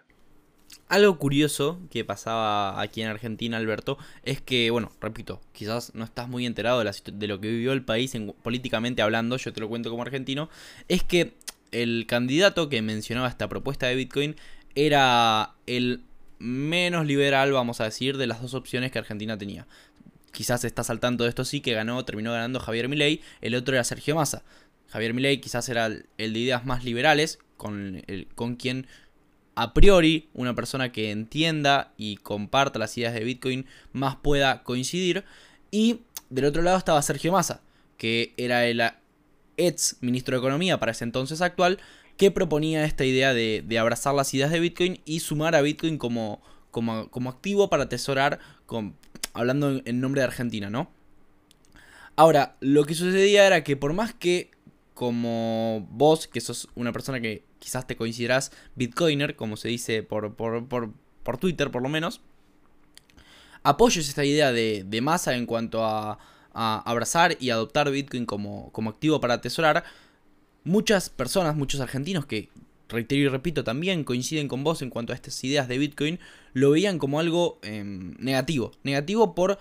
Algo 0.88 1.18
curioso 1.18 1.80
que 1.90 2.04
pasaba 2.04 2.80
aquí 2.80 3.00
en 3.00 3.08
Argentina, 3.08 3.56
Alberto, 3.56 3.96
es 4.24 4.42
que, 4.42 4.70
bueno, 4.70 4.92
repito, 5.00 5.40
quizás 5.52 5.94
no 5.94 6.04
estás 6.04 6.28
muy 6.28 6.44
enterado 6.44 6.84
de, 6.84 7.28
lo 7.28 7.40
que 7.40 7.48
vivió 7.48 7.72
el 7.72 7.82
país 7.82 8.12
políticamente 8.42 9.00
hablando, 9.00 9.38
yo 9.38 9.52
te 9.52 9.60
lo 9.60 9.68
cuento 9.68 9.88
como 9.90 10.02
argentino, 10.02 10.50
es 10.88 11.02
que 11.02 11.34
el 11.70 12.04
candidato 12.06 12.68
que 12.68 12.82
mencionaba 12.82 13.28
esta 13.28 13.48
propuesta 13.48 13.86
de 13.86 13.94
Bitcoin 13.94 14.36
era 14.74 15.54
el 15.66 16.02
menos 16.38 17.06
liberal, 17.06 17.52
vamos 17.52 17.80
a 17.80 17.84
decir, 17.84 18.18
de 18.18 18.26
las 18.26 18.42
dos 18.42 18.54
opciones 18.54 18.90
que 18.92 18.98
Argentina 18.98 19.38
tenía. 19.38 19.66
Quizás 20.32 20.64
estás 20.64 20.90
al 20.90 21.00
tanto 21.00 21.24
de 21.24 21.30
esto 21.30 21.44
sí, 21.44 21.60
que 21.60 21.72
ganó, 21.72 22.04
terminó 22.04 22.32
ganando 22.32 22.60
Javier 22.60 22.88
Milei, 22.88 23.22
el 23.40 23.54
otro 23.54 23.74
era 23.74 23.84
Sergio 23.84 24.16
Massa. 24.16 24.42
Javier 24.88 25.14
Milei 25.14 25.40
quizás 25.40 25.68
era 25.68 25.86
el, 25.86 26.06
de 26.18 26.38
ideas 26.38 26.66
más 26.66 26.84
liberales, 26.84 27.38
con, 27.56 28.02
el, 28.08 28.26
con 28.34 28.56
quien 28.56 28.86
a 29.54 29.74
priori 29.74 30.28
una 30.34 30.54
persona 30.54 30.92
que 30.92 31.10
entienda 31.10 31.92
y 31.96 32.16
comparta 32.16 32.78
las 32.78 32.96
ideas 32.96 33.14
de 33.14 33.24
Bitcoin 33.24 33.66
más 33.92 34.16
pueda 34.16 34.62
coincidir. 34.62 35.24
Y 35.70 36.00
del 36.30 36.46
otro 36.46 36.62
lado 36.62 36.78
estaba 36.78 37.02
Sergio 37.02 37.32
Massa, 37.32 37.60
que 37.96 38.32
era 38.36 38.66
el 38.66 38.82
ex 39.56 39.96
ministro 40.00 40.36
de 40.36 40.40
Economía 40.40 40.80
para 40.80 40.92
ese 40.92 41.04
entonces 41.04 41.40
actual, 41.40 41.78
que 42.16 42.30
proponía 42.30 42.84
esta 42.84 43.04
idea 43.04 43.34
de, 43.34 43.64
abrazar 43.78 44.14
las 44.14 44.32
ideas 44.34 44.50
de 44.50 44.60
Bitcoin 44.60 45.00
y 45.04 45.20
sumar 45.20 45.54
a 45.54 45.62
Bitcoin 45.62 45.98
como, 45.98 46.40
como, 46.70 47.08
como 47.10 47.30
activo 47.30 47.68
para 47.68 47.84
atesorar, 47.84 48.38
con, 48.66 48.96
hablando 49.34 49.80
en 49.84 50.00
nombre 50.00 50.20
de 50.20 50.26
Argentina, 50.26 50.70
¿no? 50.70 50.90
Ahora, 52.14 52.56
lo 52.60 52.84
que 52.84 52.94
sucedía 52.94 53.46
era 53.46 53.64
que 53.64 53.76
por 53.76 53.94
más 53.94 54.12
que 54.12 54.50
como 54.94 55.86
vos, 55.90 56.26
que 56.26 56.40
sos 56.40 56.68
una 56.74 56.92
persona 56.92 57.20
que 57.20 57.42
quizás 57.62 57.86
te 57.86 57.96
consideras 57.96 58.50
bitcoiner, 58.74 59.36
como 59.36 59.56
se 59.56 59.68
dice 59.68 60.02
por, 60.02 60.34
por, 60.34 61.38
Twitter 61.38 61.70
por 61.70 61.80
lo 61.80 61.88
menos, 61.88 62.20
apoyes 63.62 64.08
esta 64.08 64.24
idea 64.24 64.50
de, 64.52 65.00
masa 65.00 65.36
en 65.36 65.46
cuanto 65.46 65.84
a, 65.84 66.18
abrazar 66.54 67.38
y 67.40 67.48
adoptar 67.48 67.90
Bitcoin 67.90 68.26
como, 68.26 68.70
como 68.72 68.90
activo 68.90 69.20
para 69.20 69.34
atesorar, 69.34 69.84
muchas 70.64 71.08
personas, 71.08 71.56
muchos 71.56 71.80
argentinos 71.80 72.26
que, 72.26 72.50
reitero 72.90 73.22
y 73.22 73.28
repito, 73.28 73.64
también 73.64 74.04
coinciden 74.04 74.48
con 74.48 74.62
vos 74.62 74.82
en 74.82 74.90
cuanto 74.90 75.12
a 75.12 75.16
estas 75.16 75.42
ideas 75.44 75.66
de 75.66 75.78
Bitcoin, 75.78 76.20
lo 76.52 76.72
veían 76.72 76.98
como 76.98 77.20
algo 77.20 77.58
em, 77.62 78.16
negativo. 78.18 78.72
Negativo 78.82 79.34
por 79.34 79.58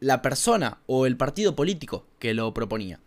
la 0.00 0.22
persona 0.22 0.78
o 0.86 1.06
el 1.06 1.16
partido 1.16 1.54
político 1.54 2.04
que 2.18 2.34
lo 2.34 2.52
proponía. 2.52 2.98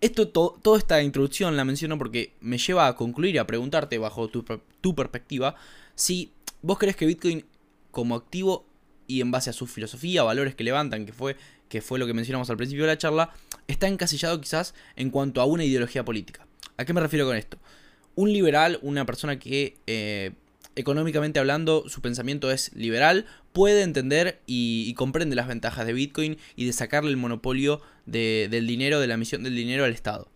Esto, 0.00 0.28
toda 0.28 0.78
esta 0.78 1.02
introducción 1.02 1.56
la 1.56 1.64
menciono 1.64 1.98
porque 1.98 2.34
me 2.40 2.58
lleva 2.58 2.86
a 2.86 2.94
concluir 2.94 3.34
y 3.34 3.38
a 3.38 3.46
preguntarte 3.46 3.98
bajo 3.98 4.28
tu, 4.28 4.44
tu 4.80 4.94
perspectiva 4.94 5.56
si 5.96 6.30
vos 6.62 6.78
crees 6.78 6.94
que 6.94 7.06
Bitcoin 7.06 7.44
como 7.90 8.14
activo 8.14 8.64
y 9.08 9.20
en 9.20 9.32
base 9.32 9.50
a 9.50 9.52
su 9.52 9.66
filosofía, 9.66 10.22
valores 10.22 10.54
que 10.54 10.62
levantan, 10.62 11.06
que 11.06 11.12
fue, 11.12 11.36
que 11.68 11.80
fue 11.80 11.98
lo 11.98 12.06
que 12.06 12.14
mencionamos 12.14 12.48
al 12.50 12.56
principio 12.56 12.84
de 12.84 12.92
la 12.92 12.98
charla, 12.98 13.34
está 13.66 13.88
encasillado 13.88 14.40
quizás 14.40 14.74
en 14.94 15.10
cuanto 15.10 15.40
a 15.40 15.46
una 15.46 15.64
ideología 15.64 16.04
política. 16.04 16.46
¿A 16.76 16.84
qué 16.84 16.92
me 16.92 17.00
refiero 17.00 17.26
con 17.26 17.36
esto? 17.36 17.58
Un 18.14 18.32
liberal, 18.32 18.78
una 18.82 19.04
persona 19.06 19.38
que 19.38 19.76
eh, 19.86 20.32
económicamente 20.76 21.40
hablando 21.40 21.88
su 21.88 22.00
pensamiento 22.00 22.50
es 22.50 22.72
liberal, 22.74 23.26
puede 23.52 23.82
entender 23.82 24.40
y, 24.46 24.92
comprende 24.94 25.36
las 25.36 25.48
ventajas 25.48 25.86
de 25.86 25.92
Bitcoin 25.92 26.38
y 26.56 26.66
de 26.66 26.72
sacarle 26.72 27.10
el 27.10 27.16
monopolio 27.16 27.80
del 28.06 28.66
dinero, 28.66 29.00
de 29.00 29.06
la 29.06 29.14
emisión 29.14 29.42
del 29.42 29.56
dinero 29.56 29.84
al 29.84 29.92
Estado. 29.92 30.28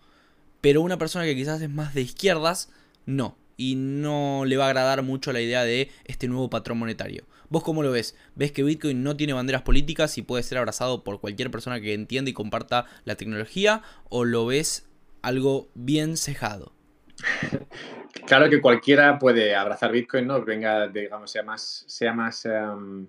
Pero 0.60 0.80
una 0.80 0.98
persona 0.98 1.24
que 1.24 1.36
quizás 1.36 1.60
es 1.62 1.70
más 1.70 1.94
de 1.94 2.02
izquierdas, 2.02 2.70
no. 3.06 3.36
Y 3.56 3.74
no 3.76 4.44
le 4.44 4.56
va 4.56 4.64
a 4.64 4.68
agradar 4.68 5.02
mucho 5.02 5.32
la 5.32 5.40
idea 5.40 5.64
de 5.64 5.90
este 6.04 6.26
nuevo 6.26 6.50
patrón 6.50 6.78
monetario. 6.78 7.24
¿Vos 7.48 7.62
cómo 7.62 7.82
lo 7.82 7.90
ves? 7.90 8.16
¿Ves 8.34 8.50
que 8.50 8.62
Bitcoin 8.62 9.02
no 9.02 9.16
tiene 9.16 9.34
banderas 9.34 9.62
políticas 9.62 10.16
y 10.18 10.22
puede 10.22 10.42
ser 10.42 10.58
abrazado 10.58 11.04
por 11.04 11.20
cualquier 11.20 11.50
persona 11.50 11.80
que 11.80 11.94
entienda 11.94 12.30
y 12.30 12.34
comparta 12.34 12.86
la 13.04 13.16
tecnología? 13.16 13.82
¿O 14.08 14.24
lo 14.24 14.46
ves 14.46 14.86
algo 15.20 15.68
bien 15.74 16.16
cejado? 16.16 16.72
Claro 18.26 18.48
que 18.48 18.60
cualquiera 18.60 19.18
puede 19.18 19.54
abrazar 19.54 19.90
Bitcoin, 19.92 20.26
¿no? 20.26 20.42
Venga, 20.44 20.88
digamos, 20.88 21.30
sea 21.30 21.42
más, 21.42 21.84
sea 21.86 22.12
más, 22.12 22.44
em, 22.46 23.06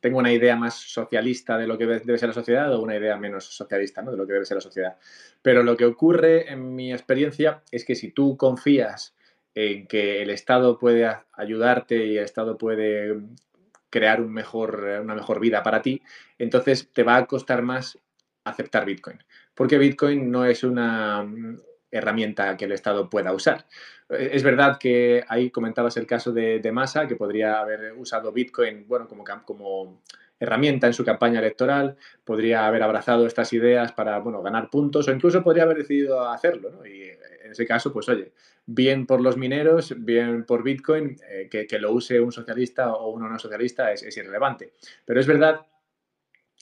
tengo 0.00 0.18
una 0.18 0.32
idea 0.32 0.56
más 0.56 0.74
socialista 0.74 1.56
de 1.56 1.66
lo 1.66 1.78
que 1.78 1.86
debe 1.86 2.18
ser 2.18 2.28
la 2.28 2.34
sociedad 2.34 2.72
o 2.74 2.82
una 2.82 2.96
idea 2.96 3.16
menos 3.16 3.44
socialista, 3.44 4.02
¿no? 4.02 4.10
De 4.10 4.16
lo 4.16 4.26
que 4.26 4.34
debe 4.34 4.44
ser 4.44 4.56
la 4.56 4.60
sociedad. 4.60 4.96
Pero 5.42 5.62
lo 5.62 5.76
que 5.76 5.86
ocurre 5.86 6.50
en 6.52 6.74
mi 6.74 6.92
experiencia 6.92 7.62
es 7.70 7.84
que 7.84 7.94
si 7.94 8.12
tú 8.12 8.36
confías 8.36 9.14
en 9.54 9.86
que 9.86 10.22
el 10.22 10.30
Estado 10.30 10.78
puede 10.78 11.10
ayudarte 11.32 12.06
y 12.06 12.18
el 12.18 12.24
Estado 12.24 12.56
puede 12.56 13.20
crear 13.88 14.20
una 14.20 15.14
mejor 15.14 15.40
vida 15.40 15.62
para 15.62 15.82
ti, 15.82 16.02
entonces 16.38 16.88
te 16.92 17.02
va 17.02 17.16
a 17.16 17.26
costar 17.26 17.62
más 17.62 17.98
aceptar 18.44 18.84
Bitcoin. 18.84 19.18
Porque 19.54 19.78
Bitcoin 19.78 20.30
no 20.30 20.44
es 20.44 20.64
una, 20.64 21.26
herramienta 21.90 22.56
que 22.56 22.64
el 22.64 22.72
Estado 22.72 23.08
pueda 23.10 23.32
usar. 23.32 23.66
Eh, 24.08 24.30
es 24.32 24.42
verdad 24.42 24.78
que 24.78 25.24
ahí 25.28 25.50
comentabas 25.50 25.96
el 25.96 26.06
caso 26.06 26.32
de, 26.32 26.60
de 26.60 26.72
Massa, 26.72 27.06
que 27.06 27.16
podría 27.16 27.60
haber 27.60 27.92
usado 27.94 28.32
Bitcoin 28.32 28.86
bueno, 28.86 29.08
como, 29.08 29.24
como 29.44 30.02
herramienta 30.38 30.86
en 30.86 30.94
su 30.94 31.04
campaña 31.04 31.40
electoral, 31.40 31.96
podría 32.24 32.66
haber 32.66 32.82
abrazado 32.82 33.26
estas 33.26 33.52
ideas 33.52 33.92
para 33.92 34.18
bueno, 34.20 34.42
ganar 34.42 34.70
puntos 34.70 35.06
o 35.06 35.12
incluso 35.12 35.42
podría 35.42 35.64
haber 35.64 35.78
decidido 35.78 36.28
hacerlo. 36.28 36.86
Y 36.86 37.02
en 37.02 37.52
ese 37.52 37.66
caso, 37.66 37.92
pues 37.92 38.08
oye, 38.08 38.32
bien 38.66 39.06
por 39.06 39.20
los 39.20 39.36
mineros, 39.36 39.94
bien 39.98 40.44
por 40.44 40.62
Bitcoin, 40.62 41.18
eh, 41.28 41.48
que, 41.50 41.78
lo 41.78 41.92
use 41.92 42.20
un 42.20 42.32
socialista 42.32 42.92
o 42.92 43.10
uno 43.10 43.28
no 43.28 43.38
socialista 43.38 43.92
es 43.92 44.16
irrelevante. 44.16 44.72
Pero 45.04 45.20
es 45.20 45.26
verdad 45.26 45.66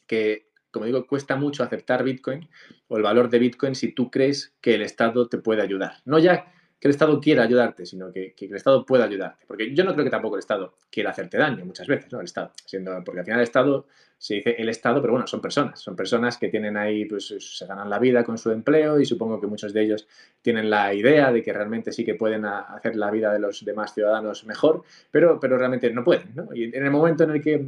que 0.09 0.48
como 0.79 0.87
digo, 0.87 1.07
cuesta 1.07 1.35
mucho 1.35 1.65
aceptar 1.65 2.05
Bitcoin 2.05 2.49
o 2.87 2.97
el 2.97 3.03
valor 3.03 3.29
de 3.29 3.41
Bitcoin 3.41 3.75
si 3.75 3.93
tú 3.93 4.11
crees 4.11 4.55
que 4.61 4.75
el 4.75 4.83
Estado 4.83 5.29
te 5.29 5.39
puede 5.39 5.61
ayudar. 5.61 5.95
No 6.05 6.21
ya 6.21 6.53
que 6.79 6.87
el 6.87 6.91
Estado 6.91 7.21
quiera 7.21 7.43
ayudarte, 7.43 7.85
sino 7.85 8.13
que, 8.13 8.35
el 8.39 8.55
Estado 8.55 8.87
pueda 8.87 9.05
ayudarte. 9.05 9.45
Porque 9.49 9.75
yo 9.75 9.83
no 9.83 9.93
creo 9.95 10.05
que 10.05 10.11
tampoco 10.11 10.37
el 10.37 10.41
Estado 10.41 10.75
quiera 10.91 11.11
hacerte 11.11 11.37
daño 11.37 11.65
muchas 11.65 11.89
veces, 11.89 12.13
¿no? 12.13 12.21
El 12.21 12.27
Estado. 12.27 12.53
Siendo, 12.65 13.03
porque 13.05 13.19
al 13.21 13.25
final 13.25 13.41
el 13.41 13.45
Estado, 13.45 13.87
se 14.17 14.35
dice 14.35 14.55
el 14.57 14.69
Estado, 14.69 15.01
pero 15.01 15.15
bueno, 15.15 15.27
son 15.27 15.41
personas. 15.41 15.81
Son 15.81 15.97
personas 15.97 16.39
que 16.39 16.49
tienen 16.49 16.77
ahí, 16.77 17.05
pues 17.07 17.35
se 17.37 17.67
ganan 17.67 17.91
la 17.91 17.99
vida 17.99 18.23
con 18.23 18.39
su 18.39 18.53
empleo 18.53 19.01
y 19.01 19.05
supongo 19.05 19.41
que 19.41 19.49
muchos 19.49 19.73
de 19.73 19.83
ellos 19.83 20.07
tienen 20.41 20.71
la 20.71 20.95
idea 20.95 21.33
de 21.33 21.43
que 21.43 21.53
realmente 21.53 21.91
sí 21.91 22.05
que 22.05 22.15
pueden 22.15 22.45
hacer 22.45 22.95
la 22.95 23.11
vida 23.11 23.33
de 23.33 23.41
los 23.41 23.65
demás 23.65 23.93
ciudadanos 23.93 24.45
mejor, 24.45 24.85
pero, 25.11 25.41
pero 25.41 25.59
realmente 25.59 25.91
no 25.91 26.05
pueden, 26.05 26.33
¿no? 26.37 26.49
Y 26.55 26.65
en 26.65 26.85
el 26.85 26.91
momento 26.93 27.25
en 27.25 27.31
el 27.31 27.43
que 27.43 27.67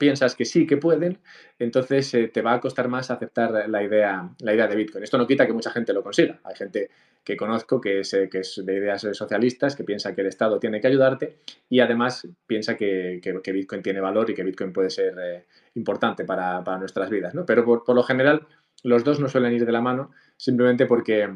piensas 0.00 0.34
que 0.34 0.46
sí, 0.46 0.66
que 0.66 0.78
pueden, 0.78 1.18
entonces 1.58 2.14
eh, 2.14 2.28
te 2.28 2.40
va 2.40 2.54
a 2.54 2.60
costar 2.60 2.88
más 2.88 3.10
aceptar 3.10 3.68
la 3.68 3.82
idea, 3.82 4.30
la 4.40 4.54
idea 4.54 4.66
de 4.66 4.74
Bitcoin. 4.74 5.04
Esto 5.04 5.18
no 5.18 5.26
quita 5.26 5.46
que 5.46 5.52
mucha 5.52 5.70
gente 5.70 5.92
lo 5.92 6.02
consiga. 6.02 6.40
Hay 6.42 6.56
gente 6.56 6.88
que 7.22 7.36
conozco 7.36 7.82
que 7.82 8.00
es, 8.00 8.16
que 8.30 8.38
es 8.38 8.62
de 8.64 8.76
ideas 8.78 9.06
socialistas, 9.12 9.76
que 9.76 9.84
piensa 9.84 10.14
que 10.14 10.22
el 10.22 10.28
Estado 10.28 10.58
tiene 10.58 10.80
que 10.80 10.86
ayudarte 10.86 11.40
y 11.68 11.80
además 11.80 12.26
piensa 12.46 12.78
que, 12.78 13.20
Bitcoin 13.52 13.82
tiene 13.82 14.00
valor 14.00 14.30
y 14.30 14.34
que 14.34 14.42
Bitcoin 14.42 14.72
puede 14.72 14.88
ser 14.88 15.14
eh, 15.22 15.44
importante 15.74 16.24
para, 16.24 16.62
nuestras 16.78 17.10
vidas. 17.10 17.34
¿no? 17.34 17.44
Pero 17.44 17.62
por, 17.62 17.84
por 17.84 17.94
lo 17.94 18.02
general 18.02 18.48
los 18.82 19.04
dos 19.04 19.20
no 19.20 19.28
suelen 19.28 19.52
ir 19.52 19.66
de 19.66 19.72
la 19.72 19.82
mano 19.82 20.12
simplemente 20.38 20.86
porque 20.86 21.28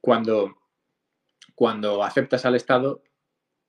cuando, 0.00 0.56
cuando 1.54 2.02
aceptas 2.02 2.46
al 2.46 2.54
Estado 2.54 3.02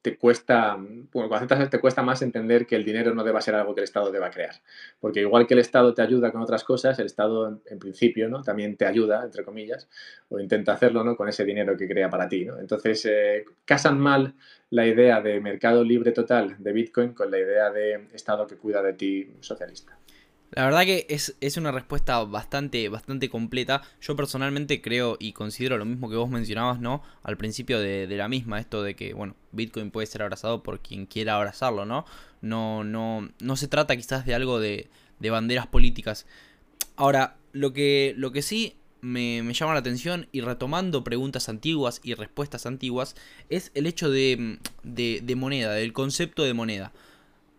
te 0.02 0.18
cuesta, 0.18 0.76
bueno, 0.78 1.30
cuando 1.30 1.36
aceptas 1.36 1.70
te 1.70 1.80
cuesta 1.80 2.02
más 2.02 2.22
entender 2.22 2.66
que 2.66 2.76
el 2.76 2.84
dinero 2.84 3.14
no 3.14 3.24
deba 3.24 3.40
ser 3.40 3.54
algo 3.54 3.76
que 3.76 3.82
el 3.82 3.86
Estado 3.86 4.12
deba 4.12 4.32
crear. 4.32 4.56
Porque 5.00 5.22
igual 5.22 5.46
que 5.46 5.54
el 5.54 5.60
Estado 5.60 5.94
te 5.94 6.02
ayuda 6.02 6.32
con 6.32 6.42
otras 6.42 6.64
cosas, 6.64 6.98
el 7.00 7.06
Estado 7.06 7.62
en, 7.66 7.80
principio 7.80 8.28
¿no? 8.28 8.42
también 8.42 8.76
te 8.78 8.86
ayuda, 8.86 9.24
entre 9.24 9.44
comillas, 9.44 9.88
o 10.30 10.40
intenta 10.40 10.74
hacerlo 10.74 11.04
¿no? 11.04 11.16
con 11.16 11.30
ese 11.30 11.46
dinero 11.46 11.78
que 11.78 11.88
crea 11.88 12.10
para 12.10 12.28
ti. 12.28 12.46
¿no? 12.46 12.60
Entonces, 12.60 13.06
eh, 13.06 13.46
casan 13.66 14.00
mal 14.00 14.34
la 14.72 14.88
idea 14.88 15.22
de 15.22 15.40
mercado 15.40 15.84
libre 15.84 16.12
total 16.12 16.56
de 16.58 16.72
Bitcoin 16.72 17.14
con 17.14 17.30
la 17.30 17.38
idea 17.38 17.70
de 17.70 18.08
Estado 18.14 18.48
que 18.48 18.58
cuida 18.58 18.82
de 18.82 18.94
ti 18.94 19.34
socialista. 19.40 19.98
La 20.52 20.66
verdad 20.66 20.82
que 20.82 21.08
es, 21.08 21.58
una 21.58 21.72
respuesta 21.72 22.22
bastante, 22.26 22.90
bastante 22.90 23.30
completa. 23.30 23.84
Yo 24.02 24.18
personalmente 24.18 24.82
creo 24.82 25.16
y 25.18 25.32
considero 25.32 25.78
lo 25.78 25.86
mismo 25.86 26.10
que 26.10 26.18
vos 26.18 26.30
mencionabas, 26.30 26.82
¿no? 26.82 27.02
Al 27.24 27.38
principio 27.38 27.80
de, 27.80 28.06
la 28.08 28.28
misma, 28.28 28.60
esto 28.60 28.84
de 28.84 28.96
que, 28.96 29.14
bueno, 29.14 29.36
Bitcoin 29.54 29.92
puede 29.92 30.08
ser 30.08 30.24
abrazado 30.24 30.62
por 30.62 30.82
quien 30.82 31.06
quiera 31.06 31.36
abrazarlo, 31.36 31.86
¿no? 31.86 32.06
No, 32.42 32.84
no, 32.84 33.30
no 33.40 33.56
se 33.56 33.70
trata 33.70 33.96
quizás 33.96 34.26
de 34.26 34.36
algo 34.36 34.60
de, 34.60 34.90
de 35.20 35.30
banderas 35.30 35.68
políticas. 35.68 36.26
Ahora, 36.98 37.38
lo 37.54 37.72
que, 37.72 38.14
lo 38.18 38.34
que 38.34 38.42
sí 38.42 38.76
me, 39.00 39.44
me, 39.44 39.54
llama 39.54 39.74
la 39.74 39.80
atención 39.80 40.28
y 40.34 40.42
retomando 40.42 41.06
preguntas 41.06 41.48
antiguas 41.48 42.02
y 42.04 42.14
respuestas 42.14 42.66
antiguas 42.66 43.16
es 43.50 43.72
el 43.74 43.88
hecho 43.88 44.10
de, 44.10 44.60
de 44.84 45.36
moneda, 45.36 45.72
del 45.72 45.94
concepto 45.94 46.44
de 46.44 46.54
moneda. 46.54 46.92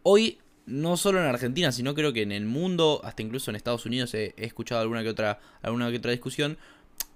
Hoy 0.03 0.39
no 0.67 0.97
solo 0.97 1.21
en 1.21 1.27
Argentina, 1.27 1.73
sino 1.73 1.95
creo 1.95 2.13
que 2.13 2.23
en 2.23 2.33
el 2.33 2.47
mundo, 2.47 3.01
hasta 3.05 3.23
incluso 3.23 3.51
en 3.51 3.57
Estados 3.57 3.87
Unidos 3.87 4.15
he, 4.15 4.35
escuchado 4.37 4.81
alguna 4.81 5.03
que 5.03 5.09
otra, 5.09 5.41
alguna 5.63 5.91
que 5.91 5.97
otra 5.97 6.13
discusión. 6.13 6.59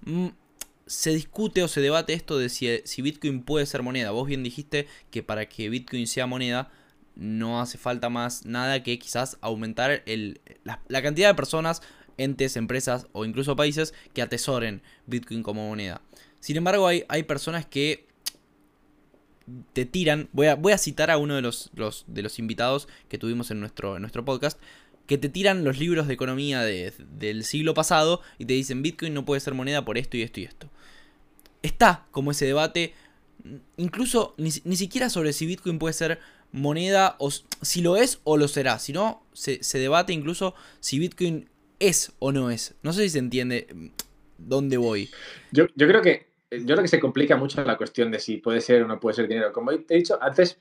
Mm, 0.01 0.27
se 0.85 1.13
discute 1.13 1.63
o 1.63 1.67
se 1.67 1.81
debate 1.81 2.13
esto 2.13 2.37
de 2.37 2.49
si, 2.49 3.01
Bitcoin 3.01 3.43
puede 3.43 3.65
ser 3.65 3.83
moneda. 3.83 4.11
Vos 4.11 4.27
bien 4.27 4.43
dijiste 4.43 4.87
que 5.11 5.21
para 5.21 5.47
que 5.47 5.69
Bitcoin 5.69 6.07
sea 6.07 6.27
moneda 6.27 6.71
no 7.15 7.61
hace 7.61 7.77
falta 7.77 8.09
más 8.09 8.45
nada 8.45 8.83
que 8.83 8.99
quizás 8.99 9.37
aumentar 9.41 10.03
el, 10.05 10.39
la, 10.63 11.01
cantidad 11.01 11.29
de 11.29 11.35
personas, 11.35 11.81
entes, 12.17 12.55
empresas 12.55 13.07
o 13.11 13.25
incluso 13.25 13.55
países 13.55 13.93
que 14.13 14.21
atesoren 14.21 14.81
Bitcoin 15.07 15.43
como 15.43 15.67
moneda. 15.67 16.01
Sin 16.39 16.57
embargo, 16.57 16.87
hay, 16.87 17.03
hay 17.09 17.23
personas 17.23 17.65
que 17.65 18.06
te 19.73 19.85
tiran. 19.85 20.29
Voy 20.33 20.47
a, 20.47 20.55
voy 20.55 20.73
a 20.73 20.77
citar 20.77 21.11
a 21.11 21.17
uno 21.17 21.35
de 21.35 21.41
los, 21.41 21.71
de 22.07 22.21
los 22.21 22.39
invitados 22.39 22.87
que 23.09 23.17
tuvimos 23.17 23.51
en 23.51 23.59
nuestro, 23.59 23.95
en 23.95 24.01
nuestro 24.01 24.25
podcast 24.25 24.59
que 25.07 25.17
te 25.17 25.29
tiran 25.29 25.63
los 25.63 25.79
libros 25.79 26.07
de 26.07 26.13
economía 26.13 26.61
del 26.63 27.43
siglo 27.45 27.73
pasado 27.73 28.21
y 28.37 28.45
te 28.45 28.53
dicen 28.53 28.81
Bitcoin 28.81 29.13
no 29.13 29.25
puede 29.25 29.39
ser 29.39 29.53
moneda 29.53 29.83
por 29.83 29.97
esto 29.97 30.17
y 30.17 30.21
esto 30.21 30.41
y 30.41 30.43
esto. 30.43 30.69
Está 31.63 32.05
como 32.11 32.31
ese 32.31 32.45
debate, 32.45 32.93
incluso 33.77 34.35
ni, 34.37 34.51
siquiera 34.51 35.09
sobre 35.09 35.33
si 35.33 35.45
Bitcoin 35.45 35.79
puede 35.79 35.93
ser 35.93 36.19
moneda 36.51 37.15
o 37.19 37.31
si 37.31 37.81
lo 37.81 37.95
es 37.95 38.19
o 38.25 38.35
lo 38.35 38.47
será, 38.49 38.79
sino 38.79 39.23
se, 39.33 39.63
se 39.63 39.79
debate 39.79 40.11
incluso 40.11 40.53
si 40.81 40.99
Bitcoin 40.99 41.49
es 41.79 42.11
o 42.19 42.33
no 42.33 42.51
es. 42.51 42.75
No 42.83 42.91
sé 42.91 43.03
si 43.03 43.09
se 43.11 43.19
entiende 43.19 43.67
mm, 43.73 43.87
dónde 44.37 44.75
voy. 44.75 45.09
Yo, 45.51 45.67
yo 45.75 45.87
creo 45.87 46.01
que 46.01 46.26
yo 46.51 46.65
creo 46.65 46.81
que 46.81 46.87
se 46.87 46.99
complica 46.99 47.35
mucho 47.35 47.63
la 47.63 47.77
cuestión 47.77 48.11
de 48.11 48.19
si 48.19 48.37
puede 48.37 48.61
ser 48.61 48.83
o 48.83 48.87
no 48.87 48.99
puede 48.99 49.15
ser 49.15 49.27
dinero. 49.27 49.51
Como 49.51 49.71
he 49.71 49.83
dicho 49.89 50.17
antes, 50.21 50.59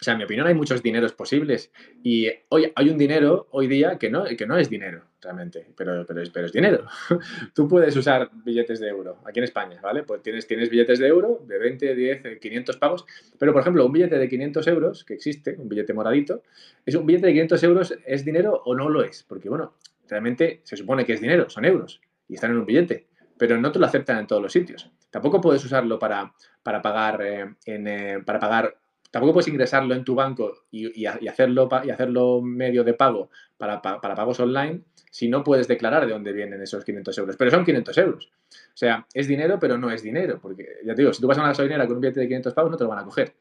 o 0.00 0.04
sea, 0.04 0.14
en 0.14 0.18
mi 0.18 0.24
opinión 0.24 0.48
hay 0.48 0.54
muchos 0.54 0.82
dineros 0.82 1.12
posibles 1.12 1.70
y 2.02 2.28
hoy 2.48 2.72
hay 2.74 2.90
un 2.90 2.98
dinero 2.98 3.46
hoy 3.52 3.68
día 3.68 3.98
que 3.98 4.10
no, 4.10 4.24
que 4.24 4.46
no 4.46 4.58
es 4.58 4.68
dinero 4.68 5.04
realmente, 5.20 5.64
pero, 5.76 6.04
pero, 6.04 6.20
es, 6.22 6.30
pero 6.30 6.46
es 6.46 6.52
dinero. 6.52 6.86
Tú 7.54 7.68
puedes 7.68 7.94
usar 7.94 8.28
billetes 8.44 8.80
de 8.80 8.88
euro 8.88 9.18
aquí 9.24 9.38
en 9.38 9.44
España, 9.44 9.80
¿vale? 9.80 10.02
Pues 10.02 10.20
tienes, 10.22 10.48
tienes 10.48 10.70
billetes 10.70 10.98
de 10.98 11.06
euro 11.06 11.44
de 11.46 11.56
20, 11.56 11.94
10, 11.94 12.40
500 12.40 12.76
pagos, 12.78 13.04
pero 13.38 13.52
por 13.52 13.62
ejemplo 13.62 13.86
un 13.86 13.92
billete 13.92 14.18
de 14.18 14.28
500 14.28 14.66
euros 14.66 15.04
que 15.04 15.14
existe, 15.14 15.54
un 15.56 15.68
billete 15.68 15.94
moradito, 15.94 16.42
es 16.84 16.96
un 16.96 17.06
billete 17.06 17.26
de 17.26 17.32
500 17.34 17.62
euros, 17.62 17.94
¿es 18.04 18.24
dinero 18.24 18.60
o 18.64 18.74
no 18.74 18.88
lo 18.88 19.04
es? 19.04 19.22
Porque 19.22 19.48
bueno, 19.48 19.74
realmente 20.08 20.62
se 20.64 20.76
supone 20.76 21.04
que 21.04 21.12
es 21.12 21.20
dinero, 21.20 21.48
son 21.48 21.64
euros 21.64 22.00
y 22.28 22.34
están 22.34 22.50
en 22.50 22.58
un 22.58 22.66
billete, 22.66 23.06
pero 23.38 23.56
no 23.56 23.70
te 23.70 23.78
lo 23.78 23.86
aceptan 23.86 24.18
en 24.18 24.26
todos 24.26 24.42
los 24.42 24.52
sitios. 24.52 24.90
Tampoco 25.12 25.40
puedes 25.40 25.64
usarlo 25.64 26.00
para, 26.00 26.34
para 26.64 26.82
pagar, 26.82 27.22
eh, 27.22 27.54
en, 27.66 27.86
eh, 27.86 28.18
para 28.26 28.40
pagar 28.40 28.74
Tampoco 29.12 29.34
puedes 29.34 29.48
ingresarlo 29.48 29.94
en 29.94 30.04
tu 30.04 30.14
banco 30.14 30.64
y, 30.70 31.04
hacerlo, 31.04 31.68
y 31.84 31.90
hacerlo 31.90 32.40
medio 32.40 32.82
de 32.82 32.94
pago 32.94 33.28
para, 33.58 33.82
pagos 33.82 34.40
online 34.40 34.84
si 35.10 35.28
no 35.28 35.44
puedes 35.44 35.68
declarar 35.68 36.06
de 36.06 36.12
dónde 36.12 36.32
vienen 36.32 36.62
esos 36.62 36.82
500 36.82 37.18
euros. 37.18 37.36
Pero 37.36 37.50
son 37.50 37.62
500 37.62 37.98
euros. 37.98 38.32
O 38.50 38.56
sea, 38.76 39.06
es 39.12 39.28
dinero, 39.28 39.58
pero 39.60 39.76
no 39.76 39.90
es 39.90 40.02
dinero. 40.02 40.40
Porque, 40.40 40.66
ya 40.82 40.94
te 40.94 41.02
digo, 41.02 41.12
si 41.12 41.20
tú 41.20 41.26
vas 41.26 41.36
a 41.36 41.42
una 41.42 41.50
gasolinera 41.50 41.86
con 41.86 41.96
un 41.96 42.00
billete 42.00 42.20
de 42.20 42.26
500 42.28 42.54
pavos, 42.54 42.70
no 42.70 42.78
te 42.78 42.84
lo 42.84 42.88
van 42.88 43.00
a 43.00 43.04
coger. 43.04 43.34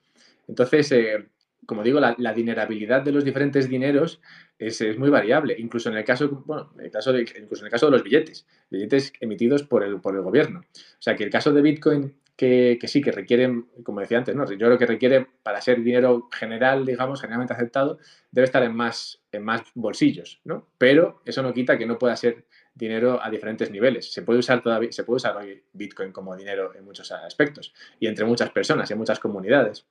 Entonces, 0.49 0.91
eh, 0.91 1.30
como 1.66 1.84
digo, 1.84 1.99
la, 1.99 2.34
dinerabilidad 2.34 3.01
de 3.01 3.12
los 3.12 3.24
diferentes 3.24 3.70
dineros 3.70 4.22
es, 4.57 4.82
muy 4.97 5.09
variable. 5.09 5.55
Incluso 5.57 5.89
en 5.89 5.97
el 5.97 6.03
caso, 6.03 6.43
bueno, 6.45 6.72
en 6.78 6.86
el 6.86 6.91
caso 6.91 7.14
de, 7.14 7.22
incluso 7.22 7.64
en 7.64 7.68
el 7.68 7.72
caso 7.72 7.86
de 7.88 7.91
los 7.93 8.03
billetes, 8.03 8.47
billetes 8.70 9.14
emitidos 9.20 9.64
por 9.64 9.84
el, 9.84 9.99
por 10.01 10.16
el 10.16 10.22
gobierno. 10.22 10.59
O 10.62 11.01
sea, 11.01 11.16
que 11.16 11.24
el 11.24 11.30
caso 11.30 11.53
de 11.53 11.62
Bitcoin 11.62 12.16
que, 12.36 12.80
sí, 12.88 13.01
que 13.01 13.12
requieren, 13.12 13.68
como 13.84 13.99
decía 13.99 14.18
antes, 14.18 14.36
¿no? 14.36 14.49
yo 14.51 14.57
creo 14.57 14.78
que 14.78 14.88
requiere, 14.88 15.28
para 15.43 15.62
ser 15.62 15.84
dinero 15.84 16.28
general, 16.32 16.88
digamos, 16.88 17.22
generalmente 17.22 17.53
aceptado, 17.53 17.99
debe 18.32 18.45
estar 18.45 18.64
en 18.64 18.76
más, 18.76 19.22
en 19.32 19.43
más 19.43 19.62
bolsillos, 19.76 20.41
¿no? 20.43 20.68
Pero 20.80 21.22
eso 21.26 21.43
no 21.43 21.53
quita 21.53 21.78
que 21.78 21.86
no 21.86 21.99
pueda 21.99 22.16
ser 22.16 22.45
dinero 22.74 23.20
a 23.22 23.30
diferentes 23.30 23.70
niveles. 23.70 24.12
Se 24.12 24.24
puede 24.24 24.39
usar 24.39 24.64
todavía, 24.64 24.91
se 24.91 25.03
puede 25.03 25.18
usar 25.18 25.38
hoy 25.38 25.64
Bitcoin 25.74 26.12
como 26.12 26.36
dinero 26.36 26.74
en 26.76 26.84
muchos 26.84 27.12
aspectos 27.12 27.74
y 27.99 28.07
entre 28.07 28.26
muchas 28.26 28.49
personas 28.49 28.89
y 28.89 28.93
en 28.93 28.99
muchas 28.99 29.20
comunidades. 29.20 29.86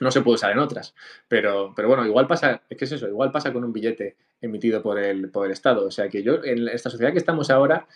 No 0.00 0.10
se 0.10 0.22
puede 0.22 0.36
usar 0.36 0.52
en 0.52 0.58
otras. 0.58 0.94
Pero, 1.28 1.72
pero 1.76 1.88
bueno, 1.88 2.04
igual 2.06 2.26
pasa, 2.26 2.62
es 2.68 2.92
eso, 2.92 3.08
igual 3.08 3.30
pasa 3.30 3.52
con 3.52 3.64
un 3.64 3.72
billete 3.72 4.16
emitido 4.40 4.82
por 4.82 4.98
el, 4.98 5.30
por 5.30 5.46
el 5.46 5.52
Estado. 5.52 5.86
O 5.86 5.90
sea 5.90 6.08
que 6.08 6.22
yo, 6.22 6.42
en 6.44 6.68
esta 6.68 6.90
sociedad 6.90 7.12
que 7.12 7.18
estamos 7.18 7.50
ahora, 7.50 7.86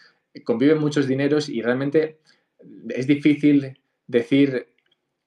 conviven 0.44 0.78
muchos 0.78 1.06
dineros 1.06 1.48
y 1.48 1.62
realmente 1.62 2.18
es 2.88 3.06
difícil 3.06 3.78
decir, 4.06 4.66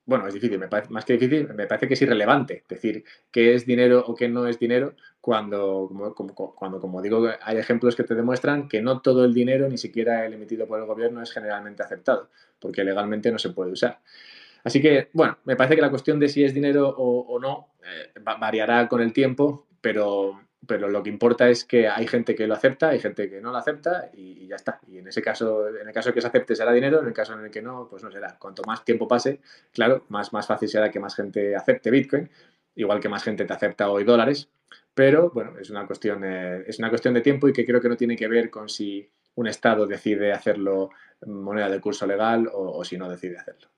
bueno, 0.06 0.28
es 0.28 0.34
difícil, 0.34 0.60
me 0.60 0.68
parece, 0.68 0.92
más 0.92 1.06
que 1.06 1.14
difícil, 1.14 1.48
me 1.54 1.68
parece 1.68 1.88
que 1.88 1.94
es 1.94 2.02
irrelevante 2.02 2.64
decir 2.68 3.04
qué 3.32 3.54
es 3.54 3.66
dinero 3.66 4.04
o 4.06 4.16
qué 4.16 4.28
no 4.28 4.48
es 4.48 4.60
dinero 4.60 4.96
cuando 5.22 5.90
como, 6.16 6.56
cuando, 6.56 6.80
como 6.80 7.02
digo, 7.02 7.28
hay 7.42 7.58
ejemplos 7.58 7.96
que 7.96 8.04
te 8.04 8.16
demuestran 8.16 8.70
que 8.70 8.82
no 8.82 9.02
todo 9.02 9.26
el 9.26 9.34
dinero, 9.34 9.68
ni 9.68 9.78
siquiera 9.78 10.26
el 10.26 10.34
emitido 10.34 10.68
por 10.68 10.80
el 10.80 10.86
gobierno, 10.86 11.22
es 11.22 11.32
generalmente 11.32 11.84
aceptado, 11.84 12.30
porque 12.60 12.84
legalmente 12.84 13.32
no 13.32 13.40
se 13.40 13.50
puede 13.50 13.72
usar. 13.72 14.00
Así 14.68 14.82
que, 14.82 15.08
bueno, 15.14 15.38
me 15.46 15.56
parece 15.56 15.76
que 15.78 15.82
la 15.82 15.90
cuestión 15.90 16.20
de 16.20 16.28
si 16.28 16.44
es 16.44 16.54
dinero 16.54 16.94
o, 16.98 17.40
no 17.40 17.70
eh, 17.86 18.20
variará 18.38 18.90
con 18.90 19.00
el 19.00 19.14
tiempo, 19.14 19.66
pero 19.80 20.42
pero 20.68 20.90
lo 20.90 21.02
que 21.02 21.10
importa 21.10 21.48
es 21.48 21.64
que 21.64 21.88
hay 21.88 22.06
gente 22.06 22.36
que 22.36 22.46
lo 22.46 22.54
acepta, 22.54 22.90
hay 22.90 23.00
gente 23.00 23.30
que 23.30 23.40
no 23.40 23.52
lo 23.52 23.58
acepta 23.58 24.10
y, 24.14 24.46
ya 24.46 24.58
está. 24.58 24.82
Y 24.86 24.98
en 24.98 25.08
ese 25.08 25.22
caso, 25.22 25.70
en 25.70 25.88
el 25.88 25.94
caso 25.94 26.14
que 26.14 26.20
se 26.20 26.28
acepte 26.28 26.54
será 26.54 26.74
dinero, 26.74 27.00
en 27.00 27.08
el 27.08 27.14
caso 27.14 27.32
en 27.32 27.46
el 27.46 27.50
que 27.50 27.62
no, 27.62 27.88
pues 27.90 28.04
no 28.04 28.12
será. 28.12 28.36
Cuanto 28.38 28.64
más 28.68 28.84
tiempo 28.84 29.08
pase, 29.08 29.40
claro, 29.72 30.04
más, 30.10 30.34
más 30.34 30.46
fácil 30.46 30.68
será 30.68 30.92
que 30.92 31.00
más 31.00 31.16
gente 31.16 31.56
acepte 31.56 31.90
Bitcoin, 31.90 32.30
igual 32.76 33.00
que 33.00 33.08
más 33.08 33.24
gente 33.24 33.46
te 33.46 33.54
acepta 33.54 33.90
hoy 33.90 34.04
dólares, 34.04 34.50
pero 34.94 35.30
bueno, 35.30 35.58
es 35.58 35.70
una 35.70 35.88
cuestión, 35.88 36.26
eh, 36.26 36.66
es 36.68 36.78
una 36.80 36.90
cuestión 36.90 37.14
de 37.14 37.22
tiempo 37.22 37.48
y 37.48 37.54
que 37.54 37.66
creo 37.66 37.80
que 37.80 37.88
no 37.88 37.96
tiene 37.96 38.18
que 38.18 38.28
ver 38.28 38.50
con 38.50 38.68
si 38.68 39.10
un 39.36 39.48
Estado 39.48 39.88
decide 39.88 40.34
hacerlo 40.34 40.90
moneda 41.26 41.70
de 41.70 41.80
curso 41.80 42.06
legal 42.06 42.50
o, 42.52 42.84
si 42.84 42.98
no 42.98 43.10
decide 43.10 43.38
hacerlo. 43.38 43.70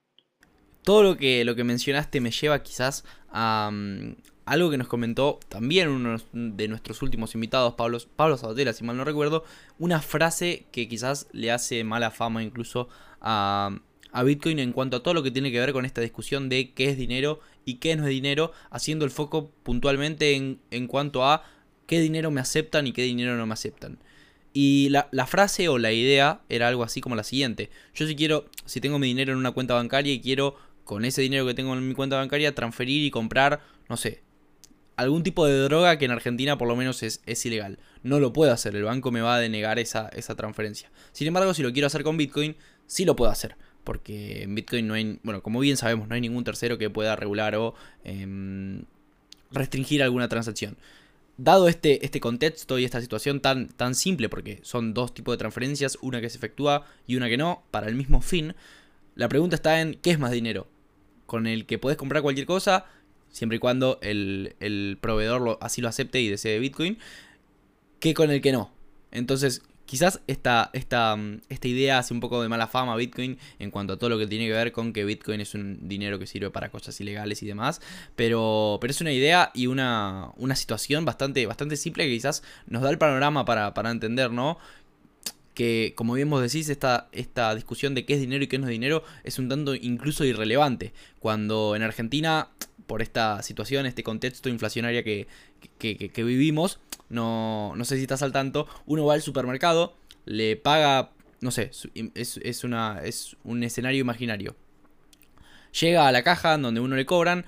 Todo 0.82 1.02
lo 1.02 1.16
que, 1.16 1.44
lo 1.44 1.54
que 1.54 1.64
mencionaste 1.64 2.20
me 2.20 2.30
lleva 2.30 2.62
quizás 2.62 3.04
a, 3.30 3.70
mm, 3.72 4.14
algo 4.50 4.68
que 4.68 4.78
nos 4.78 4.88
comentó 4.88 5.38
también 5.48 5.88
uno 5.88 6.16
de 6.32 6.66
nuestros 6.66 7.02
últimos 7.02 7.36
invitados, 7.36 7.74
Pablo, 7.74 7.98
Pablo 8.16 8.36
Sabatella, 8.36 8.72
si 8.72 8.82
mal 8.82 8.96
no 8.96 9.04
recuerdo, 9.04 9.44
una 9.78 10.02
frase 10.02 10.66
que 10.72 10.88
quizás 10.88 11.28
le 11.30 11.52
hace 11.52 11.84
mala 11.84 12.10
fama 12.10 12.42
incluso 12.42 12.88
a, 13.20 13.78
Bitcoin 14.24 14.58
en 14.58 14.72
cuanto 14.72 14.96
a 14.96 15.02
todo 15.04 15.14
lo 15.14 15.22
que 15.22 15.30
tiene 15.30 15.52
que 15.52 15.60
ver 15.60 15.72
con 15.72 15.84
esta 15.84 16.00
discusión 16.00 16.48
de 16.48 16.72
qué 16.72 16.90
es 16.90 16.96
dinero 16.96 17.38
y 17.64 17.74
qué 17.74 17.94
no 17.94 18.02
es 18.02 18.10
dinero, 18.10 18.50
haciendo 18.70 19.04
el 19.04 19.12
foco 19.12 19.52
puntualmente 19.62 20.34
en, 20.34 20.58
en 20.72 20.88
cuanto 20.88 21.24
a 21.24 21.44
qué 21.86 22.00
dinero 22.00 22.32
me 22.32 22.40
aceptan 22.40 22.88
y 22.88 22.92
qué 22.92 23.02
dinero 23.02 23.36
no 23.36 23.46
me 23.46 23.52
aceptan. 23.52 23.98
Y 24.52 24.88
la, 24.88 25.08
la, 25.12 25.28
frase 25.28 25.68
o 25.68 25.78
la 25.78 25.92
idea 25.92 26.40
era 26.48 26.66
algo 26.66 26.82
así 26.82 27.00
como 27.00 27.14
la 27.14 27.22
siguiente. 27.22 27.70
Yo 27.94 28.04
si 28.08 28.16
quiero, 28.16 28.46
si 28.64 28.80
tengo 28.80 28.98
mi 28.98 29.06
dinero 29.06 29.30
en 29.30 29.38
una 29.38 29.52
cuenta 29.52 29.74
bancaria 29.74 30.12
y 30.12 30.20
quiero 30.20 30.56
con 30.90 31.04
ese 31.04 31.22
dinero 31.22 31.46
que 31.46 31.54
tengo 31.54 31.72
en 31.72 31.86
mi 31.86 31.94
cuenta 31.94 32.16
bancaria 32.16 32.52
transferir 32.52 33.04
y 33.04 33.12
comprar, 33.12 33.60
no 33.88 33.96
sé, 33.96 34.22
algún 34.96 35.22
tipo 35.22 35.46
de 35.46 35.56
droga 35.56 35.96
que 35.98 36.04
en 36.04 36.10
Argentina 36.10 36.58
por 36.58 36.66
lo 36.66 36.74
menos 36.74 37.04
es, 37.04 37.46
ilegal. 37.46 37.78
No 38.02 38.18
lo 38.18 38.32
puedo 38.32 38.50
hacer, 38.50 38.74
el 38.74 38.82
banco 38.82 39.12
me 39.12 39.20
va 39.20 39.36
a 39.36 39.38
denegar 39.38 39.78
esa, 39.78 40.08
esa 40.08 40.34
transferencia. 40.34 40.90
Sin 41.12 41.28
embargo, 41.28 41.54
si 41.54 41.62
lo 41.62 41.72
quiero 41.72 41.86
hacer 41.86 42.02
con 42.02 42.16
Bitcoin, 42.16 42.56
sí 42.88 43.04
lo 43.04 43.14
puedo 43.14 43.30
hacer. 43.30 43.54
Porque 43.84 44.42
en 44.42 44.56
Bitcoin 44.56 44.88
no 44.88 44.94
hay, 44.94 45.20
bueno, 45.22 45.44
como 45.44 45.60
bien 45.60 45.76
sabemos, 45.76 46.08
no 46.08 46.16
hay 46.16 46.20
ningún 46.20 46.42
tercero 46.42 46.76
que 46.76 46.90
pueda 46.90 47.14
regular 47.14 47.54
o 47.54 47.76
em, 48.02 48.82
restringir 49.52 50.02
alguna 50.02 50.28
transacción. 50.28 50.76
Dado 51.36 51.68
este, 51.68 52.04
este 52.04 52.18
contexto 52.18 52.80
y 52.80 52.84
esta 52.84 53.00
situación 53.00 53.38
tan, 53.38 53.68
tan 53.68 53.94
simple, 53.94 54.28
porque 54.28 54.58
son 54.62 54.92
dos 54.92 55.14
tipos 55.14 55.34
de 55.34 55.38
transferencias, 55.38 55.98
una 56.02 56.20
que 56.20 56.30
se 56.30 56.38
efectúa 56.38 56.84
y 57.06 57.14
una 57.14 57.28
que 57.28 57.36
no, 57.36 57.62
para 57.70 57.86
el 57.86 57.94
mismo 57.94 58.20
fin, 58.22 58.56
la 59.14 59.28
pregunta 59.28 59.54
está 59.54 59.80
en 59.80 59.94
¿qué 59.94 60.10
es 60.10 60.18
más 60.18 60.32
dinero? 60.32 60.66
Con 61.30 61.46
el 61.46 61.64
que 61.64 61.78
puedes 61.78 61.96
comprar 61.96 62.24
cualquier 62.24 62.44
cosa, 62.44 62.86
siempre 63.30 63.54
y 63.54 63.58
cuando 63.60 64.00
el, 64.02 64.98
proveedor 65.00 65.58
así 65.60 65.80
lo 65.80 65.86
acepte 65.86 66.20
y 66.20 66.28
desee 66.28 66.58
Bitcoin, 66.58 66.98
que 68.00 68.14
con 68.14 68.32
el 68.32 68.40
que 68.40 68.50
no. 68.50 68.72
Entonces, 69.12 69.62
quizás 69.86 70.22
esta, 70.26 70.70
esta, 70.72 71.14
mm, 71.14 71.42
esta 71.48 71.68
idea 71.68 71.98
hace 71.98 72.12
un 72.14 72.18
poco 72.18 72.42
de 72.42 72.48
mala 72.48 72.66
fama 72.66 72.94
a 72.94 72.96
Bitcoin 72.96 73.38
en 73.60 73.70
cuanto 73.70 73.92
a 73.92 73.96
todo 73.96 74.10
lo 74.10 74.18
que 74.18 74.26
tiene 74.26 74.48
que 74.48 74.54
ver 74.54 74.72
con 74.72 74.92
que 74.92 75.04
Bitcoin 75.04 75.40
es 75.40 75.54
un 75.54 75.86
dinero 75.88 76.18
que 76.18 76.26
sirve 76.26 76.50
para 76.50 76.68
cosas 76.70 77.00
ilegales 77.00 77.44
y 77.44 77.46
demás. 77.46 77.80
Pero, 78.16 78.78
pero 78.80 78.90
es 78.90 79.00
una 79.00 79.12
idea 79.12 79.52
y 79.54 79.68
una, 79.68 80.32
una 80.36 80.56
situación 80.56 81.04
bastante, 81.04 81.46
bastante 81.46 81.76
simple 81.76 82.06
que 82.06 82.10
quizás 82.10 82.42
nos 82.66 82.82
da 82.82 82.90
el 82.90 82.98
panorama 82.98 83.44
para, 83.44 83.72
para 83.72 83.92
entender, 83.92 84.32
¿no? 84.32 84.58
Que, 85.54 85.92
como 85.96 86.14
bien 86.14 86.30
vos 86.30 86.42
decís, 86.42 86.68
esta, 86.68 87.08
esta 87.12 87.54
discusión 87.54 87.94
de 87.94 88.04
qué 88.04 88.14
es 88.14 88.20
dinero 88.20 88.44
y 88.44 88.46
qué 88.46 88.58
no 88.58 88.66
es 88.66 88.70
dinero 88.70 89.02
es 89.24 89.38
un 89.38 89.48
tanto 89.48 89.74
incluso 89.74 90.24
irrelevante. 90.24 90.92
Cuando 91.18 91.76
en 91.76 91.82
Argentina 91.82 92.50
por 92.90 93.02
esta 93.02 93.40
situación, 93.44 93.86
este 93.86 94.02
contexto 94.02 94.48
inflacionario 94.48 95.04
que, 95.04 95.28
que, 95.78 96.24
vivimos, 96.24 96.80
no, 97.08 97.72
no 97.76 97.84
sé 97.84 97.94
si 97.94 98.02
estás 98.02 98.20
al 98.22 98.32
tanto, 98.32 98.66
uno 98.84 99.06
va 99.06 99.14
al 99.14 99.22
supermercado, 99.22 99.94
le 100.24 100.56
paga, 100.56 101.12
no 101.40 101.52
sé, 101.52 101.70
es, 102.16 102.40
es, 102.42 102.64
una, 102.64 103.00
es 103.04 103.36
un 103.44 103.62
escenario 103.62 104.00
imaginario. 104.00 104.56
Llega 105.80 106.08
a 106.08 106.10
la 106.10 106.24
caja 106.24 106.58
donde 106.58 106.80
uno 106.80 106.96
le 106.96 107.06
cobran, 107.06 107.44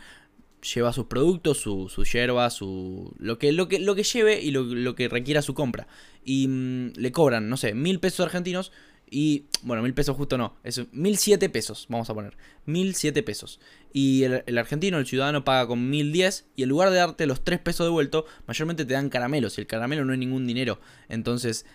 lleva 0.63 0.93
sus 0.93 1.07
productos, 1.07 1.59
su, 1.59 1.89
su 1.89 2.05
yerba, 2.05 2.49
su, 2.51 3.13
lo, 3.19 3.39
que, 3.39 3.53
lo, 3.53 3.69
que, 3.69 3.79
lo 3.79 3.95
que 3.95 4.05
lleve 4.05 4.41
y 4.41 4.51
lo, 4.51 4.95
que 4.95 5.09
requiera 5.09 5.43
su 5.43 5.55
compra. 5.55 5.87
Y 6.25 6.49
mm, 6.49 6.93
le 6.97 7.13
cobran, 7.13 7.49
no 7.49 7.57
sé, 7.57 7.75
mil 7.75 7.99
pesos 7.99 8.21
argentinos 8.27 8.73
Y, 9.11 9.47
bueno, 9.63 9.83
mil 9.83 9.93
pesos 9.93 10.17
justo 10.17 10.39
no, 10.39 10.57
es 10.65 10.81
mil 10.93 11.19
siete 11.19 11.49
pesos, 11.49 11.87
vamos 11.89 12.09
a 12.09 12.15
poner, 12.15 12.37
mil 12.65 12.95
siete 12.95 13.23
pesos. 13.23 13.61
Y 13.93 14.23
el, 14.23 14.59
argentino, 14.59 14.99
el 14.99 15.07
ciudadano, 15.07 15.45
paga 15.45 15.67
con 15.67 15.91
mil 15.91 16.13
diez 16.13 16.47
y 16.57 16.63
en 16.63 16.69
lugar 16.69 16.91
de 16.91 16.97
darte 16.97 17.27
los 17.27 17.45
tres 17.45 17.59
pesos 17.59 17.87
de 17.87 17.91
vuelto, 17.91 18.25
mayormente 18.47 18.85
te 18.85 18.95
dan 18.95 19.11
caramelos 19.11 19.59
y 19.59 19.61
el 19.61 19.67
caramelo 19.67 20.05
no 20.05 20.13
es 20.13 20.19
ningún 20.19 20.47
dinero. 20.47 20.81
Entonces, 21.09 21.67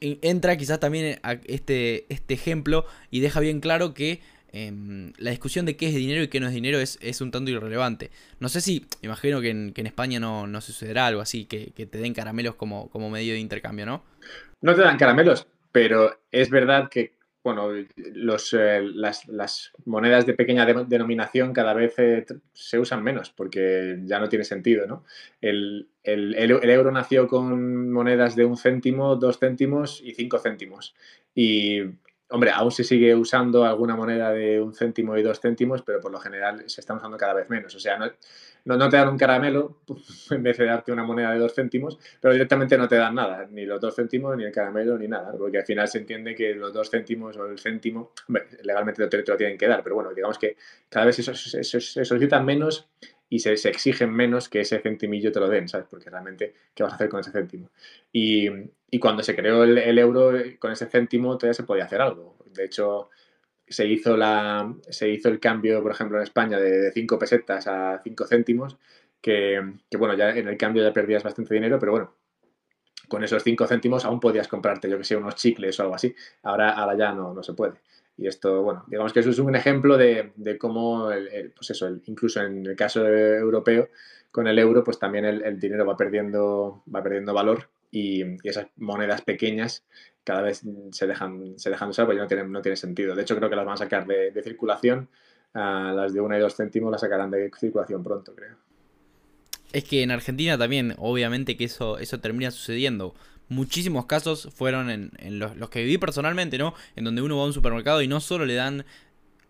entra 0.00 0.56
quizás 0.56 0.78
también 0.78 1.20
este, 1.46 2.06
este 2.12 2.34
ejemplo 2.34 2.86
y 3.10 3.20
deja 3.20 3.40
bien 3.40 3.60
claro 3.60 3.94
que 3.94 4.20
Em, 4.52 5.12
la 5.18 5.30
discusión 5.30 5.66
de 5.66 5.76
qué 5.76 5.88
es 5.88 5.94
dinero 5.94 6.22
y 6.22 6.28
qué 6.28 6.40
no 6.40 6.46
es 6.46 6.54
dinero 6.54 6.78
es, 6.78 6.98
es 7.02 7.20
un 7.20 7.30
tanto 7.30 7.50
irrelevante. 7.50 8.10
No 8.40 8.48
sé 8.48 8.60
si, 8.60 8.86
imagino 9.02 9.40
que 9.40 9.50
en, 9.50 9.86
España 9.86 10.20
no, 10.20 10.46
no, 10.46 10.60
sucederá 10.60 11.06
algo 11.06 11.20
así, 11.20 11.44
que, 11.44 11.70
te 11.70 11.98
den 11.98 12.14
caramelos 12.14 12.54
como, 12.54 12.88
como 12.90 13.10
medio 13.10 13.34
de 13.34 13.40
intercambio, 13.40 13.86
¿no? 13.86 14.02
No 14.60 14.74
te 14.74 14.82
dan 14.82 14.96
caramelos, 14.96 15.46
pero 15.72 16.18
es 16.32 16.50
verdad 16.50 16.88
que 16.88 17.18
bueno, 17.44 17.70
los, 17.96 18.52
eh, 18.52 18.82
las, 18.82 19.72
monedas 19.86 20.26
de 20.26 20.34
pequeña 20.34 20.66
denominación 20.66 21.54
cada 21.54 21.72
vez 21.72 21.94
eh, 21.98 22.26
se 22.52 22.78
usan 22.78 23.02
menos 23.02 23.30
porque 23.30 24.00
ya 24.04 24.18
no 24.18 24.28
tiene 24.28 24.44
sentido, 24.44 24.86
¿no? 24.86 25.04
El, 25.40 25.88
el, 26.02 26.34
el, 26.34 26.50
euro 26.50 26.90
nació 26.90 27.26
con 27.26 27.90
monedas 27.90 28.36
de 28.36 28.44
un 28.44 28.58
céntimo, 28.58 29.16
dos 29.16 29.38
céntimos 29.38 30.02
y 30.02 30.12
cinco 30.12 30.38
céntimos. 30.38 30.94
Y 31.34 31.80
Hombre, 32.30 32.50
aún 32.50 32.70
se 32.70 32.84
sigue 32.84 33.14
usando 33.14 33.64
alguna 33.64 33.96
moneda 33.96 34.30
de 34.32 34.60
un 34.60 34.74
céntimo 34.74 35.16
y 35.16 35.22
dos 35.22 35.40
céntimos, 35.40 35.80
pero 35.80 35.98
por 35.98 36.12
lo 36.12 36.20
general 36.20 36.62
se 36.66 36.82
está 36.82 36.92
usando 36.92 37.16
cada 37.16 37.32
vez 37.32 37.48
menos. 37.48 37.74
O 37.74 37.80
sea, 37.80 37.96
no, 37.96 38.88
te 38.90 38.96
dan 38.96 39.08
un 39.08 39.16
caramelo 39.16 39.78
en 40.30 40.42
vez 40.42 40.58
de 40.58 40.66
darte 40.66 40.92
una 40.92 41.04
moneda 41.04 41.32
de 41.32 41.38
dos 41.38 41.54
céntimos, 41.54 41.98
pero 42.20 42.34
directamente 42.34 42.76
no 42.76 42.86
te 42.86 42.96
dan 42.96 43.14
nada, 43.14 43.46
ni 43.50 43.64
los 43.64 43.80
dos 43.80 43.96
céntimos, 43.96 44.36
ni 44.36 44.44
el 44.44 44.52
caramelo, 44.52 44.98
ni 44.98 45.08
nada, 45.08 45.32
porque 45.38 45.58
al 45.58 45.64
final 45.64 45.88
se 45.88 45.98
entiende 45.98 46.34
que 46.34 46.54
los 46.54 46.70
dos 46.70 46.90
céntimos 46.90 47.34
o 47.38 47.46
el 47.46 47.58
céntimo, 47.58 48.12
legalmente 48.62 49.06
te, 49.06 49.24
lo 49.26 49.36
tienen 49.36 49.56
que 49.56 49.66
dar, 49.66 49.82
pero 49.82 49.94
bueno, 49.94 50.12
digamos 50.12 50.38
que 50.38 50.56
cada 50.90 51.06
vez 51.06 51.16
se, 51.16 51.64
se 51.64 52.04
solicitan 52.04 52.44
menos 52.44 52.88
y 53.30 53.40
se, 53.40 53.52
exigen 53.52 54.12
menos 54.12 54.48
que 54.48 54.60
ese 54.60 54.78
centimillo 54.80 55.30
te 55.32 55.40
lo 55.40 55.48
den, 55.48 55.68
¿sabes? 55.68 55.86
Porque 55.90 56.10
realmente, 56.10 56.54
¿qué 56.74 56.82
vas 56.82 56.92
a 56.92 56.96
hacer 56.96 57.08
con 57.08 57.20
ese 57.20 57.30
céntimo? 57.30 57.70
Y, 58.12 58.48
cuando 59.00 59.22
se 59.22 59.36
creó 59.36 59.64
el, 59.64 59.98
euro, 59.98 60.32
con 60.58 60.72
ese 60.72 60.86
céntimo 60.86 61.36
todavía 61.36 61.54
se 61.54 61.64
podía 61.64 61.84
hacer 61.84 62.00
algo. 62.00 62.36
De 62.46 62.64
hecho, 62.64 63.10
se 63.66 63.86
hizo, 63.86 64.16
la, 64.16 64.74
se 64.88 65.10
hizo 65.10 65.28
el 65.28 65.40
cambio, 65.40 65.82
por 65.82 65.92
ejemplo, 65.92 66.16
en 66.16 66.22
España 66.22 66.58
de 66.58 66.90
5 66.92 67.18
pesetas 67.18 67.66
a 67.66 68.00
5 68.02 68.26
céntimos, 68.26 68.78
que, 69.20 69.60
bueno, 69.98 70.14
ya 70.14 70.30
en 70.30 70.48
el 70.48 70.56
cambio 70.56 70.82
ya 70.82 70.92
perdías 70.92 71.22
bastante 71.22 71.54
dinero, 71.54 71.78
pero 71.78 71.92
bueno, 71.92 72.14
con 73.08 73.24
esos 73.24 73.42
5 73.42 73.66
céntimos 73.66 74.04
aún 74.04 74.20
podías 74.20 74.48
comprarte, 74.48 74.88
yo 74.88 74.96
que 74.96 75.04
sé, 75.04 75.16
unos 75.16 75.34
chicles 75.34 75.78
o 75.78 75.82
algo 75.82 75.94
así. 75.94 76.14
Ahora, 76.42 76.70
ahora 76.70 76.96
ya 76.96 77.12
no, 77.12 77.34
no 77.34 77.42
se 77.42 77.52
puede. 77.52 77.74
Y 78.18 78.26
esto, 78.26 78.62
bueno, 78.62 78.84
digamos 78.88 79.12
que 79.12 79.20
eso 79.20 79.30
es 79.30 79.38
un 79.38 79.54
ejemplo 79.54 79.96
de, 79.96 80.32
cómo, 80.58 81.08
pues 81.54 81.70
eso, 81.70 81.88
incluso 82.06 82.42
en 82.42 82.66
el 82.66 82.74
caso 82.74 83.06
europeo, 83.06 83.88
con 84.32 84.48
el 84.48 84.58
euro, 84.58 84.82
pues 84.82 84.98
también 84.98 85.24
el, 85.24 85.60
dinero 85.60 85.86
va 85.86 85.96
perdiendo, 85.96 86.82
va 86.92 87.00
perdiendo 87.00 87.32
valor 87.32 87.70
y, 87.92 88.24
esas 88.46 88.66
monedas 88.76 89.22
pequeñas 89.22 89.84
cada 90.24 90.42
vez 90.42 90.62
se 90.90 91.06
dejan, 91.06 91.58
se 91.58 91.70
dejan 91.70 91.90
usar 91.90 92.06
porque 92.06 92.20
no 92.20 92.26
tiene, 92.26 92.44
no 92.44 92.60
tiene 92.60 92.76
sentido. 92.76 93.14
De 93.14 93.22
hecho, 93.22 93.36
creo 93.36 93.48
que 93.48 93.56
las 93.56 93.64
van 93.64 93.74
a 93.74 93.78
sacar 93.78 94.04
de, 94.04 94.42
circulación, 94.42 95.08
las 95.54 96.12
de 96.12 96.20
una 96.20 96.36
y 96.36 96.40
dos 96.40 96.56
céntimos 96.56 96.90
las 96.90 97.00
sacarán 97.00 97.30
de 97.30 97.50
circulación 97.56 98.02
pronto, 98.02 98.34
creo. 98.34 98.56
Es 99.72 99.84
que 99.84 100.02
en 100.02 100.10
Argentina 100.10 100.58
también, 100.58 100.94
obviamente 100.98 101.56
que 101.56 101.64
eso, 101.64 101.98
eso 101.98 102.18
termina 102.18 102.50
sucediendo 102.50 103.14
muchísimos 103.48 104.06
casos 104.06 104.48
fueron 104.54 104.90
en, 104.90 105.38
los, 105.38 105.70
que 105.70 105.82
viví 105.82 105.98
personalmente, 105.98 106.58
¿no? 106.58 106.74
En 106.96 107.04
donde 107.04 107.22
uno 107.22 107.36
va 107.36 107.44
a 107.44 107.46
un 107.46 107.52
supermercado 107.52 108.02
y 108.02 108.08
no 108.08 108.20
solo 108.20 108.46
le 108.46 108.54
dan 108.54 108.84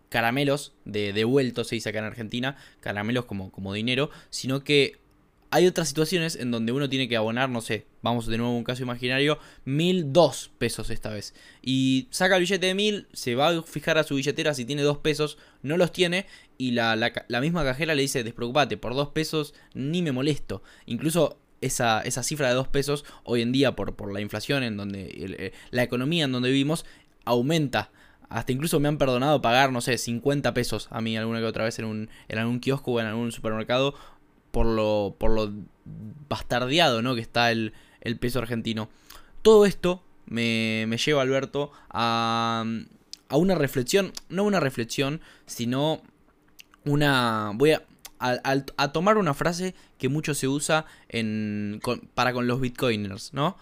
caramelos 0.08 0.72
de 0.84 1.12
devuelto, 1.12 1.64
se 1.64 1.74
dice 1.74 1.90
acá 1.90 1.98
en 1.98 2.06
Argentina, 2.06 2.56
caramelos 2.80 3.26
como, 3.26 3.50
como 3.52 3.72
dinero, 3.72 4.10
sino 4.30 4.64
que 4.64 4.98
hay 5.50 5.66
otras 5.66 5.88
situaciones 5.88 6.36
en 6.36 6.50
donde 6.50 6.72
uno 6.72 6.88
tiene 6.88 7.08
que 7.08 7.16
abonar, 7.16 7.48
no 7.48 7.60
sé, 7.60 7.86
vamos 8.02 8.26
de 8.26 8.36
nuevo 8.36 8.52
a 8.52 8.56
un 8.56 8.64
caso 8.64 8.82
imaginario, 8.82 9.38
mil 9.64 10.12
dos 10.12 10.50
pesos 10.58 10.90
esta 10.90 11.10
vez. 11.10 11.34
Y 11.62 12.08
saca 12.10 12.36
el 12.36 12.42
billete 12.42 12.66
de 12.66 12.74
mil, 12.74 13.08
se 13.12 13.34
va 13.34 13.48
a 13.48 13.62
fijar 13.62 13.96
a 13.96 14.04
su 14.04 14.16
billetera 14.16 14.52
si 14.52 14.66
tiene 14.66 14.82
dos 14.82 14.98
pesos, 14.98 15.38
no 15.62 15.76
los 15.76 15.92
tiene, 15.92 16.26
y 16.58 16.72
la, 16.72 16.96
la 16.96 17.40
misma 17.40 17.64
cajera 17.64 17.94
le 17.94 18.02
dice, 18.02 18.24
despreocupate, 18.24 18.76
por 18.76 18.94
dos 18.94 19.08
pesos 19.08 19.54
ni 19.74 20.02
me 20.02 20.12
molesto. 20.12 20.62
Incluso 20.84 21.38
esa, 21.60 22.00
esa 22.02 22.22
cifra 22.22 22.48
de 22.48 22.54
2 22.54 22.68
pesos 22.68 23.04
hoy 23.24 23.42
en 23.42 23.52
día 23.52 23.74
por, 23.74 23.96
por 23.96 24.12
la 24.12 24.20
inflación, 24.20 24.62
en 24.62 24.76
donde 24.76 25.08
eh, 25.10 25.52
la 25.70 25.82
economía 25.82 26.24
en 26.24 26.32
donde 26.32 26.50
vivimos 26.50 26.84
aumenta. 27.24 27.90
Hasta 28.28 28.52
incluso 28.52 28.78
me 28.78 28.88
han 28.88 28.98
perdonado 28.98 29.40
pagar, 29.40 29.72
no 29.72 29.80
sé, 29.80 29.96
50 29.96 30.52
pesos 30.52 30.88
a 30.90 31.00
mí 31.00 31.16
alguna 31.16 31.40
que 31.40 31.46
otra 31.46 31.64
vez 31.64 31.78
en 31.78 31.86
un, 31.86 32.10
en 32.28 32.38
algún 32.38 32.60
kiosco 32.60 32.92
o 32.92 33.00
en 33.00 33.06
algún 33.06 33.32
supermercado 33.32 33.94
por 34.50 34.66
lo, 34.66 35.16
por 35.18 35.30
lo 35.30 35.52
bastardeado 36.28 37.00
¿no? 37.00 37.14
que 37.14 37.20
está 37.20 37.50
el, 37.50 37.72
el 38.00 38.18
peso 38.18 38.38
argentino. 38.38 38.90
Todo 39.42 39.64
esto 39.64 40.02
me, 40.26 40.84
me 40.88 40.98
lleva, 40.98 41.22
Alberto, 41.22 41.72
a, 41.88 42.64
a 43.28 43.36
una 43.36 43.54
reflexión, 43.54 44.12
no 44.28 44.44
una 44.44 44.60
reflexión, 44.60 45.20
sino 45.46 46.02
una... 46.84 47.52
Voy 47.54 47.72
a, 47.72 47.82
a, 48.18 48.92
tomar 48.92 49.18
una 49.18 49.34
frase 49.34 49.74
que 49.98 50.08
mucho 50.08 50.34
se 50.34 50.48
usa 50.48 50.86
para 52.14 52.32
con 52.32 52.46
los 52.46 52.60
bitcoiners, 52.60 53.32
¿no? 53.32 53.56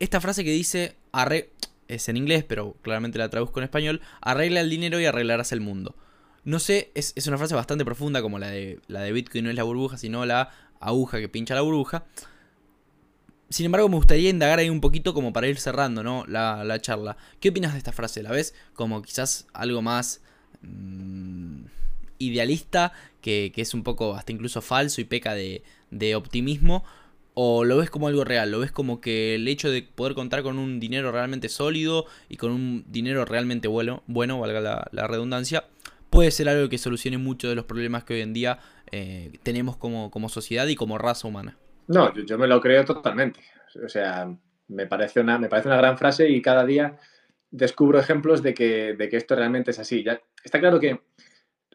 Esta 0.00 0.20
frase 0.20 0.44
que 0.44 0.50
dice, 0.50 0.96
es 1.88 2.08
en 2.08 2.16
inglés, 2.16 2.44
pero 2.44 2.76
claramente 2.82 3.18
la 3.18 3.30
traduzco 3.30 3.60
en 3.60 3.64
español, 3.64 4.00
arregla 4.20 4.60
el 4.60 4.70
dinero 4.70 5.00
y 5.00 5.06
arreglarás 5.06 5.52
el 5.52 5.60
mundo. 5.60 5.94
No 6.44 6.58
sé, 6.58 6.90
es, 6.94 7.14
una 7.26 7.38
frase 7.38 7.54
bastante 7.54 7.84
profunda 7.84 8.20
como 8.20 8.38
la 8.38 8.48
de, 8.48 8.80
la 8.86 9.00
de 9.00 9.12
Bitcoin, 9.12 9.44
no 9.44 9.50
es 9.50 9.56
la 9.56 9.62
burbuja, 9.62 9.96
sino 9.96 10.26
la 10.26 10.50
aguja 10.80 11.18
que 11.18 11.28
pincha 11.28 11.54
la 11.54 11.62
burbuja. 11.62 12.04
Sin 13.48 13.66
embargo, 13.66 13.88
me 13.88 13.96
gustaría 13.96 14.30
indagar 14.30 14.58
ahí 14.58 14.68
un 14.68 14.80
poquito 14.80 15.14
como 15.14 15.32
para 15.32 15.46
ir 15.46 15.58
cerrando 15.58 16.02
¿no? 16.02 16.24
la, 16.26 16.64
la 16.64 16.80
charla. 16.80 17.16
¿Qué 17.40 17.50
opinas 17.50 17.72
de 17.72 17.78
esta 17.78 17.92
frase? 17.92 18.22
¿La 18.22 18.30
ves 18.30 18.54
como 18.74 19.00
quizás 19.02 19.46
algo 19.52 19.80
más... 19.80 20.20
Mmm, 20.62 21.64
idealista 22.28 22.92
que, 23.24 23.52
es 23.56 23.74
un 23.74 23.82
poco 23.82 24.14
hasta 24.14 24.32
incluso 24.32 24.60
falso 24.60 25.00
y 25.00 25.04
peca 25.04 25.34
de, 25.34 25.62
optimismo? 26.14 26.84
¿O 27.32 27.64
lo 27.64 27.78
ves 27.78 27.90
como 27.90 28.06
algo 28.06 28.22
real? 28.22 28.50
¿Lo 28.52 28.60
ves 28.60 28.70
como 28.70 29.00
que 29.00 29.34
el 29.34 29.48
hecho 29.48 29.70
de 29.70 29.82
poder 29.82 30.14
contar 30.14 30.42
con 30.42 30.58
un 30.58 30.78
dinero 30.78 31.10
realmente 31.10 31.48
sólido 31.48 32.06
y 32.28 32.36
con 32.36 32.52
un 32.52 32.84
dinero 32.86 33.24
realmente 33.24 33.66
bueno, 33.66 34.02
bueno 34.06 34.38
valga 34.38 34.60
la, 34.92 35.06
redundancia, 35.06 35.64
puede 36.10 36.30
ser 36.30 36.48
algo 36.48 36.68
que 36.68 36.78
solucione 36.78 37.18
muchos 37.18 37.50
de 37.50 37.56
los 37.56 37.64
problemas 37.64 38.04
que 38.04 38.14
hoy 38.14 38.20
en 38.20 38.34
día 38.34 38.60
eh, 38.92 39.32
tenemos 39.42 39.76
como, 39.76 40.28
sociedad 40.28 40.66
y 40.68 40.76
como 40.76 40.98
raza 40.98 41.26
humana? 41.26 41.56
No, 41.88 42.14
yo, 42.14 42.38
me 42.38 42.46
lo 42.46 42.60
creo 42.60 42.84
totalmente. 42.84 43.40
O 43.84 43.88
sea, 43.88 44.32
me 44.68 44.86
parece 44.86 45.20
una, 45.20 45.38
me 45.38 45.48
parece 45.48 45.68
una 45.68 45.78
gran 45.78 45.98
frase 45.98 46.28
y 46.28 46.40
cada 46.40 46.64
día 46.64 46.98
descubro 47.50 47.98
ejemplos 47.98 48.42
de 48.42 48.52
que, 48.52 48.94
de 48.94 49.08
que 49.08 49.16
esto 49.16 49.34
realmente 49.34 49.70
es 49.70 49.78
así. 49.78 50.02
Ya, 50.04 50.20
está 50.44 50.60
claro 50.60 50.78
que 50.78 51.00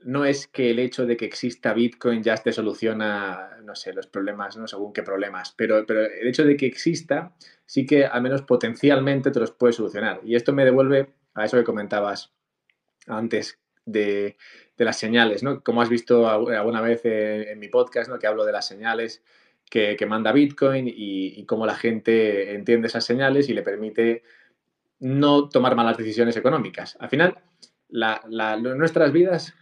no 0.04 0.26
es 0.26 0.48
que 0.48 0.72
el 0.72 0.80
hecho 0.80 1.06
de 1.06 1.18
que 1.18 1.26
exista 1.26 1.74
Bitcoin 1.74 2.24
ya 2.24 2.36
te 2.38 2.52
soluciona, 2.52 3.58
no 3.64 3.76
sé, 3.76 3.94
los 3.94 4.08
problemas, 4.08 4.58
no 4.58 4.68
según 4.68 4.94
qué 4.94 5.04
problemas, 5.04 5.54
pero, 5.58 5.86
pero 5.86 6.06
el 6.06 6.28
hecho 6.28 6.46
de 6.46 6.56
que 6.56 6.66
exista 6.66 7.34
sí 7.66 7.86
que 7.86 8.06
al 8.06 8.22
menos 8.22 8.42
potencialmente 8.44 9.32
te 9.32 9.40
los 9.40 9.52
puede 9.52 9.74
solucionar. 9.74 10.22
Y 10.24 10.36
esto 10.36 10.54
me 10.54 10.66
devuelve 10.66 11.10
a 11.34 11.46
eso 11.46 11.58
que 11.58 11.64
comentabas 11.64 12.34
antes 13.08 13.60
de, 13.86 14.38
las 14.78 14.98
señales, 14.98 15.44
¿no? 15.44 15.62
Como 15.62 15.82
has 15.82 15.90
visto 15.90 16.30
alguna 16.30 16.82
vez 16.82 17.02
en, 17.04 17.60
mi 17.60 17.68
podcast, 17.68 18.10
¿no? 18.10 18.18
Que 18.18 18.28
hablo 18.28 18.46
de 18.46 18.54
las 18.54 18.68
señales 18.68 19.24
que, 19.70 19.98
manda 20.08 20.32
Bitcoin 20.32 20.86
y, 20.88 21.46
cómo 21.46 21.66
la 21.66 21.76
gente 21.76 22.54
entiende 22.54 22.88
esas 22.88 23.06
señales 23.06 23.50
y 23.50 23.54
le 23.54 23.62
permite 23.62 24.24
no 25.00 25.50
tomar 25.50 25.76
malas 25.76 25.98
decisiones 25.98 26.38
económicas. 26.38 26.98
Al 27.00 27.10
final, 27.10 27.40
nuestras 27.90 29.12
vidas 29.12 29.54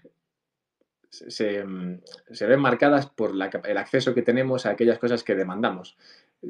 Se, 1.09 1.63
ven 1.63 2.59
marcadas 2.59 3.07
por 3.07 3.31
el 3.31 3.77
acceso 3.77 4.13
que 4.13 4.21
tenemos 4.21 4.65
a 4.65 4.71
aquellas 4.71 4.99
cosas 4.99 5.23
que 5.23 5.35
demandamos. 5.35 5.97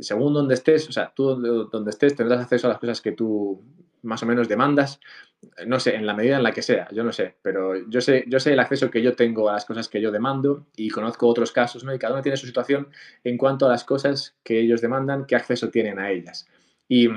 Según 0.01 0.33
donde 0.33 0.55
estés, 0.55 0.89
o 0.89 0.91
sea, 0.91 1.13
tú 1.15 1.35
donde 1.71 1.91
estés 1.91 2.15
tendrás 2.15 2.41
acceso 2.41 2.67
a 2.67 2.71
las 2.71 2.79
cosas 2.79 3.01
que 3.01 3.11
tú 3.13 3.63
más 4.03 4.23
o 4.23 4.25
menos 4.25 4.47
demandas, 4.47 4.99
no 5.65 5.79
sé, 5.79 5.95
en 5.95 6.05
la 6.05 6.13
medida 6.13 6.37
en 6.37 6.43
la 6.43 6.51
que 6.51 6.61
sea, 6.61 6.87
yo 6.91 7.03
no 7.03 7.11
sé, 7.11 7.35
pero 7.41 7.75
yo 7.89 8.01
sé, 8.01 8.25
yo 8.27 8.39
sé 8.39 8.53
el 8.53 8.59
acceso 8.59 8.89
que 8.89 9.01
yo 9.01 9.15
tengo 9.15 9.49
a 9.49 9.53
las 9.53 9.65
cosas 9.65 9.89
que 9.89 10.01
yo 10.01 10.11
demando 10.11 10.67
y 10.75 10.89
conozco 10.89 11.27
otros 11.27 11.51
casos, 11.51 11.83
¿no? 11.83 11.93
Y 11.93 11.99
cada 11.99 12.13
uno 12.13 12.23
tiene 12.23 12.37
su 12.37 12.47
situación 12.47 12.89
en 13.23 13.37
cuanto 13.37 13.65
a 13.65 13.69
las 13.69 13.83
cosas 13.83 14.35
que 14.43 14.59
ellos 14.59 14.81
demandan, 14.81 15.25
qué 15.25 15.35
acceso 15.35 15.69
tienen 15.69 15.99
a 15.99 16.11
ellas. 16.11 16.47
Y 16.87 17.09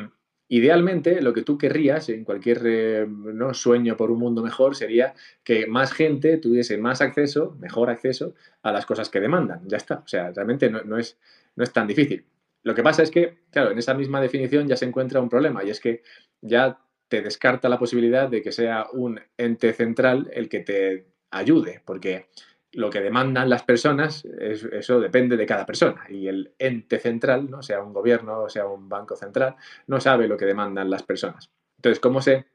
Idealmente, 0.52 1.22
lo 1.22 1.32
que 1.32 1.42
tú 1.42 1.56
querrías 1.56 2.08
en 2.08 2.24
cualquier 2.24 2.60
eh, 2.64 3.06
¿no? 3.08 3.54
sueño 3.54 3.96
por 3.96 4.10
un 4.10 4.18
mundo 4.18 4.42
mejor 4.42 4.74
sería 4.74 5.14
que 5.44 5.68
más 5.68 5.92
gente 5.92 6.38
tuviese 6.38 6.76
más 6.76 7.00
acceso, 7.00 7.56
mejor 7.60 7.88
acceso 7.88 8.34
a 8.62 8.72
las 8.72 8.84
cosas 8.84 9.08
que 9.10 9.20
demandan. 9.20 9.60
Ya 9.68 9.76
está. 9.76 10.02
O 10.04 10.08
sea, 10.08 10.32
realmente 10.32 10.68
no, 10.68 10.98
es, 10.98 11.20
no 11.54 11.62
es 11.62 11.72
tan 11.72 11.86
difícil. 11.86 12.24
Lo 12.64 12.74
que 12.74 12.82
pasa 12.82 13.04
es 13.04 13.12
que, 13.12 13.38
claro, 13.52 13.70
en 13.70 13.78
esa 13.78 13.94
misma 13.94 14.20
definición 14.20 14.66
ya 14.66 14.76
se 14.76 14.86
encuentra 14.86 15.20
un 15.20 15.28
problema 15.28 15.62
y 15.62 15.70
es 15.70 15.78
que 15.78 16.02
ya 16.40 16.80
te 17.06 17.22
descarta 17.22 17.68
la 17.68 17.78
posibilidad 17.78 18.28
de 18.28 18.42
que 18.42 18.50
sea 18.50 18.86
un 18.92 19.20
ente 19.38 19.72
central 19.72 20.32
el 20.32 20.48
que 20.48 20.60
te 20.60 21.06
ayude, 21.30 21.80
porque 21.84 22.26
lo 22.72 22.90
que 22.90 23.00
demandan 23.00 23.50
las 23.50 23.62
personas, 23.62 24.24
eso 24.24 25.00
depende 25.00 25.36
de 25.36 25.46
cada 25.46 25.66
persona. 25.66 26.04
Y 26.08 26.28
el 26.28 26.52
ente 26.58 26.98
central, 26.98 27.50
¿no? 27.50 27.62
sea 27.62 27.82
un 27.82 27.92
gobierno 27.92 28.48
sea 28.48 28.66
un 28.66 28.88
banco 28.88 29.16
central, 29.16 29.56
no 29.86 30.00
sabe 30.00 30.28
lo 30.28 30.36
que 30.36 30.46
demandan 30.46 30.88
las 30.88 31.02
personas. 31.02 31.50
Entonces, 31.76 31.98
¿cómo 31.98 32.22
se, 32.22 32.46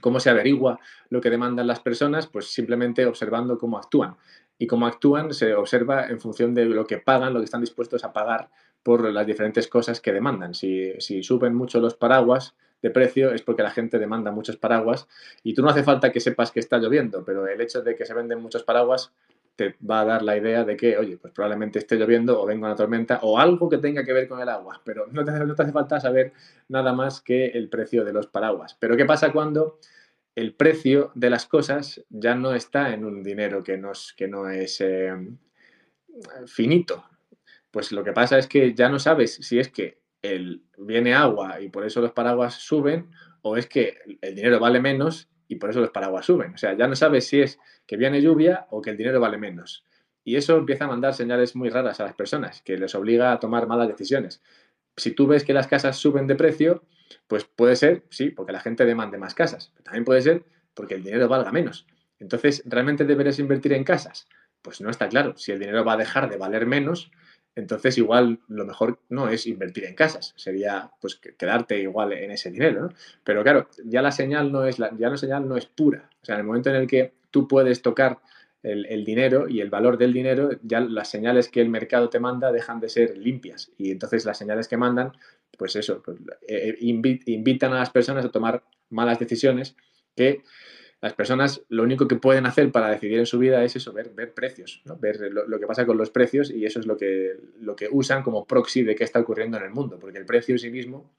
¿cómo 0.00 0.18
se 0.20 0.30
averigua 0.30 0.80
lo 1.10 1.20
que 1.20 1.30
demandan 1.30 1.66
las 1.66 1.80
personas? 1.80 2.26
Pues 2.26 2.46
simplemente 2.46 3.04
observando 3.04 3.58
cómo 3.58 3.76
actúan. 3.76 4.16
Y 4.58 4.66
cómo 4.66 4.86
actúan 4.86 5.32
se 5.32 5.54
observa 5.54 6.06
en 6.06 6.20
función 6.20 6.54
de 6.54 6.66
lo 6.66 6.86
que 6.86 6.98
pagan, 6.98 7.32
lo 7.32 7.40
que 7.40 7.46
están 7.46 7.62
dispuestos 7.62 8.04
a 8.04 8.12
pagar 8.12 8.50
por 8.82 9.10
las 9.10 9.26
diferentes 9.26 9.68
cosas 9.68 10.00
que 10.00 10.12
demandan. 10.12 10.54
Si, 10.54 10.92
si 11.00 11.22
suben 11.22 11.54
mucho 11.54 11.80
los 11.80 11.94
paraguas, 11.94 12.54
de 12.82 12.90
precio 12.90 13.32
es 13.32 13.42
porque 13.42 13.62
la 13.62 13.70
gente 13.70 13.98
demanda 13.98 14.30
muchos 14.30 14.56
paraguas 14.56 15.06
y 15.42 15.54
tú 15.54 15.62
no 15.62 15.68
hace 15.68 15.82
falta 15.82 16.12
que 16.12 16.20
sepas 16.20 16.50
que 16.50 16.60
está 16.60 16.78
lloviendo, 16.78 17.24
pero 17.24 17.46
el 17.46 17.60
hecho 17.60 17.82
de 17.82 17.94
que 17.94 18.06
se 18.06 18.14
venden 18.14 18.40
muchos 18.40 18.62
paraguas 18.62 19.12
te 19.56 19.76
va 19.88 20.00
a 20.00 20.04
dar 20.04 20.22
la 20.22 20.36
idea 20.36 20.64
de 20.64 20.76
que, 20.76 20.96
oye, 20.96 21.18
pues 21.18 21.32
probablemente 21.32 21.78
esté 21.78 21.96
lloviendo 21.96 22.40
o 22.40 22.46
venga 22.46 22.66
una 22.66 22.76
tormenta 22.76 23.20
o 23.22 23.38
algo 23.38 23.68
que 23.68 23.78
tenga 23.78 24.04
que 24.04 24.12
ver 24.12 24.26
con 24.26 24.40
el 24.40 24.48
agua, 24.48 24.80
pero 24.84 25.06
no 25.08 25.24
te, 25.24 25.32
no 25.32 25.52
hace 25.52 25.72
falta 25.72 26.00
saber 26.00 26.32
nada 26.68 26.92
más 26.92 27.20
que 27.20 27.46
el 27.46 27.68
precio 27.68 28.04
de 28.04 28.12
los 28.12 28.26
paraguas. 28.26 28.76
Pero 28.80 28.96
¿qué 28.96 29.04
pasa 29.04 29.32
cuando 29.32 29.78
el 30.34 30.54
precio 30.54 31.12
de 31.14 31.30
las 31.30 31.46
cosas 31.46 32.02
ya 32.08 32.34
no 32.34 32.54
está 32.54 32.94
en 32.94 33.04
un 33.04 33.22
dinero 33.22 33.62
que, 33.62 33.80
que 34.16 34.28
no 34.28 34.48
es 34.48 34.80
eh, 34.80 35.14
finito? 36.46 37.04
Pues 37.70 37.92
lo 37.92 38.02
que 38.02 38.12
pasa 38.12 38.38
es 38.38 38.46
que 38.46 38.74
ya 38.74 38.88
no 38.88 38.98
sabes 38.98 39.34
si 39.34 39.58
es 39.58 39.68
que 39.68 40.00
el, 40.22 40.62
viene 40.78 41.14
agua 41.14 41.60
y 41.60 41.68
por 41.68 41.84
eso 41.84 42.00
los 42.00 42.12
paraguas 42.12 42.54
suben, 42.54 43.10
o 43.42 43.56
es 43.56 43.66
que 43.66 43.98
el 44.20 44.34
dinero 44.34 44.58
vale 44.60 44.80
menos 44.80 45.28
y 45.50 45.56
por 45.56 45.70
eso 45.70 45.80
los 45.80 45.90
paraguas 45.90 46.24
suben. 46.24 46.54
O 46.54 46.56
sea, 46.56 46.74
ya 46.74 46.86
no 46.86 46.94
sabes 46.94 47.26
si 47.26 47.40
es 47.40 47.58
que 47.84 47.96
viene 47.96 48.22
lluvia 48.22 48.68
o 48.70 48.80
que 48.80 48.90
el 48.90 48.96
dinero 48.96 49.18
vale 49.18 49.36
menos. 49.36 49.84
Y 50.22 50.36
eso 50.36 50.56
empieza 50.56 50.84
a 50.84 50.88
mandar 50.88 51.12
señales 51.12 51.56
muy 51.56 51.70
raras 51.70 51.98
a 51.98 52.04
las 52.04 52.14
personas, 52.14 52.62
que 52.62 52.78
les 52.78 52.94
obliga 52.94 53.32
a 53.32 53.40
tomar 53.40 53.66
malas 53.66 53.88
decisiones. 53.88 54.42
Si 54.96 55.10
tú 55.10 55.26
ves 55.26 55.42
que 55.42 55.52
las 55.52 55.66
casas 55.66 55.96
suben 55.96 56.28
de 56.28 56.36
precio, 56.36 56.84
pues 57.26 57.44
puede 57.44 57.74
ser, 57.74 58.04
sí, 58.10 58.30
porque 58.30 58.52
la 58.52 58.60
gente 58.60 58.84
demande 58.84 59.18
más 59.18 59.34
casas, 59.34 59.72
pero 59.74 59.82
también 59.82 60.04
puede 60.04 60.22
ser 60.22 60.44
porque 60.72 60.94
el 60.94 61.02
dinero 61.02 61.26
valga 61.26 61.50
menos. 61.50 61.84
Entonces, 62.20 62.62
¿realmente 62.64 63.04
deberías 63.04 63.40
invertir 63.40 63.72
en 63.72 63.82
casas? 63.82 64.28
Pues 64.62 64.80
no 64.80 64.88
está 64.88 65.08
claro. 65.08 65.36
Si 65.36 65.50
el 65.50 65.58
dinero 65.58 65.84
va 65.84 65.94
a 65.94 65.96
dejar 65.96 66.30
de 66.30 66.36
valer 66.36 66.64
menos, 66.64 67.10
entonces, 67.56 67.98
igual 67.98 68.40
lo 68.48 68.64
mejor 68.64 69.00
no 69.08 69.28
es 69.28 69.46
invertir 69.46 69.84
en 69.84 69.94
casas, 69.94 70.32
sería 70.36 70.90
pues 71.00 71.16
quedarte 71.16 71.80
igual 71.80 72.12
en 72.12 72.30
ese 72.30 72.50
dinero, 72.50 72.82
¿no? 72.82 72.88
Pero 73.24 73.42
claro, 73.42 73.68
ya 73.84 74.02
la 74.02 74.12
señal 74.12 74.52
no 74.52 74.64
es 74.64 74.78
la, 74.78 74.96
ya 74.96 75.10
la 75.10 75.16
señal 75.16 75.48
no 75.48 75.56
es 75.56 75.66
pura. 75.66 76.08
O 76.22 76.24
sea, 76.24 76.36
en 76.36 76.42
el 76.42 76.46
momento 76.46 76.70
en 76.70 76.76
el 76.76 76.86
que 76.86 77.12
tú 77.30 77.48
puedes 77.48 77.82
tocar 77.82 78.18
el, 78.62 79.04
dinero 79.04 79.48
y 79.48 79.60
el 79.60 79.70
valor 79.70 79.96
del 79.96 80.12
dinero, 80.12 80.50
ya 80.62 80.80
las 80.80 81.10
señales 81.10 81.48
que 81.48 81.60
el 81.60 81.70
mercado 81.70 82.10
te 82.10 82.20
manda 82.20 82.52
dejan 82.52 82.78
de 82.78 82.88
ser 82.88 83.16
limpias. 83.16 83.72
Y 83.78 83.90
entonces 83.90 84.24
las 84.26 84.38
señales 84.38 84.68
que 84.68 84.76
mandan, 84.76 85.12
pues 85.58 85.76
eso, 85.76 86.02
pues, 86.04 86.18
eh, 86.46 86.74
eh, 86.74 86.76
invitan 86.80 87.72
a 87.72 87.78
las 87.78 87.90
personas 87.90 88.24
a 88.24 88.30
tomar 88.30 88.62
malas 88.90 89.18
decisiones 89.18 89.76
que 90.14 90.42
las 91.00 91.14
personas 91.14 91.62
lo 91.68 91.82
único 91.82 92.06
que 92.06 92.16
pueden 92.16 92.46
hacer 92.46 92.70
para 92.70 92.90
decidir 92.90 93.18
en 93.18 93.26
su 93.26 93.38
vida 93.38 93.64
es 93.64 93.74
eso, 93.74 93.92
ver, 93.92 94.10
ver 94.10 94.34
precios, 94.34 94.82
ver 95.00 95.18
lo, 95.32 95.58
que 95.58 95.66
pasa 95.66 95.86
con 95.86 95.96
los 95.96 96.10
precios 96.10 96.50
y 96.50 96.66
eso 96.66 96.78
es 96.78 96.86
lo 96.86 96.96
que, 96.96 97.36
lo 97.60 97.74
que 97.74 97.88
usan 97.90 98.22
como 98.22 98.46
proxy 98.46 98.82
de 98.82 98.94
qué 98.94 99.04
está 99.04 99.18
ocurriendo 99.18 99.56
en 99.56 99.64
el 99.64 99.70
mundo, 99.70 99.98
porque 99.98 100.18
el 100.18 100.26
precio 100.26 100.54
en 100.54 100.58
sí 100.58 100.70
mismo 100.70 101.10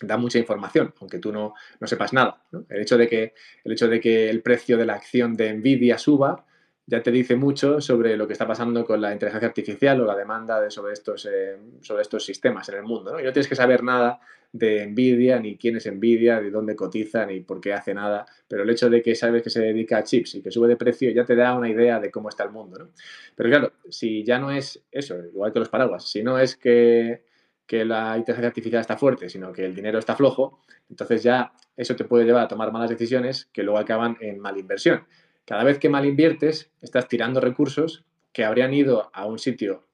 da 0.00 0.16
mucha 0.16 0.38
información, 0.38 0.94
aunque 1.00 1.18
tú 1.18 1.32
no, 1.32 1.54
no 1.78 1.86
sepas 1.86 2.14
nada. 2.14 2.42
El, 2.70 2.80
hecho 2.80 2.96
de 2.96 3.08
que, 3.08 3.34
el 3.64 3.72
hecho 3.72 3.88
de 3.88 4.00
que 4.00 4.30
el 4.30 4.40
precio 4.40 4.78
de 4.78 4.86
la 4.86 4.94
acción 4.94 5.36
de 5.36 5.52
Nvidia 5.52 5.98
suba 5.98 6.46
ya 6.90 7.00
te 7.00 7.12
dice 7.12 7.36
mucho 7.36 7.80
sobre 7.80 8.16
lo 8.16 8.26
que 8.26 8.32
está 8.32 8.48
pasando 8.48 8.84
con 8.84 9.00
la 9.00 9.12
inteligencia 9.12 9.46
artificial 9.46 10.00
o 10.00 10.04
la 10.04 10.16
demanda 10.16 10.60
de, 10.60 10.72
sobre, 10.72 10.92
estos, 10.92 11.24
eh, 11.30 11.56
sobre 11.80 12.02
estos 12.02 12.24
sistemas 12.24 12.68
en 12.68 12.74
el 12.78 12.82
mundo. 12.82 13.12
¿no? 13.12 13.20
Y 13.20 13.22
no 13.22 13.32
tienes 13.32 13.46
que 13.46 13.54
saber 13.54 13.84
nada 13.84 14.18
de 14.52 14.84
Nvidia, 14.88 15.38
ni 15.38 15.56
quién 15.56 15.76
es 15.76 15.86
Nvidia, 15.86 16.40
de 16.40 16.50
dónde 16.50 16.74
cotiza, 16.74 17.24
ni 17.26 17.42
por 17.42 17.60
qué 17.60 17.72
hace 17.72 17.94
nada, 17.94 18.26
pero 18.48 18.64
el 18.64 18.70
hecho 18.70 18.90
de 18.90 19.02
que 19.02 19.14
sabes 19.14 19.44
que 19.44 19.50
se 19.50 19.60
dedica 19.60 19.98
a 19.98 20.02
chips 20.02 20.34
y 20.34 20.42
que 20.42 20.50
sube 20.50 20.66
de 20.66 20.76
precio 20.76 21.12
ya 21.12 21.24
te 21.24 21.36
da 21.36 21.56
una 21.56 21.68
idea 21.68 22.00
de 22.00 22.10
cómo 22.10 22.28
está 22.28 22.42
el 22.42 22.50
mundo. 22.50 22.76
¿no? 22.80 22.88
Pero 23.36 23.48
claro, 23.48 23.72
si 23.88 24.24
ya 24.24 24.40
no 24.40 24.50
es 24.50 24.82
eso, 24.90 25.16
igual 25.24 25.52
que 25.52 25.60
los 25.60 25.68
paraguas, 25.68 26.10
si 26.10 26.24
no 26.24 26.40
es 26.40 26.56
que, 26.56 27.22
que 27.66 27.84
la 27.84 28.16
inteligencia 28.18 28.48
artificial 28.48 28.80
está 28.80 28.96
fuerte, 28.96 29.28
sino 29.28 29.52
que 29.52 29.64
el 29.64 29.76
dinero 29.76 30.00
está 30.00 30.16
flojo, 30.16 30.60
entonces 30.88 31.22
ya 31.22 31.52
eso 31.76 31.94
te 31.94 32.04
puede 32.04 32.24
llevar 32.24 32.46
a 32.46 32.48
tomar 32.48 32.72
malas 32.72 32.90
decisiones 32.90 33.48
que 33.52 33.62
luego 33.62 33.78
acaban 33.78 34.16
en 34.20 34.40
mala 34.40 34.58
inversión. 34.58 35.04
Cada 35.50 35.64
vez 35.64 35.80
que 35.80 35.88
mal 35.88 36.06
inviertes, 36.06 36.70
estás 36.80 37.08
tirando 37.08 37.40
recursos 37.40 38.04
que 38.32 38.44
habrían 38.44 38.72
ido 38.72 39.10
a 39.12 39.26
un 39.26 39.40
sitio 39.40 39.84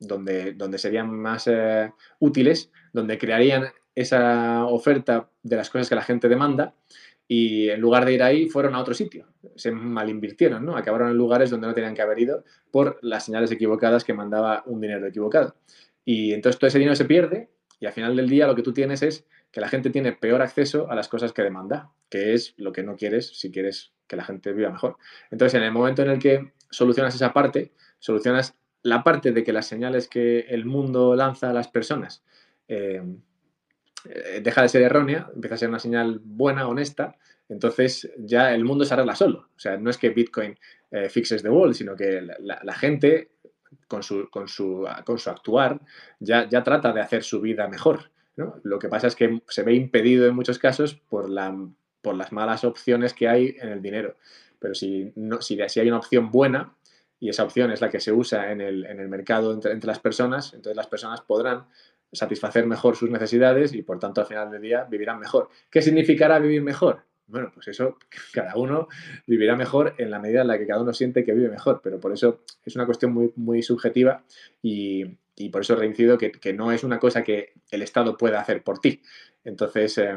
donde, 0.00 0.54
donde 0.54 0.76
serían 0.76 1.08
más 1.08 1.46
eh, 1.46 1.92
útiles, 2.18 2.72
donde 2.92 3.16
crearían 3.16 3.68
esa 3.94 4.66
oferta 4.66 5.30
de 5.44 5.54
las 5.54 5.70
cosas 5.70 5.88
que 5.88 5.94
la 5.94 6.02
gente 6.02 6.28
demanda 6.28 6.74
y 7.28 7.68
en 7.68 7.80
lugar 7.80 8.04
de 8.04 8.14
ir 8.14 8.24
ahí 8.24 8.48
fueron 8.48 8.74
a 8.74 8.80
otro 8.80 8.92
sitio. 8.92 9.28
Se 9.54 9.70
mal 9.70 10.10
invirtieron, 10.10 10.66
¿no? 10.66 10.76
Acabaron 10.76 11.10
en 11.10 11.16
lugares 11.16 11.48
donde 11.48 11.68
no 11.68 11.74
tenían 11.74 11.94
que 11.94 12.02
haber 12.02 12.18
ido 12.18 12.42
por 12.72 12.98
las 13.00 13.24
señales 13.24 13.52
equivocadas 13.52 14.02
que 14.02 14.14
mandaba 14.14 14.64
un 14.66 14.80
dinero 14.80 15.06
equivocado. 15.06 15.54
Y 16.04 16.32
entonces 16.32 16.58
todo 16.58 16.66
ese 16.66 16.80
dinero 16.80 16.96
se 16.96 17.04
pierde 17.04 17.50
y 17.78 17.86
al 17.86 17.92
final 17.92 18.16
del 18.16 18.28
día 18.28 18.48
lo 18.48 18.56
que 18.56 18.62
tú 18.62 18.72
tienes 18.72 19.00
es 19.04 19.24
que 19.54 19.60
la 19.60 19.68
gente 19.68 19.90
tiene 19.90 20.10
peor 20.10 20.42
acceso 20.42 20.90
a 20.90 20.96
las 20.96 21.06
cosas 21.06 21.32
que 21.32 21.42
demanda, 21.42 21.92
que 22.10 22.34
es 22.34 22.54
lo 22.56 22.72
que 22.72 22.82
no 22.82 22.96
quieres 22.96 23.38
si 23.38 23.52
quieres 23.52 23.92
que 24.08 24.16
la 24.16 24.24
gente 24.24 24.52
viva 24.52 24.68
mejor. 24.68 24.96
Entonces, 25.30 25.54
en 25.54 25.62
el 25.62 25.70
momento 25.70 26.02
en 26.02 26.10
el 26.10 26.18
que 26.18 26.54
solucionas 26.70 27.14
esa 27.14 27.32
parte, 27.32 27.72
solucionas 28.00 28.56
la 28.82 29.04
parte 29.04 29.30
de 29.30 29.44
que 29.44 29.52
las 29.52 29.68
señales 29.68 30.08
que 30.08 30.40
el 30.40 30.64
mundo 30.64 31.14
lanza 31.14 31.50
a 31.50 31.52
las 31.52 31.68
personas 31.68 32.24
eh, 32.66 33.00
eh, 34.06 34.40
deja 34.42 34.62
de 34.62 34.68
ser 34.68 34.82
errónea, 34.82 35.30
empieza 35.32 35.54
a 35.54 35.58
ser 35.58 35.68
una 35.68 35.78
señal 35.78 36.20
buena, 36.24 36.66
honesta, 36.66 37.16
entonces 37.48 38.10
ya 38.18 38.52
el 38.52 38.64
mundo 38.64 38.84
se 38.84 38.94
arregla 38.94 39.14
solo. 39.14 39.50
O 39.56 39.60
sea, 39.60 39.76
no 39.76 39.88
es 39.88 39.98
que 39.98 40.10
Bitcoin 40.10 40.58
eh, 40.90 41.08
fixes 41.08 41.44
the 41.44 41.48
world, 41.48 41.76
sino 41.76 41.94
que 41.94 42.26
la, 42.40 42.74
gente 42.74 43.30
con 43.86 44.02
su, 44.02 44.28
con 44.30 44.48
su, 44.48 44.84
con 45.04 45.16
su 45.16 45.30
actuar 45.30 45.80
ya, 46.18 46.48
ya, 46.48 46.64
trata 46.64 46.92
de 46.92 47.02
hacer 47.02 47.22
su 47.22 47.40
vida 47.40 47.68
mejor. 47.68 48.10
Lo 48.36 48.78
que 48.78 48.88
pasa 48.88 49.06
es 49.06 49.14
que 49.14 49.42
se 49.48 49.62
ve 49.62 49.74
impedido 49.74 50.26
en 50.26 50.34
muchos 50.34 50.58
casos 50.58 50.94
por, 50.94 51.30
la, 51.30 51.56
por 52.02 52.16
las 52.16 52.32
malas 52.32 52.64
opciones 52.64 53.14
que 53.14 53.28
hay 53.28 53.56
en 53.60 53.68
el 53.68 53.80
dinero. 53.80 54.16
Pero 54.58 54.74
si, 54.74 55.12
no, 55.14 55.40
si, 55.40 55.58
si 55.68 55.80
hay 55.80 55.88
una 55.88 55.98
opción 55.98 56.30
buena, 56.30 56.74
y 57.20 57.28
esa 57.28 57.44
opción 57.44 57.70
es 57.70 57.80
la 57.80 57.90
que 57.90 58.00
se 58.00 58.12
usa 58.12 58.50
en 58.50 58.60
el, 58.60 59.08
mercado 59.08 59.52
entre, 59.52 59.72
entre, 59.72 59.86
las 59.86 60.00
personas, 60.00 60.52
entonces 60.52 60.76
las 60.76 60.88
personas 60.88 61.20
podrán 61.20 61.66
satisfacer 62.12 62.66
mejor 62.66 62.96
sus 62.96 63.10
necesidades 63.10 63.72
y 63.72 63.82
por 63.82 63.98
tanto 63.98 64.20
al 64.20 64.26
final 64.26 64.50
del 64.50 64.62
día 64.62 64.84
vivirán 64.84 65.18
mejor. 65.18 65.48
¿Qué 65.70 65.80
significará 65.80 66.38
vivir 66.38 66.62
mejor? 66.62 67.04
Bueno, 67.26 67.50
pues 67.54 67.68
eso, 67.68 67.98
cada 68.32 68.56
uno 68.56 68.88
vivirá 69.26 69.56
mejor 69.56 69.94
en 69.98 70.10
la 70.10 70.18
medida 70.18 70.42
en 70.42 70.48
la 70.48 70.58
que 70.58 70.66
cada 70.66 70.82
uno 70.82 70.92
siente 70.92 71.24
que 71.24 71.32
vive 71.32 71.48
mejor, 71.48 71.80
pero 71.82 71.98
por 71.98 72.12
eso 72.12 72.42
es 72.64 72.76
una 72.76 72.84
cuestión 72.84 73.12
muy, 73.12 73.32
muy 73.36 73.62
subjetiva 73.62 74.22
y, 74.62 75.04
y 75.36 75.48
por 75.48 75.62
eso 75.62 75.76
reincido 75.76 76.18
que, 76.18 76.32
que, 76.32 76.52
no 76.52 76.72
es 76.72 76.84
una 76.84 76.98
cosa 76.98 77.22
que 77.22 77.54
el 77.70 77.82
Estado 77.82 78.16
pueda 78.16 78.40
hacer 78.40 78.62
por 78.62 78.78
ti. 78.78 79.02
Entonces, 79.44 79.98
eh, 79.98 80.16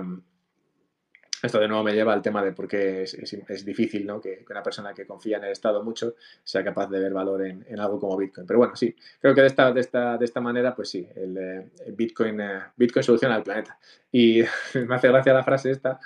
esto 1.43 1.59
de 1.59 1.68
nuevo 1.68 1.84
me 1.84 1.93
lleva 1.93 2.13
al 2.13 2.22
tema 2.22 2.43
de 2.43 2.51
por 2.51 2.68
qué 2.68 3.03
es, 3.03 3.65
difícil 3.65 4.05
¿no? 4.07 4.20
que, 4.20 4.43
una 4.49 4.63
persona 4.63 4.93
que 4.93 5.05
confía 5.05 5.38
en 5.38 5.43
el 5.43 5.51
Estado 5.51 5.84
mucho 5.84 6.15
sea 6.43 6.63
capaz 6.63 6.88
de 6.89 6.99
ver 6.99 7.13
valor 7.13 7.45
en, 7.45 7.80
algo 7.80 7.99
como 7.99 8.18
Bitcoin. 8.18 8.47
Pero 8.47 8.59
bueno, 8.59 8.76
sí, 8.76 8.95
creo 9.20 9.36
que 9.36 9.41
de 9.41 9.47
esta, 9.47 9.72
de 9.72 9.82
esta, 9.82 10.18
de 10.18 10.26
esta 10.26 10.41
manera, 10.41 10.76
pues 10.76 10.89
sí, 10.89 11.07
el, 11.15 11.38
eh, 11.38 11.72
Bitcoin, 11.93 12.41
eh, 12.41 12.61
Bitcoin 12.76 13.03
soluciona 13.03 13.38
el 13.38 13.43
planeta. 13.43 13.78
Y 14.11 14.41
me 14.88 14.95
hace 14.95 15.07
gracia 15.09 15.34
la 15.34 15.43
frase 15.43 15.72
esta. 15.72 15.99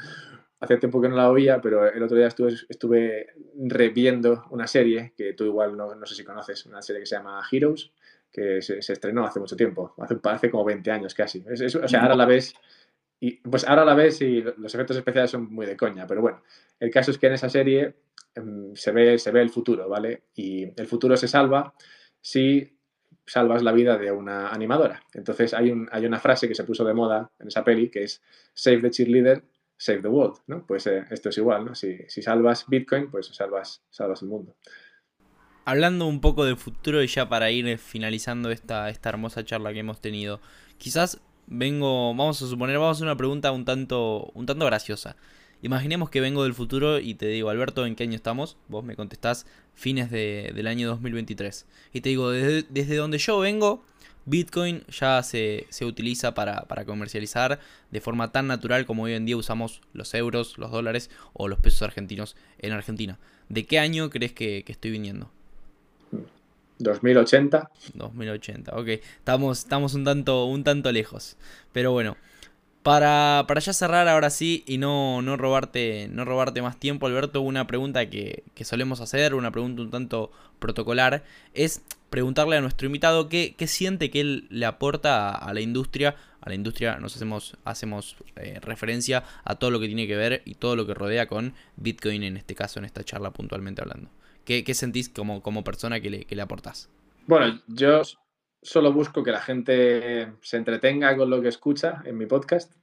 Hace 0.60 0.78
tiempo 0.78 1.02
que 1.02 1.10
no 1.10 1.16
la 1.16 1.30
oía, 1.30 1.60
pero 1.60 1.92
el 1.92 2.04
otro 2.04 2.18
día 2.18 2.28
estuve, 2.28 2.54
estuve 2.70 3.28
reviendo 3.58 4.46
una 4.52 4.68
serie 4.68 5.14
que 5.18 5.34
tú 5.34 5.46
igual 5.46 5.76
no, 5.76 5.96
no 5.96 6.06
sé 6.06 6.14
si 6.14 6.24
conoces, 6.24 6.68
una 6.68 6.84
serie 6.84 7.00
que 7.00 7.08
se 7.08 7.16
llama 7.16 7.42
Heroes, 7.52 7.92
que 8.32 8.62
se, 8.62 8.80
estrenó 8.80 9.26
hace 9.26 9.40
mucho 9.40 9.56
tiempo, 9.56 9.94
hace, 9.98 10.18
hace 10.24 10.50
como 10.50 10.66
20 10.66 10.92
años 10.92 11.14
casi. 11.14 11.44
o 11.48 11.88
sea, 11.88 12.02
ahora 12.02 12.16
la 12.16 12.26
ves 12.26 12.54
y 13.24 13.38
pues 13.38 13.68
ahora 13.68 13.86
la 13.86 13.94
ves 13.94 14.20
y 14.22 14.42
los 14.42 14.74
efectos 14.74 14.98
especiales 14.98 15.30
son 15.30 15.54
muy 15.54 15.68
de 15.68 15.78
coña, 15.78 16.08
pero 16.08 16.22
bueno, 16.22 16.42
el 16.80 16.90
caso 16.90 17.12
es 17.12 17.20
que 17.20 17.28
en 17.28 17.34
esa 17.34 17.50
serie 17.50 17.96
em, 18.34 18.74
se, 18.74 18.92
ve, 18.92 19.20
se 19.20 19.32
ve 19.32 19.42
el 19.42 19.52
futuro, 19.52 19.88
¿vale? 19.88 20.24
Y 20.34 20.64
el 20.64 20.88
futuro 20.88 21.16
se 21.16 21.28
salva 21.28 21.76
si 22.20 22.78
salvas 23.24 23.62
la 23.62 23.74
vida 23.74 23.98
de 24.00 24.12
una 24.12 24.50
animadora. 24.50 25.04
Entonces 25.14 25.54
hay, 25.54 25.70
un, 25.70 25.88
hay 25.92 26.08
una 26.08 26.20
frase 26.20 26.48
que 26.48 26.56
se 26.56 26.64
puso 26.64 26.84
de 26.84 26.96
moda 26.96 27.32
en 27.40 27.48
esa 27.48 27.64
peli 27.64 27.90
que 27.90 28.04
es 28.04 28.24
Save 28.56 28.82
the 28.82 28.90
cheerleader, 28.90 29.44
save 29.78 30.02
the 30.02 30.08
world, 30.08 30.40
¿no? 30.48 30.66
Pues 30.66 30.88
eh, 30.88 31.06
esto 31.12 31.30
es 31.30 31.38
igual, 31.38 31.66
¿no? 31.66 31.76
Si, 31.76 32.00
si, 32.08 32.24
salvas 32.24 32.66
Bitcoin, 32.68 33.12
pues 33.12 33.28
salvas, 33.28 33.84
salvas 33.92 34.24
el 34.24 34.30
mundo. 34.30 34.56
Hablando 35.64 36.08
un 36.08 36.22
poco 36.22 36.46
de 36.46 36.56
futuro 36.56 37.04
y 37.04 37.08
ya 37.08 37.30
para 37.30 37.52
ir 37.52 37.78
finalizando 37.78 38.52
esta, 38.52 38.90
esta 38.90 39.10
hermosa 39.10 39.46
charla 39.46 39.74
que 39.74 39.80
hemos 39.80 40.02
tenido, 40.02 40.42
quizás 40.78 41.20
vengo, 41.48 42.16
vamos 42.16 42.42
a 42.42 42.48
suponer, 42.48 42.78
vamos 42.78 42.96
a 42.96 42.98
hacer 42.98 43.06
una 43.06 43.18
pregunta 43.18 43.52
un 43.52 43.66
tanto, 43.66 44.32
un 44.34 44.46
tanto 44.46 44.66
graciosa. 44.66 45.16
Imaginemos 45.62 46.10
que 46.10 46.22
vengo 46.22 46.44
del 46.44 46.56
futuro 46.56 47.00
y 47.00 47.14
te 47.14 47.28
digo, 47.28 47.50
Alberto, 47.50 47.86
¿en 47.86 47.96
qué 47.96 48.04
año 48.04 48.16
estamos? 48.16 48.58
Vos 48.68 48.84
me 48.84 48.96
contestás 48.96 49.46
fines 49.76 50.10
del 50.10 50.66
año 50.66 50.88
2023. 50.88 51.68
Y 51.94 52.02
te 52.02 52.10
digo, 52.10 52.32
desde, 52.32 52.96
donde 52.96 53.20
yo 53.20 53.40
vengo, 53.40 53.84
Bitcoin 54.26 54.84
ya 54.88 55.22
se, 55.22 55.68
utiliza 55.82 56.34
para, 56.34 56.66
comercializar 56.86 57.60
de 57.92 58.02
forma 58.02 58.32
tan 58.32 58.48
natural 58.48 58.88
como 58.88 59.04
hoy 59.04 59.14
en 59.14 59.26
día 59.26 59.38
usamos 59.38 59.82
los 59.94 60.16
euros, 60.16 60.58
los 60.58 60.72
dólares 60.72 61.12
o 61.34 61.48
los 61.48 61.60
pesos 61.60 61.84
argentinos 61.84 62.36
en 62.58 62.72
Argentina. 62.72 63.20
¿De 63.48 63.68
qué 63.68 63.78
año 63.78 64.10
crees 64.10 64.34
que, 64.34 64.64
estoy 64.68 64.90
viniendo? 64.90 65.32
2080. 66.84 67.72
2080, 67.94 68.76
ok. 68.76 68.88
Estamos, 68.88 69.60
estamos 69.60 69.94
un, 69.94 70.04
tanto, 70.04 70.46
un 70.46 70.64
tanto 70.64 70.92
lejos. 70.92 71.38
Pero 71.72 71.92
bueno, 71.92 72.18
para, 72.84 73.46
para 73.48 73.62
ya 73.62 73.74
cerrar 73.74 74.08
ahora 74.08 74.30
sí 74.30 74.64
y 74.66 74.78
no, 74.78 75.22
no, 75.22 75.38
robarte, 75.38 76.10
no 76.12 76.26
robarte 76.26 76.62
más 76.62 76.80
tiempo, 76.80 77.06
Alberto, 77.06 77.42
una 77.42 77.68
pregunta 77.68 78.10
que, 78.10 78.44
solemos 78.64 79.02
hacer, 79.02 79.36
una 79.36 79.52
pregunta 79.52 79.82
un 79.82 79.92
tanto 79.92 80.32
protocolar, 80.60 81.24
es 81.54 81.84
preguntarle 82.10 82.58
a 82.58 82.62
nuestro 82.62 82.88
invitado 82.88 83.30
qué, 83.30 83.56
qué 83.58 83.68
siente 83.68 84.10
que 84.10 84.22
él 84.22 84.48
le 84.50 84.66
aporta 84.66 85.30
a, 85.32 85.54
la 85.54 85.62
industria. 85.62 86.16
A 86.42 86.50
la 86.50 86.56
industria 86.56 86.98
nos 86.98 87.16
hacemos, 87.16 87.56
hacemos 87.64 88.16
eh, 88.36 88.60
referencia 88.62 89.24
a 89.44 89.56
todo 89.56 89.70
lo 89.70 89.80
que 89.80 89.86
tiene 89.86 90.08
que 90.08 90.16
ver 90.16 90.42
y 90.44 90.56
todo 90.56 90.76
lo 90.76 90.88
que 90.88 90.96
rodea 90.96 91.28
con 91.28 91.54
Bitcoin 91.76 92.24
en 92.24 92.36
este 92.36 92.56
caso, 92.56 92.80
en 92.80 92.86
esta 92.86 93.04
charla 93.04 93.32
puntualmente 93.32 93.82
hablando. 93.82 94.10
¿Qué, 94.64 94.74
sentís 94.74 95.10
como, 95.10 95.42
como 95.42 95.64
persona 95.64 96.02
que 96.02 96.10
le, 96.10 96.26
que 96.26 96.36
le 96.36 96.42
aportás? 96.42 96.90
Bueno, 97.28 97.62
yo 97.68 98.02
solo 98.62 98.92
busco 98.92 99.24
que 99.24 99.32
la 99.32 99.42
gente 99.42 100.34
se 100.42 100.58
entretenga 100.58 101.16
con 101.16 101.30
lo 101.30 101.42
que 101.42 101.48
escucha 101.48 102.02
en 102.06 102.18
mi 102.18 102.26
podcast 102.26 102.74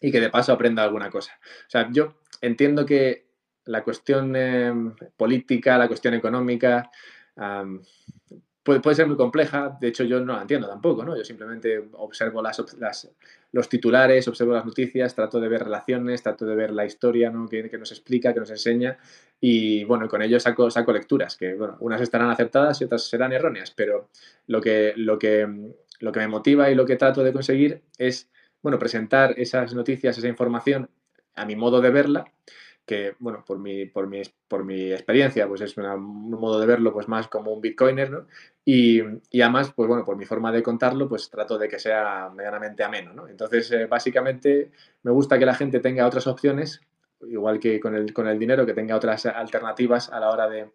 y 0.00 0.12
que 0.12 0.20
de 0.20 0.30
paso 0.30 0.52
aprenda 0.52 0.82
alguna 0.82 1.10
cosa. 1.10 1.38
O 1.66 1.70
sea, 1.70 1.88
yo 1.90 2.14
entiendo 2.40 2.86
que 2.86 3.26
la 3.64 3.82
cuestión 3.82 4.34
em, 4.36 4.94
política, 5.16 5.78
la 5.78 5.88
cuestión 5.88 6.14
económica, 6.14 6.90
puede, 8.62 8.94
ser 8.94 9.06
muy 9.06 9.16
compleja, 9.16 9.76
de 9.80 9.88
hecho 9.88 10.04
yo 10.04 10.20
no 10.20 10.34
la 10.34 10.42
entiendo 10.42 10.68
tampoco, 10.68 11.04
¿no? 11.04 11.16
Yo 11.16 11.24
simplemente 11.24 11.88
observo 11.94 12.40
las, 12.42 12.62
los 13.50 13.68
titulares, 13.68 14.28
observo 14.28 14.52
las 14.52 14.64
noticias, 14.64 15.14
trato 15.14 15.40
de 15.40 15.48
ver 15.48 15.64
relaciones, 15.64 16.22
trato 16.22 16.46
de 16.46 16.54
ver 16.54 16.70
la 16.70 16.84
historia 16.84 17.30
¿no? 17.30 17.48
que, 17.48 17.68
nos 17.76 17.90
explica, 17.90 18.32
que 18.32 18.40
nos 18.40 18.50
enseña 18.50 18.98
y 19.40 19.82
bueno, 19.84 20.08
con 20.08 20.22
ello 20.22 20.38
saco, 20.38 20.70
saco 20.70 20.92
lecturas, 20.92 21.36
que 21.36 21.54
bueno, 21.54 21.76
unas 21.80 22.00
estarán 22.00 22.30
acertadas 22.30 22.80
y 22.80 22.84
otras 22.84 23.02
serán 23.08 23.32
erróneas, 23.32 23.72
pero 23.72 24.10
lo 24.46 24.60
que, 24.60 24.92
lo 24.96 25.18
que, 25.18 25.48
lo 25.98 26.12
que 26.12 26.20
me 26.20 26.28
motiva 26.28 26.70
y 26.70 26.76
lo 26.76 26.86
que 26.86 26.96
trato 26.96 27.24
de 27.24 27.32
conseguir 27.32 27.82
es, 27.98 28.30
bueno, 28.62 28.78
presentar 28.78 29.34
esas 29.38 29.74
noticias, 29.74 30.16
esa 30.16 30.28
información 30.28 30.88
a 31.34 31.44
mi 31.46 31.56
modo 31.56 31.80
de 31.80 31.90
verla 31.90 32.24
que, 32.84 33.14
bueno, 33.18 33.44
por 33.46 33.58
mi, 33.58 33.86
por 33.86 34.06
mi, 34.08 34.22
por 34.48 34.64
mi 34.64 34.92
experiencia, 34.92 35.46
pues 35.46 35.60
es 35.60 35.76
un 35.76 36.30
modo 36.30 36.60
de 36.60 36.66
verlo 36.66 36.92
pues 36.92 37.08
más 37.08 37.28
como 37.28 37.52
un 37.52 37.60
bitcoiner, 37.60 38.10
¿no? 38.10 38.26
Y, 38.64 39.00
y, 39.30 39.40
además, 39.40 39.72
pues 39.74 39.88
bueno, 39.88 40.04
por 40.04 40.16
mi 40.16 40.24
forma 40.24 40.52
de 40.52 40.62
contarlo, 40.62 41.08
pues 41.08 41.30
trato 41.30 41.58
de 41.58 41.68
que 41.68 41.78
sea 41.78 42.30
medianamente 42.34 42.82
ameno, 42.84 43.12
¿no? 43.12 43.28
Entonces, 43.28 43.70
eh, 43.72 43.86
básicamente, 43.86 44.70
me 45.02 45.12
gusta 45.12 45.38
que 45.38 45.46
la 45.46 45.54
gente 45.54 45.80
tenga 45.80 46.06
otras 46.06 46.26
opciones, 46.26 46.80
igual 47.22 47.60
que 47.60 47.80
con 47.80 47.94
el, 47.94 48.12
con 48.12 48.26
el 48.28 48.38
dinero, 48.38 48.66
que 48.66 48.74
tenga 48.74 48.96
otras 48.96 49.26
alternativas 49.26 50.10
a 50.10 50.20
la 50.20 50.30
hora 50.30 50.48
de 50.48 50.70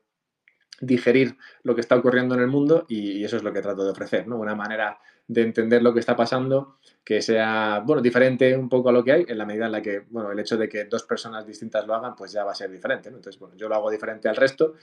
digerir 0.82 1.38
lo 1.64 1.76
que 1.76 1.82
está 1.82 1.96
ocurriendo 1.96 2.36
en 2.36 2.42
el 2.42 2.48
mundo 2.48 2.86
y, 2.88 3.24
eso 3.24 3.38
es 3.38 3.44
lo 3.44 3.54
que 3.54 3.62
trato 3.62 3.84
de 3.84 3.92
ofrecer, 3.92 4.28
¿no? 4.28 4.38
Una 4.38 4.56
manera 4.56 5.00
de 5.28 5.42
entender 5.42 5.82
lo 5.82 5.94
que 5.94 6.00
está 6.00 6.16
pasando 6.16 6.78
que 7.04 7.22
sea, 7.22 7.84
bueno, 7.86 8.02
diferente 8.02 8.56
un 8.56 8.70
poco 8.70 8.90
a 8.90 8.92
lo 8.92 9.04
que 9.04 9.12
hay, 9.12 9.26
en 9.28 9.38
la 9.38 9.46
medida 9.46 9.66
en 9.66 9.72
la 9.72 9.82
que, 9.82 10.00
bueno, 10.10 10.32
el 10.32 10.40
hecho 10.40 10.58
de 10.58 10.70
que 10.70 10.86
dos 10.86 11.04
personas 11.04 11.46
distintas 11.46 11.86
lo 11.86 11.96
hagan, 11.96 12.16
pues 12.16 12.32
ya 12.32 12.44
va 12.44 12.52
a 12.52 12.56
ser 12.56 12.72
diferente. 12.72 13.10
Entonces, 13.10 13.38
bueno, 13.40 13.56
yo 13.56 13.68
lo 13.68 13.76
hago 13.76 13.90
diferente 13.90 14.30
al 14.30 14.36
resto 14.36 14.76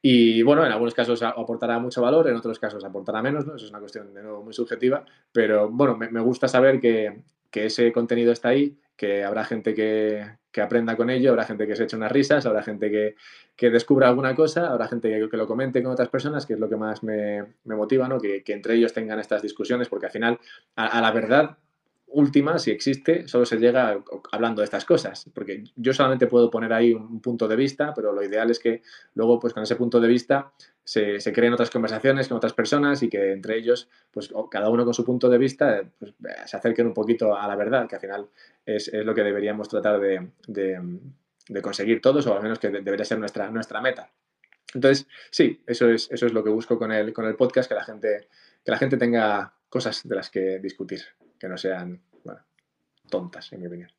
y, 0.00 0.42
bueno, 0.42 0.64
en 0.64 0.72
algunos 0.72 0.94
casos 0.94 1.22
aportará 1.22 1.78
mucho 1.78 2.00
valor, 2.00 2.28
en 2.28 2.36
otros 2.36 2.58
casos 2.58 2.84
aportará 2.84 3.20
menos, 3.22 3.46
¿no? 3.46 3.56
Eso 3.56 3.66
es 3.66 3.70
una 3.70 3.80
cuestión, 3.80 4.14
de 4.14 4.22
nuevo, 4.22 4.42
muy 4.42 4.54
subjetiva, 4.54 5.04
pero, 5.32 5.68
bueno, 5.68 5.96
me, 5.96 6.08
me 6.10 6.20
gusta 6.20 6.48
saber 6.48 6.80
que, 6.80 7.22
que 7.50 7.66
ese 7.66 7.92
contenido 7.92 8.32
está 8.32 8.50
ahí, 8.50 8.78
que 9.00 9.24
habrá 9.24 9.46
gente 9.46 9.72
que, 9.72 10.26
que, 10.52 10.60
aprenda 10.60 10.94
con 10.94 11.08
ello, 11.08 11.30
habrá 11.30 11.46
gente 11.46 11.66
que 11.66 11.74
se 11.74 11.84
eche 11.84 11.96
unas 11.96 12.12
risas, 12.12 12.44
habrá 12.44 12.62
gente 12.62 12.90
que, 12.90 13.14
que 13.56 13.70
descubra 13.70 14.08
alguna 14.08 14.34
cosa, 14.34 14.70
habrá 14.70 14.88
gente 14.88 15.08
que, 15.08 15.26
que, 15.30 15.36
lo 15.38 15.46
comente 15.46 15.82
con 15.82 15.90
otras 15.90 16.10
personas, 16.10 16.44
que 16.44 16.52
es 16.52 16.60
lo 16.60 16.68
que 16.68 16.76
más 16.76 17.02
me, 17.02 17.42
me 17.64 17.76
motiva, 17.76 18.06
¿no? 18.08 18.20
que, 18.20 18.42
entre 18.48 18.74
ellos 18.74 18.92
tengan 18.92 19.18
estas 19.18 19.40
discusiones, 19.40 19.88
porque 19.88 20.04
al 20.04 20.12
final 20.12 20.38
a 20.76 21.00
la 21.00 21.10
verdad 21.12 21.56
última, 22.12 22.58
si 22.58 22.70
existe, 22.70 23.28
solo 23.28 23.44
se 23.44 23.58
llega 23.58 24.02
hablando 24.32 24.60
de 24.60 24.64
estas 24.64 24.84
cosas, 24.84 25.30
porque 25.34 25.64
yo 25.76 25.92
solamente 25.92 26.26
puedo 26.26 26.50
poner 26.50 26.72
ahí 26.72 26.92
un 26.92 27.20
punto 27.20 27.48
de 27.48 27.56
vista, 27.56 27.92
pero 27.94 28.12
lo 28.12 28.22
ideal 28.22 28.50
es 28.50 28.58
que 28.58 28.82
luego, 29.14 29.38
pues 29.38 29.54
con 29.54 29.62
ese 29.62 29.76
punto 29.76 30.00
de 30.00 30.08
vista, 30.08 30.52
se, 30.84 31.20
se 31.20 31.32
creen 31.32 31.52
otras 31.52 31.70
conversaciones 31.70 32.28
con 32.28 32.36
otras 32.36 32.52
personas 32.52 33.02
y 33.02 33.08
que 33.08 33.32
entre 33.32 33.56
ellos, 33.56 33.88
pues 34.10 34.32
cada 34.50 34.68
uno 34.70 34.84
con 34.84 34.94
su 34.94 35.04
punto 35.04 35.28
de 35.28 35.38
vista, 35.38 35.82
pues, 35.98 36.14
se 36.46 36.56
acerquen 36.56 36.86
un 36.86 36.94
poquito 36.94 37.36
a 37.36 37.46
la 37.46 37.56
verdad, 37.56 37.88
que 37.88 37.96
al 37.96 38.00
final 38.00 38.28
es, 38.66 38.90
lo 38.92 39.14
que 39.14 39.22
deberíamos 39.22 39.68
tratar 39.68 40.00
de, 40.00 40.30
de, 40.48 41.62
conseguir 41.62 42.00
todos, 42.00 42.26
o 42.26 42.34
al 42.34 42.42
menos 42.42 42.58
que 42.58 42.70
debería 42.70 43.04
ser 43.04 43.18
nuestra, 43.18 43.50
nuestra 43.50 43.80
meta. 43.80 44.10
Entonces, 44.74 45.06
sí, 45.30 45.62
eso 45.66 45.88
es, 45.88 46.10
eso 46.10 46.26
es 46.26 46.32
lo 46.32 46.44
que 46.44 46.50
busco 46.50 46.78
con 46.78 46.92
el, 46.92 47.12
con 47.12 47.26
el 47.26 47.34
podcast, 47.34 47.68
que 47.68 47.74
la 47.74 47.84
gente, 47.84 48.28
que 48.64 48.70
la 48.70 48.78
gente 48.78 48.96
tenga 48.96 49.54
cosas 49.68 50.06
de 50.08 50.14
las 50.16 50.30
que 50.30 50.58
discutir 50.60 51.02
que 51.40 51.48
no 51.48 51.58
sean 51.58 52.00
tontas, 53.08 53.52
en 53.52 53.60
mi 53.60 53.66
opinión. 53.66 53.90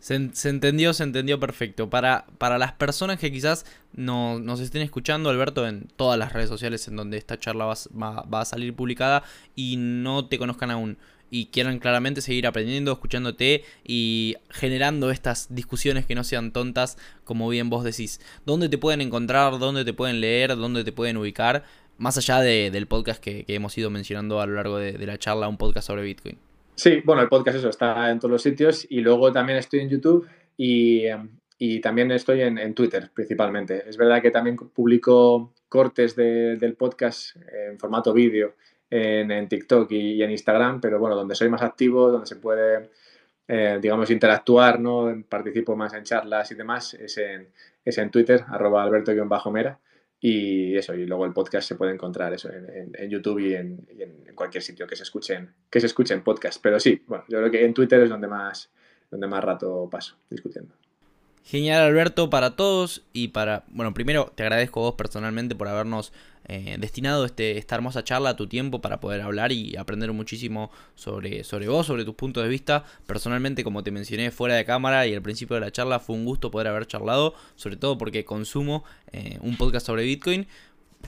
Se, 0.00 0.14
entendió, 0.48 0.94
se 0.94 1.02
entendió 1.02 1.38
perfecto. 1.38 1.90
Para, 1.90 2.26
para 2.38 2.58
las 2.58 2.72
personas 2.72 3.18
que 3.18 3.30
quizás 3.30 3.66
no, 3.92 4.38
nos 4.40 4.60
estén 4.60 4.82
escuchando, 4.82 5.28
Alberto, 5.28 5.66
en 5.66 5.88
todas 5.96 6.18
las 6.18 6.32
redes 6.32 6.48
sociales 6.48 6.88
en 6.88 6.96
donde 6.96 7.18
esta 7.18 7.38
charla 7.38 7.66
va, 7.66 8.22
va, 8.22 8.40
a 8.40 8.44
salir 8.44 8.74
publicada 8.74 9.22
y 9.54 9.76
no 9.76 10.26
te 10.26 10.38
conozcan 10.38 10.70
aún 10.70 10.98
y 11.30 11.46
quieran 11.46 11.78
claramente 11.78 12.22
seguir 12.22 12.46
aprendiendo, 12.46 12.92
escuchándote 12.92 13.64
y 13.84 14.36
generando 14.50 15.10
estas 15.10 15.54
discusiones 15.54 16.06
que 16.06 16.14
no 16.14 16.24
sean 16.24 16.52
tontas, 16.52 16.96
como 17.24 17.48
bien 17.48 17.68
vos 17.68 17.84
decís. 17.84 18.20
¿Dónde 18.46 18.68
te 18.68 18.78
pueden 18.78 19.00
encontrar? 19.00 19.58
¿Dónde 19.58 19.84
te 19.84 19.92
pueden 19.92 20.20
leer? 20.20 20.56
¿Dónde 20.56 20.84
te 20.84 20.92
pueden 20.92 21.18
ubicar? 21.18 21.64
Más 21.98 22.16
allá 22.16 22.40
del 22.40 22.86
podcast 22.86 23.22
que, 23.22 23.44
hemos 23.48 23.76
ido 23.76 23.90
mencionando 23.90 24.40
a 24.40 24.46
lo 24.46 24.54
largo 24.54 24.78
de, 24.78 25.06
la 25.06 25.18
charla, 25.18 25.48
un 25.48 25.58
podcast 25.58 25.88
sobre 25.88 26.02
Bitcoin. 26.02 26.38
Sí, 26.74 27.02
bueno, 27.04 27.22
el 27.22 27.28
podcast 27.28 27.58
eso 27.58 27.68
está 27.68 28.10
en 28.10 28.20
todos 28.20 28.30
los 28.30 28.42
sitios 28.42 28.86
y 28.88 29.00
luego 29.00 29.32
también 29.32 29.58
estoy 29.58 29.80
en 29.80 29.88
YouTube 29.88 30.26
y, 30.56 31.06
también 31.82 32.12
estoy 32.12 32.42
en, 32.42 32.74
Twitter 32.74 33.10
principalmente. 33.12 33.84
Es 33.88 33.96
verdad 33.96 34.22
que 34.22 34.30
también 34.30 34.56
publico 34.56 35.52
cortes 35.68 36.14
del 36.14 36.76
podcast 36.76 37.36
en 37.36 37.78
formato 37.78 38.12
vídeo 38.12 38.54
en, 38.90 39.48
TikTok 39.48 39.90
y, 39.90 40.22
en 40.22 40.30
Instagram, 40.30 40.80
pero 40.80 40.98
bueno, 40.98 41.16
donde 41.16 41.34
soy 41.34 41.48
más 41.48 41.62
activo, 41.62 42.10
donde 42.10 42.26
se 42.26 42.36
puede, 42.36 42.90
eh, 43.48 43.78
digamos, 43.82 44.10
interactuar, 44.10 44.78
¿no? 44.78 45.12
Participo 45.28 45.76
más 45.76 45.94
en 45.94 46.04
charlas 46.04 46.50
y 46.52 46.54
demás, 46.54 46.94
es 46.94 47.18
en, 47.18 47.48
es 47.84 47.98
en 47.98 48.10
Twitter, 48.10 48.44
arroba 48.48 48.84
alberto-mera. 48.84 49.78
Y 50.20 50.76
eso, 50.76 50.94
y 50.94 51.06
luego 51.06 51.24
el 51.26 51.32
podcast 51.32 51.68
se 51.68 51.76
puede 51.76 51.92
encontrar 51.92 52.32
eso 52.32 52.50
en, 52.50 53.08
YouTube 53.08 53.38
y, 53.38 53.54
en, 53.54 53.86
cualquier 54.34 54.62
sitio 54.62 54.86
que 54.86 54.96
se 54.96 55.04
escuchen, 55.04 55.52
que 55.70 55.80
se 55.80 55.86
escuchen 55.86 56.22
podcast. 56.22 56.60
Pero 56.62 56.80
sí, 56.80 57.02
bueno, 57.06 57.24
yo 57.28 57.38
creo 57.38 57.50
que 57.50 57.64
en 57.64 57.74
Twitter 57.74 58.00
es 58.00 58.10
donde 58.10 58.26
más, 58.26 58.70
donde 59.10 59.26
más 59.26 59.44
rato 59.44 59.88
paso 59.90 60.16
discutiendo. 60.28 60.74
Genial 61.44 61.82
Alberto 61.82 62.28
para 62.28 62.56
todos 62.56 63.06
y 63.12 63.28
para, 63.28 63.64
bueno, 63.68 63.94
primero 63.94 64.30
te 64.34 64.42
agradezco 64.42 64.80
a 64.80 64.82
vos 64.84 64.94
personalmente 64.96 65.54
por 65.54 65.68
habernos 65.68 66.12
eh, 66.48 66.76
destinado 66.78 67.26
este, 67.26 67.58
esta 67.58 67.74
hermosa 67.74 68.02
charla 68.02 68.30
a 68.30 68.36
tu 68.36 68.46
tiempo 68.46 68.80
para 68.80 69.00
poder 69.00 69.20
hablar 69.20 69.52
y 69.52 69.76
aprender 69.76 70.12
muchísimo 70.12 70.70
sobre, 70.94 71.44
sobre 71.44 71.68
vos, 71.68 71.86
sobre 71.86 72.04
tus 72.06 72.14
puntos 72.14 72.42
de 72.42 72.48
vista. 72.48 72.84
Personalmente, 73.06 73.62
como 73.64 73.84
te 73.84 73.90
mencioné 73.90 74.30
fuera 74.30 74.54
de 74.54 74.64
cámara 74.64 75.06
y 75.06 75.14
al 75.14 75.22
principio 75.22 75.54
de 75.54 75.60
la 75.60 75.70
charla, 75.70 76.00
fue 76.00 76.16
un 76.16 76.24
gusto 76.24 76.50
poder 76.50 76.68
haber 76.68 76.86
charlado, 76.86 77.34
sobre 77.54 77.76
todo 77.76 77.98
porque 77.98 78.24
consumo 78.24 78.84
eh, 79.12 79.38
un 79.42 79.56
podcast 79.56 79.86
sobre 79.86 80.04
Bitcoin. 80.04 80.46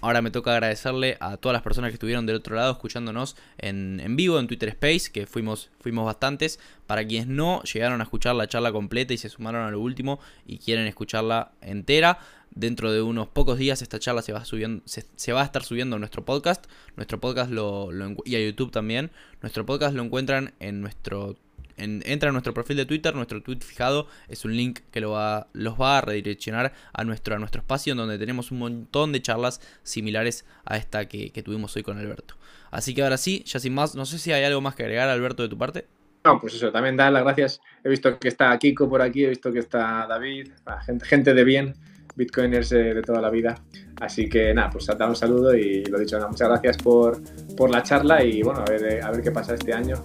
Ahora 0.02 0.22
me 0.22 0.30
toca 0.30 0.52
agradecerle 0.52 1.16
a 1.20 1.36
todas 1.36 1.52
las 1.52 1.62
personas 1.62 1.90
que 1.90 1.94
estuvieron 1.94 2.24
del 2.24 2.36
otro 2.36 2.56
lado 2.56 2.72
escuchándonos 2.72 3.36
en, 3.58 4.00
en, 4.00 4.16
vivo, 4.16 4.38
en 4.38 4.46
Twitter 4.46 4.70
Space, 4.70 5.12
que 5.12 5.26
fuimos, 5.26 5.70
fuimos 5.80 6.06
bastantes. 6.06 6.58
Para 6.86 7.06
quienes 7.06 7.28
no 7.28 7.62
llegaron 7.64 8.00
a 8.00 8.04
escuchar 8.04 8.34
la 8.34 8.48
charla 8.48 8.72
completa 8.72 9.12
y 9.12 9.18
se 9.18 9.28
sumaron 9.28 9.62
a 9.62 9.70
lo 9.70 9.80
último 9.80 10.18
y 10.46 10.58
quieren 10.58 10.86
escucharla 10.86 11.52
entera, 11.60 12.18
dentro 12.50 12.92
de 12.92 13.02
unos 13.02 13.28
pocos 13.28 13.58
días 13.58 13.82
esta 13.82 13.98
charla 13.98 14.22
se 14.22 14.32
va, 14.32 14.44
subiendo, 14.44 14.82
se, 14.86 15.32
va 15.32 15.42
a 15.42 15.44
estar 15.44 15.62
subiendo 15.62 15.96
a 15.96 15.98
nuestro 15.98 16.24
podcast. 16.24 16.66
Nuestro 16.96 17.20
podcast 17.20 17.50
lo, 17.50 17.90
y 18.24 18.36
a 18.36 18.40
YouTube 18.40 18.70
también. 18.70 19.10
Nuestro 19.42 19.66
podcast 19.66 19.94
lo 19.94 20.02
encuentran 20.02 20.54
en 20.60 20.80
nuestro 20.80 21.36
entra 21.80 22.30
a 22.30 22.32
nuestro 22.32 22.54
perfil 22.54 22.76
de 22.76 22.86
Twitter, 22.86 23.14
nuestro 23.14 23.42
tweet 23.42 23.60
fijado 23.60 24.06
es 24.28 24.44
un 24.44 24.56
link 24.56 24.80
que 24.90 25.00
lo 25.00 25.12
va, 25.12 25.48
los 25.52 25.80
va 25.80 25.98
a 25.98 26.00
redireccionar 26.00 26.72
a 26.92 27.04
nuestro, 27.04 27.34
a 27.34 27.38
nuestro 27.38 27.60
espacio 27.60 27.92
en 27.92 27.98
donde 27.98 28.18
tenemos 28.18 28.50
un 28.50 28.58
montón 28.58 29.12
de 29.12 29.22
charlas 29.22 29.60
similares 29.82 30.44
a 30.64 30.76
esta 30.76 31.06
que, 31.06 31.30
tuvimos 31.44 31.74
hoy 31.76 31.82
con 31.82 31.98
Alberto. 31.98 32.34
Así 32.70 32.94
que 32.94 33.02
ahora 33.02 33.16
sí, 33.16 33.42
ya 33.46 33.58
sin 33.58 33.74
más, 33.74 33.94
no 33.94 34.04
sé 34.04 34.18
si 34.18 34.32
hay 34.32 34.44
algo 34.44 34.60
más 34.60 34.74
que 34.74 34.82
agregar 34.82 35.08
Alberto 35.08 35.42
de 35.42 35.48
tu 35.48 35.58
parte. 35.58 35.86
No, 36.24 36.38
pues 36.38 36.54
eso, 36.54 36.70
también 36.70 36.96
dar 36.96 37.12
las 37.12 37.24
gracias. 37.24 37.60
He 37.82 37.88
visto 37.88 38.18
que 38.18 38.28
está 38.28 38.56
Kiko 38.58 38.88
por 38.88 39.00
aquí, 39.00 39.24
he 39.24 39.28
visto 39.30 39.50
que 39.50 39.60
está 39.60 40.06
David, 40.06 40.50
gente, 40.84 41.06
gente 41.06 41.34
de 41.34 41.44
bien, 41.44 41.74
bitcoiners 42.14 42.68
de 42.68 43.02
toda 43.02 43.20
la 43.22 43.30
vida. 43.30 43.58
Así 44.00 44.28
que 44.28 44.52
nada, 44.54 44.70
pues 44.70 44.86
dar 44.86 45.08
un 45.08 45.16
saludo 45.16 45.54
y 45.54 45.84
lo 45.84 45.98
dicho, 45.98 46.18
muchas 46.28 46.48
gracias 46.48 46.76
por, 46.78 47.20
por 47.56 47.70
la 47.70 47.82
charla 47.82 48.24
y 48.24 48.42
bueno, 48.42 48.60
a 48.60 48.70
ver, 48.70 49.02
a 49.02 49.10
ver 49.10 49.22
qué 49.22 49.30
pasa 49.30 49.54
este 49.54 49.72
año, 49.72 50.02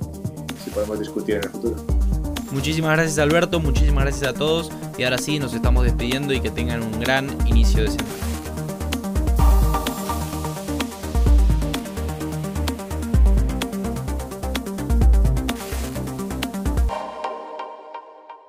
podemos 0.76 1.00
discutir 1.00 1.36
en 1.36 1.44
el 1.46 1.50
futuro. 1.50 1.76
Muchísimas 2.52 2.92
gracias 2.92 3.18
Alberto, 3.18 3.60
muchísimas 3.60 4.04
gracias 4.04 4.30
a 4.30 4.34
todos 4.34 4.72
y 4.98 5.04
ahora 5.04 5.18
sí 5.18 5.40
nos 5.40 5.54
estamos 5.54 5.84
despidiendo 5.84 6.34
y 6.34 6.42
que 6.42 6.52
tengan 6.52 6.84
un 6.84 7.00
gran 7.00 7.26
inicio 7.48 7.84
de 7.84 7.92
semana. 7.92 8.10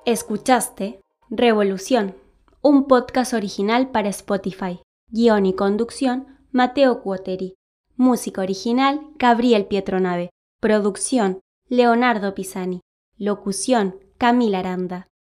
Escuchaste 0.05 1.01
Revolución, 1.29 2.15
un 2.61 2.87
podcast 2.87 3.33
original 3.33 3.91
para 3.91 4.07
Spotify. 4.07 4.79
Guión 5.09 5.45
y 5.45 5.53
conducción, 5.53 6.39
Mateo 6.51 7.01
Cuoteri. 7.01 7.55
Música 7.97 8.41
original, 8.41 9.01
Gabriel 9.17 9.65
Pietronave. 9.65 10.29
Producción, 10.61 11.41
Leonardo 11.69 12.33
Pisani. 12.33 12.79
Locución, 13.17 13.99
Camila 14.17 14.59
Aranda. 14.59 15.09